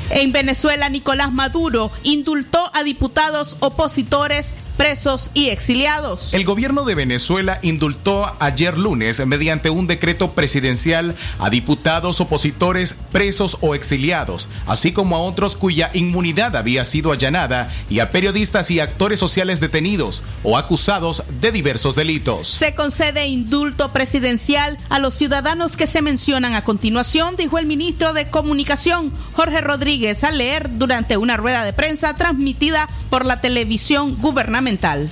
En 0.09 0.31
Venezuela, 0.31 0.89
Nicolás 0.89 1.31
Maduro 1.31 1.91
indultó 2.03 2.71
a 2.73 2.83
diputados 2.83 3.57
opositores 3.59 4.55
presos 4.79 5.29
y 5.33 5.49
exiliados. 5.49 6.33
El 6.33 6.45
gobierno 6.45 6.85
de 6.85 6.95
Venezuela 6.95 7.59
indultó 7.61 8.33
ayer 8.39 8.77
lunes, 8.77 9.19
mediante 9.27 9.69
un 9.69 9.87
decreto 9.87 10.31
presidencial, 10.31 11.17
a 11.37 11.49
diputados 11.49 12.21
opositores 12.21 12.95
presos 13.11 13.57
o 13.59 13.75
exiliados, 13.75 14.47
así 14.67 14.93
como 14.93 15.17
a 15.17 15.19
otros 15.19 15.57
cuya 15.57 15.91
inmunidad 15.93 16.55
había 16.55 16.85
sido 16.85 17.11
allanada, 17.11 17.69
y 17.89 17.99
a 17.99 18.09
periodistas 18.09 18.71
y 18.71 18.79
actores 18.79 19.19
sociales 19.19 19.59
detenidos 19.59 20.23
o 20.43 20.57
acusados 20.57 21.23
de 21.41 21.51
diversos 21.51 21.95
delitos. 21.95 22.47
Se 22.47 22.73
concede 22.73 23.27
indulto 23.27 23.91
presidencial 23.91 24.77
a 24.87 24.99
los 24.99 25.13
ciudadanos 25.13 25.75
que 25.75 25.87
se 25.87 26.01
mencionan 26.01 26.53
a 26.53 26.63
continuación, 26.63 27.35
dijo 27.35 27.57
el 27.57 27.65
ministro 27.65 28.13
de 28.13 28.29
Comunicación, 28.29 29.11
Jorge 29.33 29.59
Rodríguez, 29.59 30.23
al 30.23 30.37
leer 30.37 30.77
durante 30.77 31.17
una 31.17 31.35
rueda 31.35 31.65
de 31.65 31.73
prensa 31.73 32.15
transmitida 32.15 32.87
por 33.09 33.25
la 33.25 33.41
televisión 33.41 34.15
gubernamental. 34.21 34.68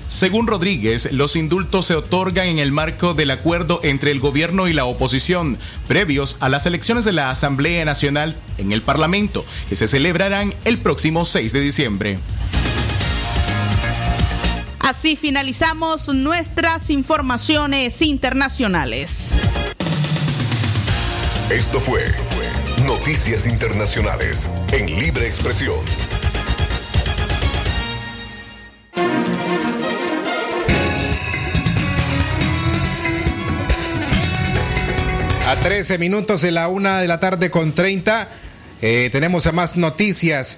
Según 0.07 0.45
Rodríguez, 0.45 1.11
los 1.11 1.35
indultos 1.35 1.87
se 1.87 1.95
otorgan 1.95 2.47
en 2.47 2.59
el 2.59 2.71
marco 2.71 3.13
del 3.13 3.31
acuerdo 3.31 3.79
entre 3.83 4.11
el 4.11 4.19
gobierno 4.19 4.67
y 4.67 4.73
la 4.73 4.85
oposición, 4.85 5.57
previos 5.87 6.37
a 6.39 6.49
las 6.49 6.65
elecciones 6.65 7.05
de 7.05 7.13
la 7.13 7.31
Asamblea 7.31 7.83
Nacional 7.83 8.35
en 8.59 8.71
el 8.71 8.81
Parlamento, 8.81 9.45
que 9.67 9.75
se 9.75 9.87
celebrarán 9.87 10.53
el 10.63 10.77
próximo 10.77 11.25
6 11.25 11.53
de 11.53 11.61
diciembre. 11.61 12.19
Así 14.79 15.15
finalizamos 15.15 16.07
nuestras 16.09 16.89
informaciones 16.91 18.01
internacionales. 18.01 19.31
Esto 21.49 21.79
fue 21.79 22.03
Noticias 22.85 23.45
Internacionales 23.47 24.49
en 24.71 24.85
Libre 24.99 25.27
Expresión. 25.27 25.75
A 35.47 35.55
13 35.55 35.97
minutos 35.97 36.41
de 36.41 36.51
la 36.51 36.67
una 36.67 36.99
de 36.99 37.07
la 37.07 37.21
tarde 37.21 37.49
con 37.49 37.71
30, 37.71 38.27
eh, 38.81 39.07
tenemos 39.13 39.47
a 39.47 39.53
más 39.53 39.77
noticias. 39.77 40.57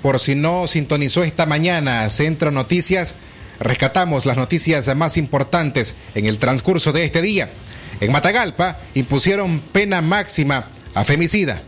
Por 0.00 0.18
si 0.18 0.34
no 0.34 0.66
sintonizó 0.66 1.24
esta 1.24 1.44
mañana, 1.44 2.08
Centro 2.08 2.50
Noticias, 2.50 3.16
rescatamos 3.58 4.24
las 4.24 4.38
noticias 4.38 4.96
más 4.96 5.18
importantes 5.18 5.94
en 6.14 6.24
el 6.24 6.38
transcurso 6.38 6.90
de 6.92 7.04
este 7.04 7.20
día. 7.20 7.50
En 8.00 8.12
Matagalpa 8.12 8.78
impusieron 8.94 9.60
pena 9.60 10.00
máxima 10.00 10.68
a 10.94 11.04
femicida. 11.04 11.60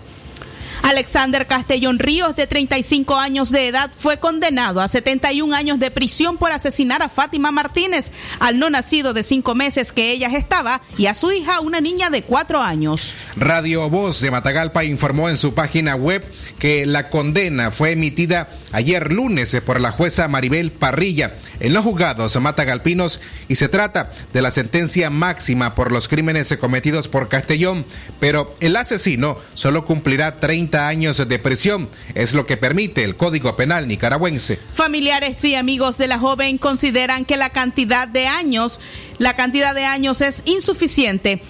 Alexander 0.83 1.47
Castellón 1.47 1.99
Ríos, 1.99 2.37
de 2.37 2.47
35 2.47 3.17
años 3.17 3.51
de 3.51 3.69
edad, 3.69 3.91
fue 3.97 4.19
condenado 4.19 4.81
a 4.81 4.89
71 4.89 5.55
años 5.55 5.79
de 5.79 5.91
prisión 5.91 6.39
por 6.39 6.53
asesinar 6.53 7.03
a 7.03 7.09
Fátima 7.09 7.51
Martínez, 7.51 8.11
al 8.41 8.59
no 8.59 8.69
nacido 8.69 9.15
de 9.15 9.23
cinco 9.23 9.55
meses 9.55 9.93
que 9.93 10.11
ella 10.11 10.29
estaba, 10.37 10.83
y 10.99 11.07
a 11.07 11.15
su 11.15 11.31
hija, 11.31 11.61
una 11.61 11.81
niña 11.81 12.11
de 12.11 12.23
cuatro 12.23 12.61
años. 12.61 13.15
Radio 13.37 13.89
Voz 13.89 14.21
de 14.21 14.31
Matagalpa 14.31 14.85
informó 14.85 15.29
en 15.29 15.37
su 15.37 15.55
página 15.55 15.95
web 15.95 16.25
que 16.59 16.85
la 16.85 17.09
condena 17.11 17.71
fue 17.71 17.93
emitida 17.93 18.49
ayer 18.73 19.13
lunes 19.13 19.57
por 19.65 19.81
la 19.81 19.93
jueza 19.93 20.29
Maribel 20.29 20.73
Parrilla 20.73 21.35
en 21.61 21.75
los 21.75 21.85
juzgados 21.85 22.35
matagalpinos 22.41 23.21
y 23.49 23.57
se 23.57 23.69
trata 23.69 24.11
de 24.33 24.43
la 24.43 24.51
sentencia 24.51 25.11
máxima 25.11 25.75
por 25.75 25.93
los 25.93 26.09
crímenes 26.09 26.57
cometidos 26.59 27.09
por 27.09 27.29
Castellón, 27.29 27.85
pero 28.19 28.55
el 28.61 28.77
asesino 28.77 29.39
solo 29.55 29.85
cumplirá 29.85 30.37
30 30.37 30.72
años 30.79 31.17
de 31.27 31.39
prisión, 31.39 31.89
es 32.15 32.35
lo 32.35 32.47
que 32.47 32.57
permite 32.57 33.05
el 33.05 33.17
Código 33.17 33.57
Penal 33.57 33.89
nicaragüense. 33.89 34.59
Familiares 34.75 35.45
y 35.45 35.55
amigos 35.55 35.99
de 35.99 36.09
la 36.09 36.19
joven 36.19 36.59
consideran 36.59 37.25
que 37.25 37.37
la 37.37 37.51
cantidad 37.51 38.09
de 38.09 38.27
años, 38.27 38.81
la 39.19 39.37
cantidad 39.37 39.75
de 39.75 39.85
años 39.85 40.21
es 40.21 40.43
insuficiente 40.47 41.43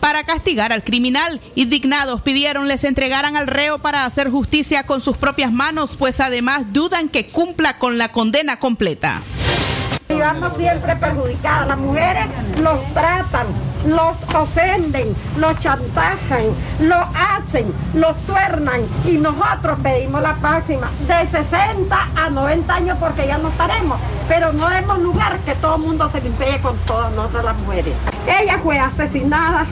para 0.00 0.24
castigar 0.24 0.72
al 0.72 0.82
criminal. 0.82 1.40
Indignados 1.54 2.22
pidieron 2.22 2.66
les 2.66 2.84
entregaran 2.84 3.36
al 3.36 3.46
reo 3.46 3.78
para 3.78 4.04
hacer 4.04 4.30
justicia 4.30 4.84
con 4.84 5.00
sus 5.00 5.16
propias 5.16 5.52
manos, 5.52 5.96
pues 5.96 6.20
además 6.20 6.72
dudan 6.72 7.08
que 7.08 7.26
cumpla 7.26 7.78
con 7.78 7.98
la 7.98 8.10
condena 8.10 8.58
completa. 8.58 9.22
Vamos 10.20 10.54
siempre 10.58 10.94
perjudicadas. 10.96 11.68
Las 11.68 11.78
mujeres 11.78 12.26
los 12.60 12.84
tratan, 12.92 13.46
los 13.86 14.34
ofenden, 14.34 15.14
los 15.38 15.58
chantajan, 15.60 16.42
lo 16.80 16.96
hacen, 17.16 17.72
los 17.94 18.14
tuernan 18.26 18.82
y 19.06 19.12
nosotros 19.16 19.78
pedimos 19.82 20.20
la 20.20 20.34
máxima 20.34 20.90
de 21.08 21.26
60 21.30 22.08
a 22.16 22.28
90 22.28 22.74
años 22.74 22.98
porque 23.00 23.26
ya 23.26 23.38
no 23.38 23.48
estaremos. 23.48 23.98
Pero 24.28 24.52
no 24.52 24.68
demos 24.68 24.98
lugar 24.98 25.38
que 25.38 25.54
todo 25.54 25.76
el 25.76 25.82
mundo 25.82 26.08
se 26.10 26.20
limpie 26.20 26.60
con 26.60 26.76
todas 26.86 27.10
nosotras 27.12 27.44
las 27.44 27.56
mujeres. 27.56 27.94
Ella 28.26 28.58
fue 28.62 28.78
asesinada, 28.78 29.64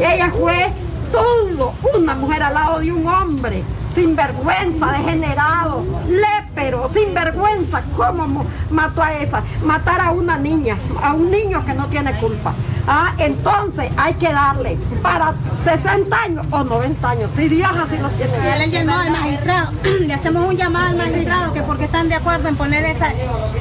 ella 0.00 0.28
fue 0.30 0.72
todo, 1.12 1.72
una 1.96 2.14
mujer 2.16 2.42
al 2.42 2.54
lado 2.54 2.80
de 2.80 2.90
un 2.90 3.06
hombre 3.06 3.62
sin 3.94 4.16
vergüenza, 4.16 4.92
degenerado, 4.92 5.84
lépero, 6.08 6.90
sin 6.92 7.14
vergüenza. 7.14 7.82
¿Cómo 7.96 8.44
mató 8.70 9.02
a 9.02 9.14
esa? 9.14 9.42
Matar 9.64 10.00
a 10.00 10.10
una 10.10 10.36
niña, 10.36 10.76
a 11.02 11.14
un 11.14 11.30
niño 11.30 11.64
que 11.64 11.74
no 11.74 11.86
tiene 11.86 12.12
culpa. 12.14 12.54
Ah, 12.86 13.14
entonces 13.16 13.90
hay 13.96 14.12
que 14.14 14.30
darle 14.30 14.76
para 15.00 15.32
60 15.62 16.14
años 16.14 16.46
o 16.50 16.64
90 16.64 17.08
años, 17.08 17.30
si 17.34 17.48
Dios 17.48 17.70
así 17.70 17.96
lo 17.96 18.08
tiene. 18.10 18.32
Ya 18.44 18.56
le 18.56 18.68
llamó 18.68 18.98
al 18.98 19.10
magistrado, 19.10 19.72
le 20.00 20.12
hacemos 20.12 20.48
un 20.48 20.56
llamado 20.56 20.88
al 20.88 20.96
magistrado 20.96 21.52
que 21.54 21.62
porque 21.62 21.84
están 21.86 22.10
de 22.10 22.16
acuerdo 22.16 22.48
en 22.48 22.56
poner 22.56 22.84
esa, 22.84 23.06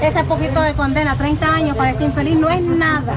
ese 0.02 0.24
poquito 0.26 0.60
de 0.62 0.74
condena, 0.74 1.16
30 1.16 1.56
años 1.56 1.78
para 1.78 1.92
este 1.92 2.04
infeliz, 2.04 2.36
no 2.36 2.50
es 2.50 2.62
nada. 2.62 3.16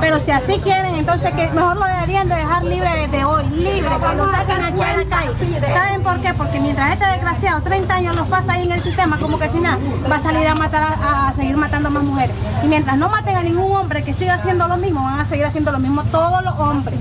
Pero 0.00 0.18
si 0.18 0.32
así 0.32 0.58
quieren, 0.58 0.94
entonces 0.96 1.32
que 1.32 1.50
mejor 1.52 1.78
lo 1.78 1.86
deberían 1.86 2.28
de 2.28 2.34
dejar 2.34 2.64
libre 2.64 2.90
desde 3.06 3.24
hoy, 3.24 3.44
libre, 3.48 3.88
que 3.88 4.16
lo 4.16 4.30
saquen 4.30 4.62
aquí 4.62 4.78
la 4.78 5.16
calle. 5.16 5.72
¿Saben 5.72 6.02
por 6.02 6.20
qué? 6.20 6.34
Mientras 6.60 6.92
este 6.92 7.06
desgraciado 7.06 7.60
30 7.62 7.94
años 7.94 8.16
los 8.16 8.26
pasa 8.28 8.52
ahí 8.54 8.62
en 8.62 8.72
el 8.72 8.80
sistema, 8.80 9.18
como 9.18 9.38
que 9.38 9.48
si 9.48 9.58
nada, 9.60 9.78
va 10.10 10.16
a 10.16 10.22
salir 10.22 10.46
a 10.46 10.54
matar 10.54 10.82
a, 10.82 11.28
a 11.28 11.32
seguir 11.32 11.56
matando 11.56 11.88
a 11.88 11.90
más 11.90 12.02
mujeres. 12.02 12.34
Y 12.62 12.66
mientras 12.66 12.96
no 12.96 13.08
maten 13.08 13.36
a 13.36 13.42
ningún 13.42 13.74
hombre 13.76 14.02
que 14.02 14.12
siga 14.12 14.34
haciendo 14.34 14.66
lo 14.68 14.76
mismo, 14.76 15.02
van 15.02 15.20
a 15.20 15.24
seguir 15.26 15.44
haciendo 15.46 15.72
lo 15.72 15.78
mismo 15.78 16.02
todos 16.04 16.42
los 16.44 16.54
hombres. 16.58 16.98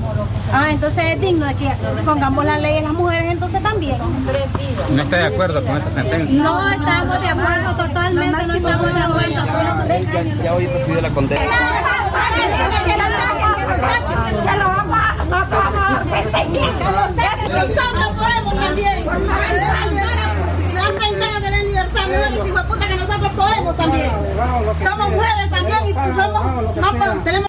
Ah, 0.54 0.68
entonces 0.70 1.04
es 1.06 1.22
digno 1.22 1.46
de 1.46 1.56
que 1.56 1.70
pongamos 2.06 2.46
la 2.46 2.58
ley 2.58 2.78
en 2.78 2.84
las 2.86 2.94
mujeres 2.94 3.32
entonces 3.34 3.62
también. 3.64 3.98
¿No 4.90 5.02
está 5.02 5.18
de 5.18 5.26
acuerdo 5.26 5.64
con 5.64 5.78
esa 5.78 5.92
sentencia? 5.92 6.42
No 6.42 6.70
estamos 6.72 7.22
de 7.22 7.28
acuerdo 7.28 7.76
totalmente, 7.76 8.46
no 8.48 8.54
estamos 8.56 8.94
de 8.94 9.02
acuerdo. 9.02 9.46
Ya, 10.14 10.44
ya 10.44 10.54
hoy 10.54 10.68
recibió 10.68 11.02
la 11.02 11.10
condena. 11.10 11.42
Que 14.44 14.58
lo 14.58 14.66
vamos 14.66 15.00
a, 15.00 15.16
no 15.26 15.32
vamos 15.32 15.84
a 15.90 16.04
perseguir. 16.04 16.72
Nosotros 17.52 18.18
podemos 18.18 18.56
también. 18.56 18.98
Si 20.68 20.74
dan 20.76 20.96
30 20.96 21.26
años 21.26 21.42
de 21.52 21.64
libertad, 21.64 22.02
no 22.08 22.36
los 22.36 22.48
hijos 22.48 22.62
de 22.62 22.68
puta 22.68 22.88
que 22.88 22.96
nosotros 22.96 23.32
también. 23.76 24.12
Somos 24.82 25.10
mujeres 25.12 25.50
también 25.50 25.80
y 25.88 25.94
somos, 25.94 26.76
no, 26.76 27.24
tenemos... 27.24 27.48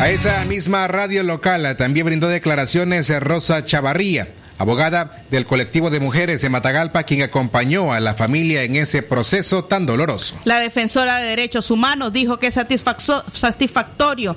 A 0.00 0.08
esa 0.10 0.44
misma 0.44 0.88
radio 0.88 1.22
local 1.22 1.76
también 1.76 2.06
brindó 2.06 2.28
declaraciones 2.28 3.08
Rosa 3.20 3.64
Chavarría, 3.64 4.28
abogada 4.58 5.22
del 5.30 5.46
colectivo 5.46 5.88
de 5.88 6.00
mujeres 6.00 6.42
de 6.42 6.48
Matagalpa, 6.48 7.04
quien 7.04 7.22
acompañó 7.22 7.92
a 7.92 8.00
la 8.00 8.14
familia 8.14 8.64
en 8.64 8.76
ese 8.76 9.02
proceso 9.02 9.64
tan 9.64 9.86
doloroso. 9.86 10.36
La 10.44 10.58
defensora 10.60 11.18
de 11.18 11.28
derechos 11.28 11.70
humanos 11.70 12.12
dijo 12.12 12.38
que 12.38 12.48
es 12.48 12.54
satisfactorio 12.54 14.36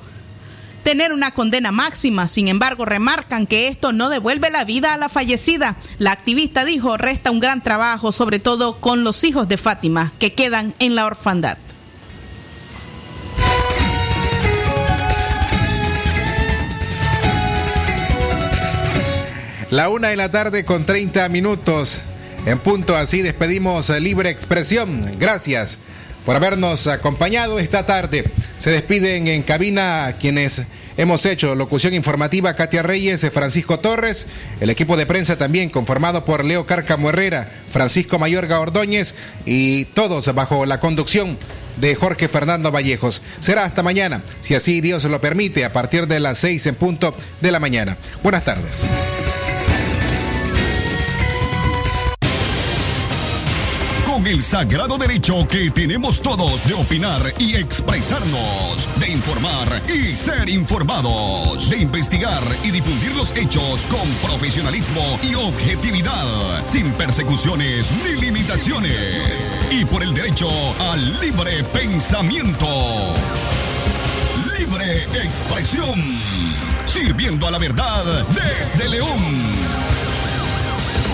tener 0.84 1.14
una 1.14 1.32
condena 1.32 1.72
máxima. 1.72 2.28
Sin 2.28 2.48
embargo, 2.48 2.86
remarcan 2.86 3.48
que 3.48 3.68
esto 3.68 3.94
no 3.94 4.10
devuelve 4.10 4.50
la 4.50 4.66
vida 4.66 4.94
a 4.94 4.98
la 4.98 5.10
fallecida. 5.10 5.76
La 5.98 6.12
activista 6.12 6.66
dijo, 6.66 6.98
resta 6.98 7.32
un 7.32 7.40
gran 7.40 7.62
trabajo, 7.62 8.12
sobre 8.12 8.40
todo 8.40 8.80
con 8.80 9.04
los 9.04 9.24
hijos 9.24 9.48
de 9.48 9.58
Fátima, 9.58 10.14
que 10.20 10.34
quedan 10.34 10.74
en 10.80 10.96
la 10.96 11.06
orfandad. 11.06 11.58
La 19.70 19.90
una 19.90 20.08
de 20.08 20.16
la 20.16 20.32
tarde 20.32 20.64
con 20.64 20.86
30 20.86 21.28
minutos. 21.28 22.00
En 22.46 22.60
punto 22.60 22.96
así 22.96 23.22
despedimos 23.22 23.90
Libre 23.90 24.30
Expresión. 24.30 25.18
Gracias 25.20 25.80
por 26.28 26.36
habernos 26.36 26.88
acompañado 26.88 27.58
esta 27.58 27.86
tarde. 27.86 28.26
Se 28.58 28.70
despiden 28.70 29.30
en 29.30 29.44
cabina 29.44 30.14
quienes 30.20 30.64
hemos 30.98 31.26
hecho 31.26 31.56
locución 31.56 31.94
informativa 31.94 32.54
Katia 32.54 32.84
Reyes, 32.84 33.26
Francisco 33.32 33.80
Torres, 33.80 34.28
el 34.60 34.70
equipo 34.70 34.98
de 34.98 35.06
prensa 35.06 35.38
también 35.38 35.70
conformado 35.70 36.26
por 36.26 36.44
Leo 36.44 36.66
Cárcamo 36.66 37.12
Herrera, 37.12 37.50
Francisco 37.70 38.20
Mayorga 38.20 38.60
Ordóñez 38.60 39.16
y 39.46 39.86
todos 39.86 40.36
bajo 40.36 40.66
la 40.66 40.82
conducción 40.82 41.38
de 41.78 41.96
Jorge 41.96 42.28
Fernando 42.28 42.74
Vallejos. 42.74 43.22
Será 43.40 43.64
hasta 43.64 43.82
mañana, 43.82 44.22
si 44.42 44.54
así 44.54 44.82
Dios 44.82 45.06
lo 45.06 45.22
permite, 45.22 45.64
a 45.64 45.72
partir 45.72 46.08
de 46.08 46.20
las 46.20 46.40
seis 46.40 46.68
en 46.68 46.76
punto 46.76 47.16
de 47.40 47.52
la 47.54 47.62
mañana. 47.62 47.96
Buenas 48.22 48.44
tardes. 48.44 48.90
El 54.28 54.44
sagrado 54.44 54.98
derecho 54.98 55.48
que 55.48 55.72
tenemos 55.72 56.20
todos 56.20 56.68
de 56.68 56.74
opinar 56.74 57.34
y 57.40 57.56
expresarnos, 57.56 59.00
de 59.00 59.10
informar 59.10 59.82
y 59.88 60.18
ser 60.18 60.50
informados, 60.50 61.70
de 61.70 61.78
investigar 61.78 62.44
y 62.62 62.72
difundir 62.72 63.16
los 63.16 63.32
hechos 63.38 63.86
con 63.86 64.10
profesionalismo 64.30 65.18
y 65.24 65.34
objetividad, 65.36 66.62
sin 66.66 66.92
persecuciones 66.94 67.88
ni 68.04 68.20
limitaciones, 68.20 69.56
y 69.72 69.86
por 69.86 70.04
el 70.04 70.14
derecho 70.14 70.50
al 70.92 71.22
libre 71.22 71.64
pensamiento. 71.72 72.68
Libre 74.60 75.04
expresión, 75.24 76.20
sirviendo 76.86 77.48
a 77.48 77.52
la 77.52 77.60
verdad 77.60 78.04
desde 78.34 78.90
León. 78.90 79.87